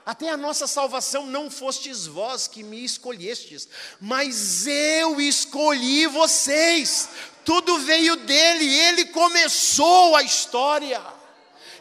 Até 0.04 0.28
a 0.28 0.36
nossa 0.36 0.66
salvação 0.66 1.26
não 1.26 1.50
fostes 1.50 2.06
vós 2.06 2.46
que 2.46 2.62
me 2.62 2.84
escolhestes, 2.84 3.68
mas 4.00 4.66
eu 4.66 5.20
escolhi 5.20 6.06
vocês. 6.06 7.08
Tudo 7.44 7.78
veio 7.78 8.16
dele, 8.16 8.78
ele 8.80 9.06
começou 9.06 10.14
a 10.14 10.22
história. 10.22 11.02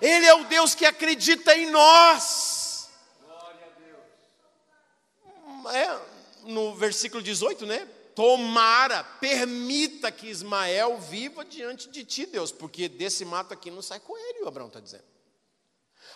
Ele 0.01 0.25
é 0.25 0.33
o 0.33 0.45
Deus 0.45 0.73
que 0.73 0.85
acredita 0.85 1.55
em 1.55 1.69
nós. 1.69 2.89
Glória 3.25 3.65
a 3.65 5.65
Deus. 5.65 5.75
É, 5.75 5.99
no 6.45 6.75
versículo 6.75 7.21
18, 7.21 7.65
né? 7.65 7.87
tomara, 8.15 9.03
permita 9.03 10.11
que 10.11 10.27
Ismael 10.27 10.97
viva 10.99 11.43
diante 11.43 11.89
de 11.89 12.03
ti, 12.03 12.25
Deus, 12.25 12.51
porque 12.51 12.87
desse 12.87 13.25
mato 13.25 13.53
aqui 13.53 13.71
não 13.71 13.81
sai 13.81 13.99
coelho, 13.99 14.47
Abraão 14.47 14.67
está 14.67 14.79
dizendo. 14.79 15.03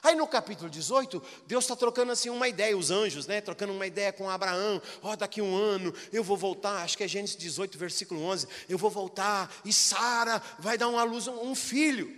Aí 0.03 0.15
no 0.15 0.27
capítulo 0.27 0.69
18, 0.69 1.21
Deus 1.45 1.63
está 1.63 1.75
trocando 1.75 2.11
assim 2.11 2.29
uma 2.29 2.47
ideia, 2.47 2.77
os 2.77 2.91
anjos, 2.91 3.25
né? 3.27 3.41
Trocando 3.41 3.73
uma 3.73 3.87
ideia 3.87 4.13
com 4.13 4.29
Abraão. 4.29 4.81
Ó, 5.01 5.11
oh, 5.11 5.15
daqui 5.15 5.41
um 5.41 5.55
ano 5.55 5.93
eu 6.11 6.23
vou 6.23 6.37
voltar, 6.37 6.83
acho 6.83 6.97
que 6.97 7.03
é 7.03 7.07
Gênesis 7.07 7.35
18, 7.35 7.77
versículo 7.77 8.21
11. 8.23 8.47
Eu 8.69 8.77
vou 8.77 8.89
voltar 8.89 9.51
e 9.65 9.73
Sara 9.73 10.41
vai 10.59 10.77
dar 10.77 10.87
uma 10.87 11.03
luz 11.03 11.27
um 11.27 11.55
filho. 11.55 12.15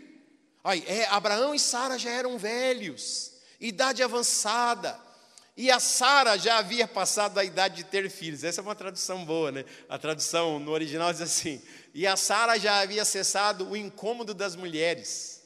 Aí, 0.64 0.84
é, 0.88 1.06
Abraão 1.08 1.56
e 1.56 1.60
Sara 1.60 1.98
já 1.98 2.10
eram 2.10 2.38
velhos, 2.38 3.34
idade 3.60 4.04
avançada. 4.04 5.00
E 5.56 5.70
a 5.70 5.80
Sara 5.80 6.38
já 6.38 6.58
havia 6.58 6.88
passado 6.88 7.38
a 7.38 7.44
idade 7.44 7.78
de 7.78 7.84
ter 7.84 8.10
filhos. 8.10 8.46
Essa 8.46 8.62
é 8.62 8.64
uma 8.64 8.76
tradução 8.76 9.26
boa, 9.26 9.52
né? 9.52 9.66
A 9.90 9.98
tradução 9.98 10.58
no 10.58 10.72
original 10.72 11.12
diz 11.12 11.22
assim: 11.22 11.62
E 11.94 12.08
a 12.08 12.16
Sara 12.16 12.58
já 12.58 12.80
havia 12.80 13.04
cessado 13.04 13.70
o 13.70 13.76
incômodo 13.76 14.34
das 14.34 14.56
mulheres. 14.56 15.39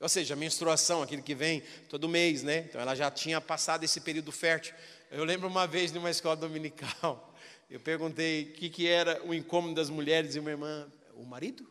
Ou 0.00 0.08
seja, 0.08 0.32
a 0.32 0.36
menstruação, 0.36 1.02
aquele 1.02 1.20
que 1.20 1.34
vem 1.34 1.62
todo 1.88 2.08
mês, 2.08 2.42
né? 2.42 2.64
Então 2.68 2.80
ela 2.80 2.94
já 2.94 3.10
tinha 3.10 3.38
passado 3.38 3.84
esse 3.84 4.00
período 4.00 4.32
fértil. 4.32 4.74
Eu 5.10 5.24
lembro 5.24 5.46
uma 5.46 5.66
vez 5.66 5.92
numa 5.92 6.10
escola 6.10 6.36
dominical, 6.36 7.34
eu 7.68 7.78
perguntei 7.78 8.44
o 8.44 8.52
que, 8.54 8.70
que 8.70 8.88
era 8.88 9.20
o 9.26 9.34
incômodo 9.34 9.74
das 9.74 9.90
mulheres 9.90 10.34
e 10.34 10.38
uma 10.40 10.50
irmã, 10.50 10.88
o 11.14 11.24
marido? 11.24 11.68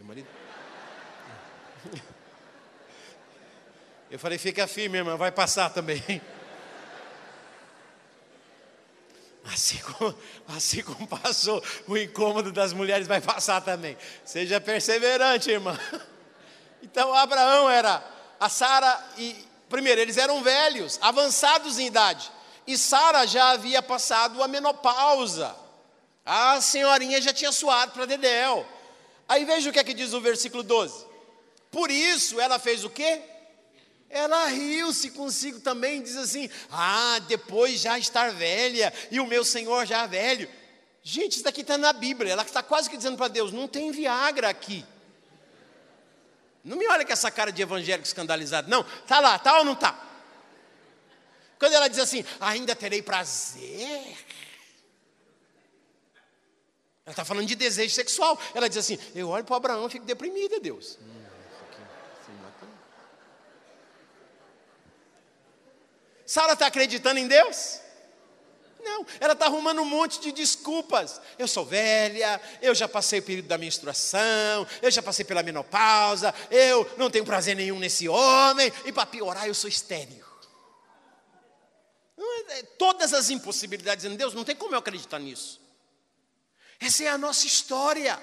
O 0.00 0.04
marido? 0.04 0.28
Eu 4.10 4.18
falei, 4.18 4.38
fica 4.38 4.66
firme, 4.68 4.98
irmã, 4.98 5.16
vai 5.16 5.32
passar 5.32 5.70
também. 5.70 6.00
Assim 9.44 9.78
como, 9.78 10.18
assim 10.48 10.82
como 10.82 11.06
passou 11.06 11.62
o 11.86 11.96
incômodo 11.98 12.50
das 12.50 12.72
mulheres, 12.72 13.06
vai 13.06 13.20
passar 13.20 13.60
também. 13.60 13.96
Seja 14.24 14.58
perseverante, 14.60 15.50
irmã. 15.50 15.78
Então, 16.84 17.14
Abraão 17.14 17.68
era, 17.68 18.04
a 18.38 18.48
Sara 18.50 19.02
e. 19.16 19.34
Primeiro, 19.70 20.00
eles 20.00 20.18
eram 20.18 20.42
velhos, 20.42 20.98
avançados 21.00 21.78
em 21.78 21.86
idade. 21.86 22.30
E 22.66 22.76
Sara 22.76 23.26
já 23.26 23.50
havia 23.50 23.82
passado 23.82 24.42
a 24.42 24.46
menopausa. 24.46 25.56
A 26.24 26.60
senhorinha 26.60 27.20
já 27.20 27.32
tinha 27.32 27.50
suado 27.50 27.92
para 27.92 28.04
Dedéu. 28.04 28.66
Aí 29.26 29.44
veja 29.46 29.70
o 29.70 29.72
que 29.72 29.78
é 29.78 29.84
que 29.84 29.94
diz 29.94 30.12
o 30.12 30.20
versículo 30.20 30.62
12. 30.62 31.06
Por 31.70 31.90
isso 31.90 32.38
ela 32.38 32.58
fez 32.58 32.84
o 32.84 32.90
quê? 32.90 33.22
Ela 34.10 34.46
riu-se 34.46 35.10
consigo 35.10 35.60
também, 35.60 36.02
diz 36.02 36.16
assim: 36.16 36.48
Ah, 36.70 37.18
depois 37.26 37.80
já 37.80 37.98
estar 37.98 38.30
velha 38.30 38.92
e 39.10 39.18
o 39.18 39.26
meu 39.26 39.42
Senhor 39.42 39.86
já 39.86 40.06
velho. 40.06 40.48
Gente, 41.02 41.32
isso 41.32 41.44
daqui 41.44 41.62
está 41.62 41.78
na 41.78 41.94
Bíblia. 41.94 42.32
Ela 42.32 42.42
está 42.42 42.62
quase 42.62 42.90
que 42.90 42.96
dizendo 42.96 43.16
para 43.16 43.28
Deus: 43.28 43.52
Não 43.52 43.66
tem 43.66 43.90
Viagra 43.90 44.50
aqui. 44.50 44.84
Não 46.64 46.78
me 46.78 46.88
olha 46.88 47.04
com 47.04 47.12
essa 47.12 47.30
cara 47.30 47.52
de 47.52 47.60
evangélico 47.60 48.06
escandalizado, 48.06 48.70
não. 48.70 48.80
Está 48.80 49.20
lá, 49.20 49.36
está 49.36 49.58
ou 49.58 49.64
não 49.64 49.74
está? 49.74 50.02
Quando 51.58 51.74
ela 51.74 51.88
diz 51.88 51.98
assim: 51.98 52.24
Ainda 52.40 52.74
terei 52.74 53.02
prazer. 53.02 54.16
Ela 57.06 57.12
está 57.12 57.24
falando 57.24 57.46
de 57.46 57.54
desejo 57.54 57.94
sexual. 57.94 58.40
Ela 58.54 58.68
diz 58.68 58.78
assim: 58.78 58.98
Eu 59.14 59.28
olho 59.28 59.44
para 59.44 59.56
Abraão 59.56 59.86
e 59.86 59.90
fico 59.90 60.06
deprimida, 60.06 60.58
Deus. 60.58 60.98
Sara 66.26 66.54
está 66.54 66.66
acreditando 66.66 67.20
em 67.20 67.28
Deus? 67.28 67.80
Não, 68.84 69.06
ela 69.18 69.32
está 69.32 69.46
arrumando 69.46 69.80
um 69.80 69.84
monte 69.86 70.20
de 70.20 70.30
desculpas. 70.30 71.20
Eu 71.38 71.48
sou 71.48 71.64
velha, 71.64 72.40
eu 72.60 72.74
já 72.74 72.86
passei 72.86 73.18
o 73.18 73.22
período 73.22 73.48
da 73.48 73.56
menstruação, 73.56 74.66
eu 74.82 74.90
já 74.90 75.02
passei 75.02 75.24
pela 75.24 75.42
menopausa, 75.42 76.34
eu 76.50 76.88
não 76.98 77.10
tenho 77.10 77.24
prazer 77.24 77.56
nenhum 77.56 77.78
nesse 77.78 78.08
homem, 78.08 78.70
e 78.84 78.92
para 78.92 79.06
piorar, 79.06 79.46
eu 79.46 79.54
sou 79.54 79.68
estéreo. 79.68 80.24
É, 82.48 82.62
todas 82.78 83.14
as 83.14 83.30
impossibilidades 83.30 84.04
em 84.04 84.16
Deus, 84.16 84.34
não 84.34 84.44
tem 84.44 84.54
como 84.54 84.74
eu 84.74 84.78
acreditar 84.78 85.18
nisso. 85.18 85.60
Essa 86.78 87.04
é 87.04 87.08
a 87.08 87.18
nossa 87.18 87.46
história. 87.46 88.20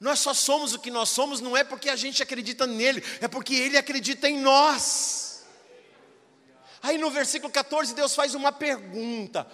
Nós 0.00 0.18
só 0.18 0.32
somos 0.34 0.72
o 0.74 0.78
que 0.78 0.90
nós 0.90 1.10
somos, 1.10 1.40
não 1.40 1.56
é 1.56 1.62
porque 1.62 1.88
a 1.88 1.96
gente 1.96 2.22
acredita 2.22 2.66
nele, 2.66 3.02
é 3.20 3.28
porque 3.28 3.54
ele 3.54 3.76
acredita 3.76 4.28
em 4.28 4.38
nós. 4.38 5.33
Aí 6.84 6.98
no 6.98 7.10
versículo 7.10 7.50
14, 7.50 7.94
Deus 7.94 8.14
faz 8.14 8.34
uma 8.34 8.52
pergunta: 8.52 9.46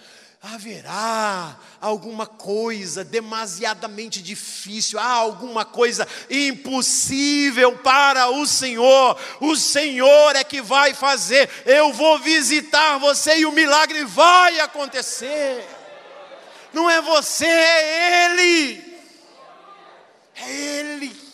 haverá 0.43 1.57
alguma 1.81 2.27
coisa 2.27 3.05
demasiadamente 3.05 4.21
difícil, 4.21 4.99
há 4.99 5.13
alguma 5.13 5.65
coisa 5.65 6.09
impossível 6.29 7.79
para 7.79 8.29
o 8.31 8.45
Senhor. 8.49 9.17
O 9.41 9.55
Senhor 9.55 10.35
é 10.35 10.43
que 10.43 10.61
vai 10.61 10.93
fazer. 10.93 11.49
Eu 11.65 11.93
vou 11.93 12.19
visitar 12.19 12.99
você 12.99 13.39
e 13.39 13.47
o 13.47 13.53
milagre 13.53 14.05
vai 14.05 14.59
acontecer. 14.59 15.65
Não 16.73 16.91
é 16.91 17.01
você, 17.01 17.47
é 17.47 18.25
Ele. 18.25 19.01
É 20.35 20.51
Ele. 20.51 21.31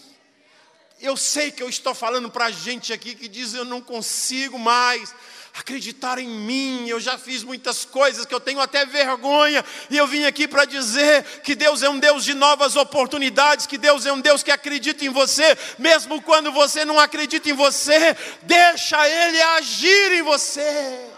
Eu 1.01 1.17
sei 1.17 1.51
que 1.51 1.63
eu 1.63 1.71
estou 1.71 1.95
falando 1.95 2.31
para 2.31 2.51
gente 2.51 2.93
aqui 2.93 3.15
que 3.15 3.29
diz 3.29 3.55
eu 3.55 3.65
não 3.65 3.81
consigo 3.81 4.59
mais 4.59 5.15
acreditar 5.57 6.19
em 6.19 6.29
mim. 6.29 6.89
Eu 6.89 7.01
já 7.01 7.17
fiz 7.19 7.43
muitas 7.43 7.85
coisas 7.85 8.27
que 8.27 8.35
eu 8.35 8.41
tenho 8.41 8.61
até 8.61 8.85
vergonha, 8.85 9.65
e 9.91 9.97
eu 9.97 10.07
vim 10.07 10.25
aqui 10.25 10.47
para 10.47 10.65
dizer 10.65 11.25
que 11.41 11.55
Deus 11.55 11.83
é 11.83 11.89
um 11.89 11.99
Deus 11.99 12.25
de 12.25 12.35
novas 12.35 12.77
oportunidades, 12.77 13.67
que 13.67 13.79
Deus 13.79 14.07
é 14.07 14.13
um 14.13 14.21
Deus 14.21 14.43
que 14.43 14.51
acredita 14.51 15.05
em 15.05 15.09
você, 15.09 15.57
mesmo 15.79 16.21
quando 16.23 16.53
você 16.53 16.85
não 16.85 17.01
acredita 17.01 17.49
em 17.49 17.55
você, 17.55 18.17
deixa 18.43 19.09
Ele 19.09 19.41
agir 19.41 20.13
em 20.13 20.23
você. 20.23 21.11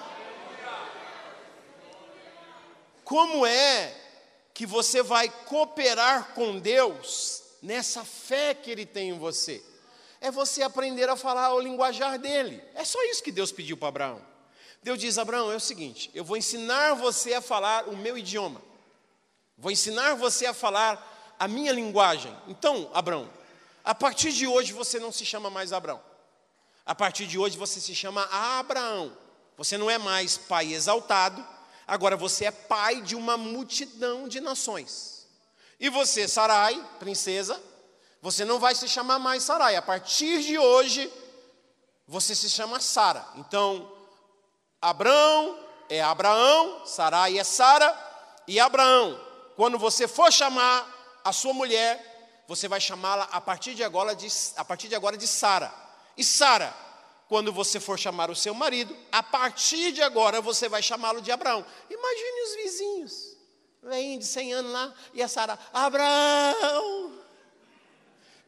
Como 3.04 3.44
é 3.46 3.94
que 4.52 4.66
você 4.66 5.02
vai 5.02 5.28
cooperar 5.46 6.32
com 6.34 6.58
Deus 6.58 7.42
nessa 7.62 8.04
fé 8.04 8.54
que 8.54 8.70
Ele 8.70 8.84
tem 8.84 9.10
em 9.10 9.18
você? 9.18 9.62
é 10.20 10.30
você 10.30 10.62
aprender 10.62 11.08
a 11.08 11.16
falar 11.16 11.54
o 11.54 11.60
linguajar 11.60 12.18
dele. 12.18 12.62
É 12.74 12.84
só 12.84 13.02
isso 13.04 13.22
que 13.22 13.30
Deus 13.30 13.52
pediu 13.52 13.76
para 13.76 13.88
Abraão. 13.88 14.27
Deus 14.88 14.98
diz: 14.98 15.18
Abraão, 15.18 15.52
é 15.52 15.56
o 15.56 15.60
seguinte, 15.60 16.10
eu 16.14 16.24
vou 16.24 16.34
ensinar 16.34 16.94
você 16.94 17.34
a 17.34 17.42
falar 17.42 17.86
o 17.88 17.94
meu 17.94 18.16
idioma, 18.16 18.62
vou 19.58 19.70
ensinar 19.70 20.14
você 20.14 20.46
a 20.46 20.54
falar 20.54 21.34
a 21.38 21.46
minha 21.46 21.72
linguagem. 21.72 22.34
Então, 22.46 22.90
Abraão, 22.94 23.28
a 23.84 23.94
partir 23.94 24.32
de 24.32 24.46
hoje 24.46 24.72
você 24.72 24.98
não 24.98 25.12
se 25.12 25.26
chama 25.26 25.50
mais 25.50 25.74
Abraão, 25.74 26.00
a 26.86 26.94
partir 26.94 27.26
de 27.26 27.38
hoje 27.38 27.58
você 27.58 27.82
se 27.82 27.94
chama 27.94 28.26
Abraão. 28.32 29.14
Você 29.58 29.76
não 29.76 29.90
é 29.90 29.98
mais 29.98 30.38
pai 30.38 30.72
exaltado, 30.72 31.46
agora 31.86 32.16
você 32.16 32.46
é 32.46 32.50
pai 32.50 33.02
de 33.02 33.14
uma 33.14 33.36
multidão 33.36 34.26
de 34.26 34.40
nações. 34.40 35.26
E 35.78 35.90
você, 35.90 36.26
Sarai, 36.26 36.82
princesa, 36.98 37.60
você 38.22 38.42
não 38.42 38.58
vai 38.58 38.74
se 38.74 38.88
chamar 38.88 39.18
mais 39.18 39.42
Sarai. 39.42 39.76
A 39.76 39.82
partir 39.82 40.40
de 40.42 40.56
hoje, 40.56 41.12
você 42.06 42.34
se 42.34 42.48
chama 42.48 42.80
Sara. 42.80 43.26
Então, 43.36 43.97
Abraão 44.80 45.58
é 45.88 46.00
Abraão, 46.00 46.84
Sarai 46.84 47.38
é 47.38 47.44
Sara 47.44 47.96
e 48.46 48.60
Abraão. 48.60 49.20
Quando 49.56 49.78
você 49.78 50.06
for 50.06 50.32
chamar 50.32 51.20
a 51.24 51.32
sua 51.32 51.52
mulher, 51.52 52.44
você 52.46 52.68
vai 52.68 52.80
chamá-la 52.80 53.24
a 53.32 53.40
partir 53.40 53.74
de 53.74 53.82
agora 53.82 54.14
de 54.14 54.28
a 54.56 54.64
partir 54.64 54.88
de 54.88 54.94
agora 54.94 55.16
de 55.16 55.26
Sara. 55.26 55.72
E 56.16 56.24
Sara, 56.24 56.74
quando 57.28 57.52
você 57.52 57.80
for 57.80 57.98
chamar 57.98 58.30
o 58.30 58.36
seu 58.36 58.54
marido, 58.54 58.96
a 59.10 59.22
partir 59.22 59.92
de 59.92 60.02
agora 60.02 60.40
você 60.40 60.68
vai 60.68 60.82
chamá-lo 60.82 61.20
de 61.20 61.30
Abraão. 61.30 61.64
Imagine 61.90 62.42
os 62.42 62.54
vizinhos, 62.56 63.36
vem 63.82 64.18
de 64.18 64.24
100 64.24 64.54
anos 64.54 64.72
lá 64.72 64.94
e 65.12 65.22
a 65.22 65.28
Sara, 65.28 65.58
Abraão, 65.72 67.18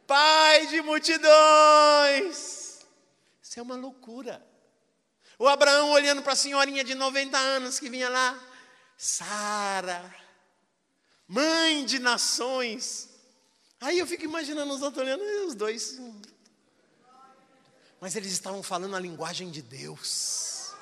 Pai 0.07 0.67
de 0.67 0.83
multidões. 0.83 2.81
Isso 3.41 3.59
é 3.59 3.63
uma 3.63 3.77
loucura. 3.77 4.45
O 5.41 5.49
Abraão 5.49 5.93
olhando 5.93 6.21
para 6.21 6.35
a 6.35 6.37
senhorinha 6.37 6.85
de 6.85 6.95
90 6.95 7.39
anos 7.39 7.81
que 7.81 7.89
vinha 7.89 8.11
lá, 8.11 8.39
Sara, 8.95 10.15
mãe 11.27 11.83
de 11.87 11.99
nações. 11.99 13.09
Aí 13.81 13.99
eu 13.99 14.07
fico 14.07 14.23
imaginando 14.23 14.71
os 14.71 14.83
outros 14.83 15.03
olhando, 15.03 15.25
e 15.25 15.47
os 15.47 15.55
dois. 15.55 15.99
Mas 17.99 18.15
eles 18.17 18.33
estavam 18.33 18.63
falando 18.63 18.95
a 18.95 19.01
linguagem 19.01 19.51
de 19.51 19.63
Deus. 19.63 20.75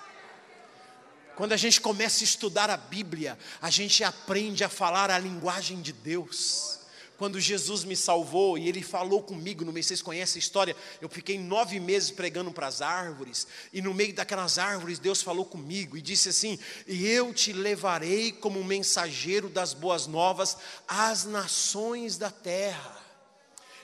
Quando 1.36 1.52
a 1.52 1.56
gente 1.56 1.80
começa 1.80 2.24
a 2.24 2.24
estudar 2.24 2.68
a 2.68 2.76
Bíblia, 2.76 3.38
a 3.62 3.70
gente 3.70 4.02
aprende 4.02 4.64
a 4.64 4.68
falar 4.68 5.08
a 5.08 5.20
linguagem 5.20 5.80
de 5.80 5.92
Deus. 5.92 6.77
Quando 7.18 7.40
Jesus 7.40 7.82
me 7.82 7.96
salvou 7.96 8.56
e 8.56 8.68
Ele 8.68 8.80
falou 8.80 9.20
comigo, 9.20 9.64
no 9.64 9.72
meio, 9.72 9.82
vocês 9.82 10.00
conhecem 10.00 10.38
a 10.38 10.44
história, 10.44 10.76
eu 11.00 11.08
fiquei 11.08 11.36
nove 11.36 11.80
meses 11.80 12.12
pregando 12.12 12.52
para 12.52 12.68
as 12.68 12.80
árvores, 12.80 13.44
e 13.72 13.82
no 13.82 13.92
meio 13.92 14.14
daquelas 14.14 14.56
árvores 14.56 15.00
Deus 15.00 15.20
falou 15.20 15.44
comigo 15.44 15.96
e 15.96 16.00
disse 16.00 16.28
assim: 16.28 16.56
E 16.86 17.08
eu 17.08 17.34
te 17.34 17.52
levarei 17.52 18.30
como 18.30 18.62
mensageiro 18.62 19.48
das 19.48 19.74
boas 19.74 20.06
novas 20.06 20.56
às 20.86 21.24
nações 21.24 22.16
da 22.16 22.30
terra. 22.30 22.96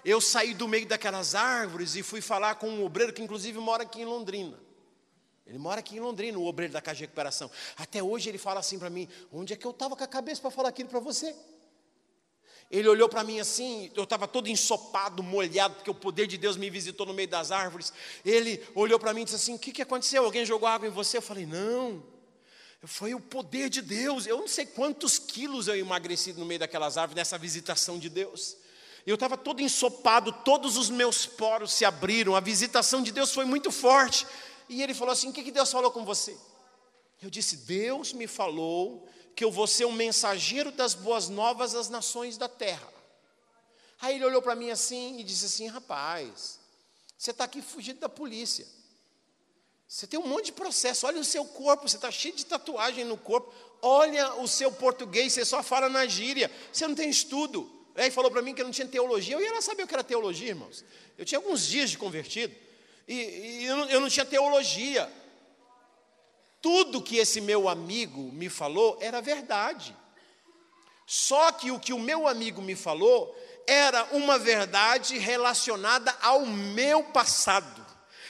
Eu 0.04 0.20
saí 0.20 0.54
do 0.54 0.68
meio 0.68 0.86
daquelas 0.86 1.34
árvores 1.34 1.96
e 1.96 2.04
fui 2.04 2.20
falar 2.20 2.54
com 2.54 2.68
um 2.68 2.84
obreiro 2.84 3.12
que 3.12 3.22
inclusive 3.22 3.58
mora 3.58 3.82
aqui 3.82 4.02
em 4.02 4.04
Londrina. 4.04 4.56
Ele 5.44 5.58
mora 5.58 5.80
aqui 5.80 5.96
em 5.96 6.00
Londrina, 6.00 6.38
o 6.38 6.46
obreiro 6.46 6.72
da 6.72 6.80
Casa 6.80 6.98
de 6.98 7.02
Recuperação. 7.02 7.50
Até 7.76 8.00
hoje 8.00 8.28
ele 8.28 8.38
fala 8.38 8.60
assim 8.60 8.78
para 8.78 8.88
mim: 8.88 9.08
onde 9.32 9.52
é 9.52 9.56
que 9.56 9.66
eu 9.66 9.72
estava 9.72 9.96
com 9.96 10.04
a 10.04 10.06
cabeça 10.06 10.40
para 10.40 10.52
falar 10.52 10.68
aquilo 10.68 10.88
para 10.88 11.00
você? 11.00 11.34
Ele 12.74 12.88
olhou 12.88 13.08
para 13.08 13.22
mim 13.22 13.38
assim, 13.38 13.88
eu 13.94 14.02
estava 14.02 14.26
todo 14.26 14.48
ensopado, 14.48 15.22
molhado, 15.22 15.76
porque 15.76 15.90
o 15.90 15.94
poder 15.94 16.26
de 16.26 16.36
Deus 16.36 16.56
me 16.56 16.68
visitou 16.68 17.06
no 17.06 17.14
meio 17.14 17.28
das 17.28 17.52
árvores. 17.52 17.92
Ele 18.24 18.60
olhou 18.74 18.98
para 18.98 19.14
mim 19.14 19.20
e 19.20 19.24
disse 19.26 19.36
assim: 19.36 19.54
O 19.54 19.58
que, 19.60 19.70
que 19.70 19.80
aconteceu? 19.80 20.24
Alguém 20.24 20.44
jogou 20.44 20.68
água 20.68 20.88
em 20.88 20.90
você? 20.90 21.18
Eu 21.18 21.22
falei: 21.22 21.46
Não, 21.46 22.02
foi 22.82 23.14
o 23.14 23.20
poder 23.20 23.68
de 23.68 23.80
Deus. 23.80 24.26
Eu 24.26 24.38
não 24.38 24.48
sei 24.48 24.66
quantos 24.66 25.20
quilos 25.20 25.68
eu 25.68 25.76
emagreci 25.76 26.32
no 26.32 26.44
meio 26.44 26.58
daquelas 26.58 26.98
árvores, 26.98 27.14
nessa 27.14 27.38
visitação 27.38 27.96
de 27.96 28.08
Deus. 28.08 28.56
Eu 29.06 29.14
estava 29.14 29.36
todo 29.36 29.62
ensopado, 29.62 30.32
todos 30.32 30.76
os 30.76 30.90
meus 30.90 31.26
poros 31.26 31.72
se 31.72 31.84
abriram, 31.84 32.34
a 32.34 32.40
visitação 32.40 33.04
de 33.04 33.12
Deus 33.12 33.32
foi 33.32 33.44
muito 33.44 33.70
forte. 33.70 34.26
E 34.68 34.82
ele 34.82 34.94
falou 34.94 35.12
assim: 35.12 35.28
O 35.28 35.32
que, 35.32 35.44
que 35.44 35.52
Deus 35.52 35.70
falou 35.70 35.92
com 35.92 36.04
você? 36.04 36.36
Eu 37.22 37.30
disse: 37.30 37.56
Deus 37.58 38.12
me 38.12 38.26
falou 38.26 39.08
que 39.34 39.44
eu 39.44 39.50
vou 39.50 39.66
ser 39.66 39.84
um 39.84 39.92
mensageiro 39.92 40.70
das 40.70 40.94
boas 40.94 41.28
novas 41.28 41.74
às 41.74 41.88
nações 41.88 42.36
da 42.36 42.48
terra. 42.48 42.92
Aí 44.00 44.16
ele 44.16 44.24
olhou 44.24 44.42
para 44.42 44.54
mim 44.54 44.70
assim 44.70 45.18
e 45.18 45.24
disse 45.24 45.46
assim: 45.46 45.66
rapaz, 45.66 46.58
você 47.16 47.30
está 47.30 47.44
aqui 47.44 47.62
fugindo 47.62 48.00
da 48.00 48.08
polícia. 48.08 48.66
Você 49.86 50.06
tem 50.06 50.18
um 50.18 50.26
monte 50.26 50.46
de 50.46 50.52
processo. 50.52 51.06
Olha 51.06 51.20
o 51.20 51.24
seu 51.24 51.44
corpo, 51.44 51.88
você 51.88 51.96
está 51.96 52.10
cheio 52.10 52.34
de 52.34 52.44
tatuagem 52.44 53.04
no 53.04 53.16
corpo. 53.16 53.52
Olha 53.80 54.34
o 54.36 54.48
seu 54.48 54.72
português, 54.72 55.32
você 55.32 55.44
só 55.44 55.62
fala 55.62 55.88
na 55.88 56.06
gíria. 56.06 56.50
Você 56.72 56.86
não 56.86 56.94
tem 56.94 57.08
estudo. 57.08 57.70
Aí 57.94 58.10
falou 58.10 58.30
para 58.30 58.42
mim 58.42 58.54
que 58.54 58.60
eu 58.60 58.64
não 58.64 58.72
tinha 58.72 58.88
teologia. 58.88 59.36
Eu 59.36 59.40
ia 59.40 59.52
lá 59.52 59.60
saber 59.60 59.84
o 59.84 59.86
que 59.86 59.94
era 59.94 60.02
teologia, 60.02 60.48
irmãos. 60.48 60.84
Eu 61.16 61.24
tinha 61.24 61.38
alguns 61.38 61.66
dias 61.66 61.90
de 61.90 61.98
convertido. 61.98 62.54
E, 63.06 63.14
e 63.14 63.64
eu, 63.66 63.76
não, 63.76 63.90
eu 63.90 64.00
não 64.00 64.08
tinha 64.08 64.24
teologia 64.24 65.10
tudo 66.64 67.02
que 67.02 67.18
esse 67.18 67.42
meu 67.42 67.68
amigo 67.68 68.32
me 68.32 68.48
falou 68.48 68.96
era 68.98 69.20
verdade. 69.20 69.94
Só 71.06 71.52
que 71.52 71.70
o 71.70 71.78
que 71.78 71.92
o 71.92 71.98
meu 71.98 72.26
amigo 72.26 72.62
me 72.62 72.74
falou 72.74 73.36
era 73.66 74.02
uma 74.12 74.38
verdade 74.38 75.18
relacionada 75.18 76.16
ao 76.22 76.46
meu 76.46 77.02
passado. 77.02 77.84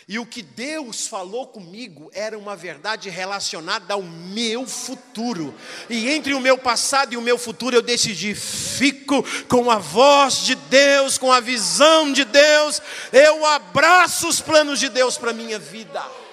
E 0.09 0.18
o 0.18 0.26
que 0.26 0.43
Deus 0.43 1.07
falou 1.07 1.47
comigo 1.47 2.11
era 2.12 2.37
uma 2.37 2.57
verdade 2.57 3.09
relacionada 3.09 3.95
ao 3.95 4.03
meu 4.03 4.66
futuro. 4.66 5.55
E 5.89 6.11
entre 6.11 6.35
o 6.35 6.41
meu 6.41 6.59
passado 6.59 7.14
e 7.14 7.16
o 7.16 7.22
meu 7.22 7.39
futuro 7.39 7.76
eu 7.76 7.82
decidi, 7.82 8.35
fico 8.35 9.24
com 9.47 9.70
a 9.70 9.78
voz 9.78 10.39
de 10.39 10.57
Deus, 10.57 11.18
com 11.18 11.30
a 11.30 11.39
visão 11.39 12.12
de 12.12 12.24
Deus, 12.24 12.82
eu 13.12 13.47
abraço 13.47 14.26
os 14.26 14.41
planos 14.41 14.80
de 14.80 14.89
Deus 14.89 15.16
para 15.16 15.30
a 15.30 15.35
minha 15.35 15.61
vida. 15.61 16.24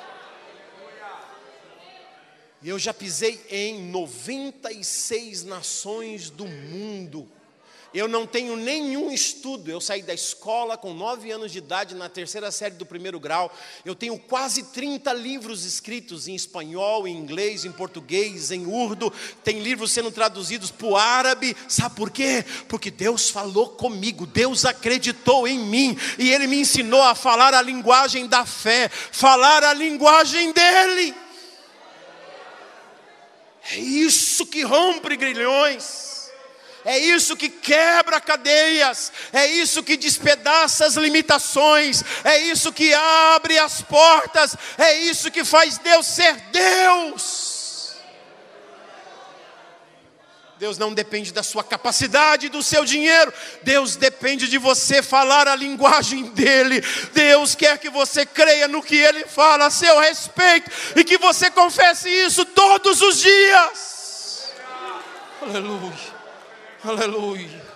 Eu 2.63 2.77
já 2.77 2.93
pisei 2.93 3.43
em 3.49 3.87
96 3.89 5.43
nações 5.43 6.29
do 6.29 6.45
mundo. 6.45 7.27
Eu 7.93 8.07
não 8.07 8.25
tenho 8.25 8.55
nenhum 8.55 9.11
estudo. 9.11 9.69
Eu 9.69 9.81
saí 9.81 10.01
da 10.01 10.13
escola 10.13 10.77
com 10.77 10.93
9 10.93 11.29
anos 11.31 11.51
de 11.51 11.57
idade, 11.57 11.95
na 11.95 12.07
terceira 12.07 12.49
série 12.51 12.75
do 12.75 12.85
primeiro 12.85 13.19
grau. 13.19 13.51
Eu 13.83 13.95
tenho 13.95 14.17
quase 14.17 14.63
30 14.63 15.11
livros 15.11 15.65
escritos 15.65 16.27
em 16.27 16.35
espanhol, 16.35 17.07
em 17.07 17.17
inglês, 17.17 17.65
em 17.65 17.71
português, 17.71 18.51
em 18.51 18.65
urdo. 18.65 19.11
Tem 19.43 19.59
livros 19.59 19.91
sendo 19.91 20.11
traduzidos 20.11 20.71
para 20.71 20.87
o 20.87 20.95
árabe. 20.95 21.57
Sabe 21.67 21.95
por 21.95 22.11
quê? 22.11 22.45
Porque 22.69 22.89
Deus 22.89 23.29
falou 23.29 23.69
comigo, 23.69 24.25
Deus 24.25 24.65
acreditou 24.65 25.47
em 25.47 25.59
mim 25.59 25.97
e 26.17 26.31
Ele 26.31 26.47
me 26.47 26.61
ensinou 26.61 27.01
a 27.01 27.15
falar 27.15 27.53
a 27.53 27.61
linguagem 27.61 28.27
da 28.27 28.45
fé, 28.45 28.87
falar 28.87 29.63
a 29.63 29.73
linguagem 29.73 30.53
dEle. 30.53 31.13
É 33.71 33.77
isso 33.77 34.45
que 34.45 34.63
rompe 34.63 35.15
grilhões. 35.15 36.11
É 36.83 36.97
isso 36.97 37.35
que 37.37 37.47
quebra 37.47 38.19
cadeias, 38.19 39.11
é 39.31 39.45
isso 39.45 39.83
que 39.83 39.95
despedaça 39.95 40.85
as 40.85 40.95
limitações, 40.95 42.03
é 42.23 42.39
isso 42.39 42.73
que 42.73 42.91
abre 42.91 43.59
as 43.59 43.83
portas, 43.83 44.55
é 44.79 44.97
isso 45.01 45.29
que 45.29 45.45
faz 45.45 45.77
Deus 45.77 46.07
ser 46.07 46.35
Deus. 46.51 47.50
Deus 50.61 50.77
não 50.77 50.93
depende 50.93 51.33
da 51.33 51.41
sua 51.41 51.63
capacidade, 51.63 52.47
do 52.47 52.61
seu 52.61 52.85
dinheiro. 52.85 53.33
Deus 53.63 53.95
depende 53.95 54.47
de 54.47 54.59
você 54.59 55.01
falar 55.01 55.47
a 55.47 55.55
linguagem 55.55 56.25
dele. 56.25 56.83
Deus 57.13 57.55
quer 57.55 57.79
que 57.79 57.89
você 57.89 58.27
creia 58.27 58.67
no 58.67 58.83
que 58.83 58.95
ele 58.95 59.25
fala 59.25 59.65
a 59.65 59.71
seu 59.71 59.99
respeito 59.99 60.69
e 60.95 61.03
que 61.03 61.17
você 61.17 61.49
confesse 61.49 62.07
isso 62.07 62.45
todos 62.45 63.01
os 63.01 63.19
dias. 63.19 64.53
Aleluia. 65.41 65.97
Aleluia. 66.83 67.70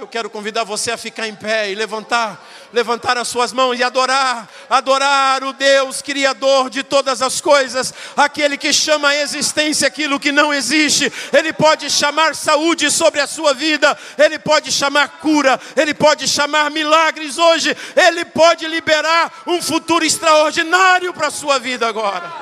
Eu 0.00 0.08
quero 0.08 0.30
convidar 0.30 0.64
você 0.64 0.90
a 0.92 0.96
ficar 0.96 1.28
em 1.28 1.34
pé 1.34 1.70
e 1.70 1.74
levantar, 1.74 2.42
levantar 2.72 3.18
as 3.18 3.28
suas 3.28 3.52
mãos 3.52 3.78
e 3.78 3.82
adorar, 3.82 4.48
adorar 4.70 5.44
o 5.44 5.52
Deus 5.52 6.00
criador 6.00 6.70
de 6.70 6.82
todas 6.82 7.20
as 7.20 7.38
coisas, 7.38 7.92
aquele 8.16 8.56
que 8.56 8.72
chama 8.72 9.08
a 9.08 9.16
existência 9.16 9.86
aquilo 9.86 10.18
que 10.18 10.32
não 10.32 10.54
existe. 10.54 11.12
Ele 11.30 11.52
pode 11.52 11.90
chamar 11.90 12.34
saúde 12.34 12.90
sobre 12.90 13.20
a 13.20 13.26
sua 13.26 13.52
vida, 13.52 13.94
ele 14.16 14.38
pode 14.38 14.72
chamar 14.72 15.06
cura, 15.20 15.60
ele 15.76 15.92
pode 15.92 16.26
chamar 16.26 16.70
milagres 16.70 17.36
hoje, 17.36 17.76
ele 17.94 18.24
pode 18.24 18.66
liberar 18.66 19.42
um 19.46 19.60
futuro 19.60 20.02
extraordinário 20.02 21.12
para 21.12 21.26
a 21.26 21.30
sua 21.30 21.58
vida 21.58 21.86
agora. 21.86 22.32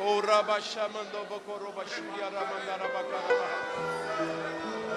Oh, 0.00 0.20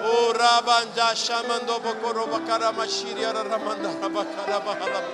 O 0.04 0.32
rabanja 0.32 1.14
shamando 1.14 1.80
bokoro 1.80 2.26
bakara 2.26 2.72
mashiri 2.72 3.24
ramanda 3.24 3.90
rabakara 4.00 4.60
bahala. 4.60 5.04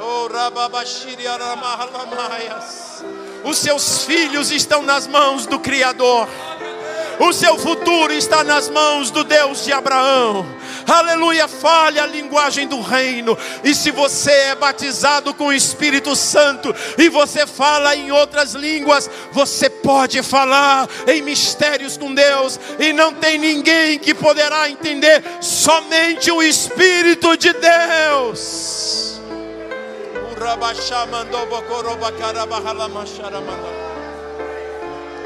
O 0.00 0.28
rababashiri 0.28 1.24
ramahalamayas. 1.26 3.04
Os 3.44 3.58
seus 3.58 4.04
filhos 4.04 4.50
estão 4.50 4.82
nas 4.82 5.06
mãos 5.06 5.46
do 5.46 5.58
Criador. 5.58 6.28
O 7.24 7.32
seu 7.32 7.56
futuro 7.56 8.12
está 8.12 8.42
nas 8.42 8.68
mãos 8.68 9.12
do 9.12 9.22
Deus 9.22 9.64
de 9.64 9.72
Abraão. 9.72 10.44
Aleluia, 10.88 11.46
fale 11.46 12.00
a 12.00 12.04
linguagem 12.04 12.66
do 12.66 12.80
reino. 12.80 13.38
E 13.62 13.76
se 13.76 13.92
você 13.92 14.32
é 14.32 14.54
batizado 14.56 15.32
com 15.32 15.46
o 15.46 15.52
Espírito 15.52 16.16
Santo 16.16 16.74
e 16.98 17.08
você 17.08 17.46
fala 17.46 17.94
em 17.94 18.10
outras 18.10 18.54
línguas, 18.54 19.08
você 19.30 19.70
pode 19.70 20.20
falar 20.20 20.88
em 21.06 21.22
mistérios 21.22 21.96
com 21.96 22.12
Deus 22.12 22.58
e 22.80 22.92
não 22.92 23.14
tem 23.14 23.38
ninguém 23.38 24.00
que 24.00 24.12
poderá 24.12 24.68
entender, 24.68 25.22
somente 25.40 26.28
o 26.32 26.42
Espírito 26.42 27.36
de 27.36 27.52
Deus. 27.52 29.20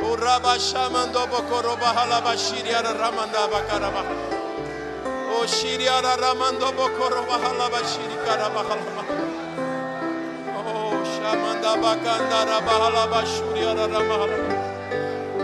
O 0.07 0.16
Rabashamando 0.16 1.26
Bokoroba 1.26 1.92
Halabashiri 1.92 2.70
Ramanda 2.72 3.48
Bakaraba. 3.48 4.04
O 5.34 5.46
Shiriara 5.46 6.16
Ramando 6.16 6.72
Bokoroba 6.72 7.36
Halabashiri 7.42 8.16
Karabahalama. 8.24 9.02
O 10.59 11.04
Shamanda 11.14 11.76
Bakanda 11.82 12.44
Rabahalabashuri 12.50 13.64
Ramahala. 13.64 14.38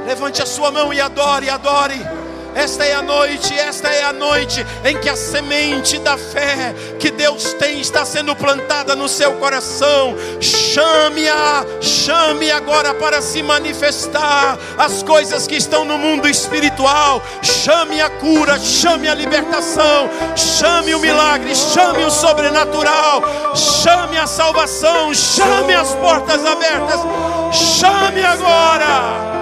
Levante 0.06 0.42
a 0.42 0.46
sua 0.46 0.70
mão 0.70 0.92
e 0.92 1.00
adore, 1.00 1.48
adore. 1.50 2.22
Esta 2.55 2.84
é 2.84 2.94
a 2.94 3.03
noite, 3.03 3.59
esta 3.59 3.88
é 3.88 4.05
a 4.05 4.12
noite 4.12 4.64
em 4.84 4.96
que 4.98 5.09
a 5.09 5.16
semente 5.16 5.98
da 5.98 6.16
fé 6.16 6.74
que 6.98 7.11
Deus 7.11 7.55
tem 7.55 7.80
está 7.80 8.05
sendo 8.05 8.36
plantada 8.36 8.94
no 8.94 9.09
seu 9.09 9.32
coração. 9.34 10.14
Chame-a, 10.40 11.64
chame 11.80 12.50
agora 12.50 12.94
para 12.94 13.22
se 13.22 13.42
manifestar 13.42 14.59
as 14.76 15.03
coisas 15.03 15.46
que 15.46 15.57
estão 15.57 15.84
no 15.84 15.96
mundo 15.98 16.28
espiritual. 16.28 17.22
Chame 17.42 18.00
a 18.00 18.11
cura, 18.11 18.59
chame 18.59 19.09
a 19.09 19.14
libertação, 19.14 20.09
chame 20.36 20.94
o 20.94 21.00
milagre, 21.00 21.55
chame 21.55 22.05
o 22.05 22.11
sobrenatural, 22.11 23.55
chame 23.55 24.18
a 24.18 24.26
salvação, 24.26 25.14
chame 25.14 25.74
as 25.74 25.94
portas 25.94 26.44
abertas. 26.44 27.00
Chame 27.53 28.24
agora. 28.24 29.41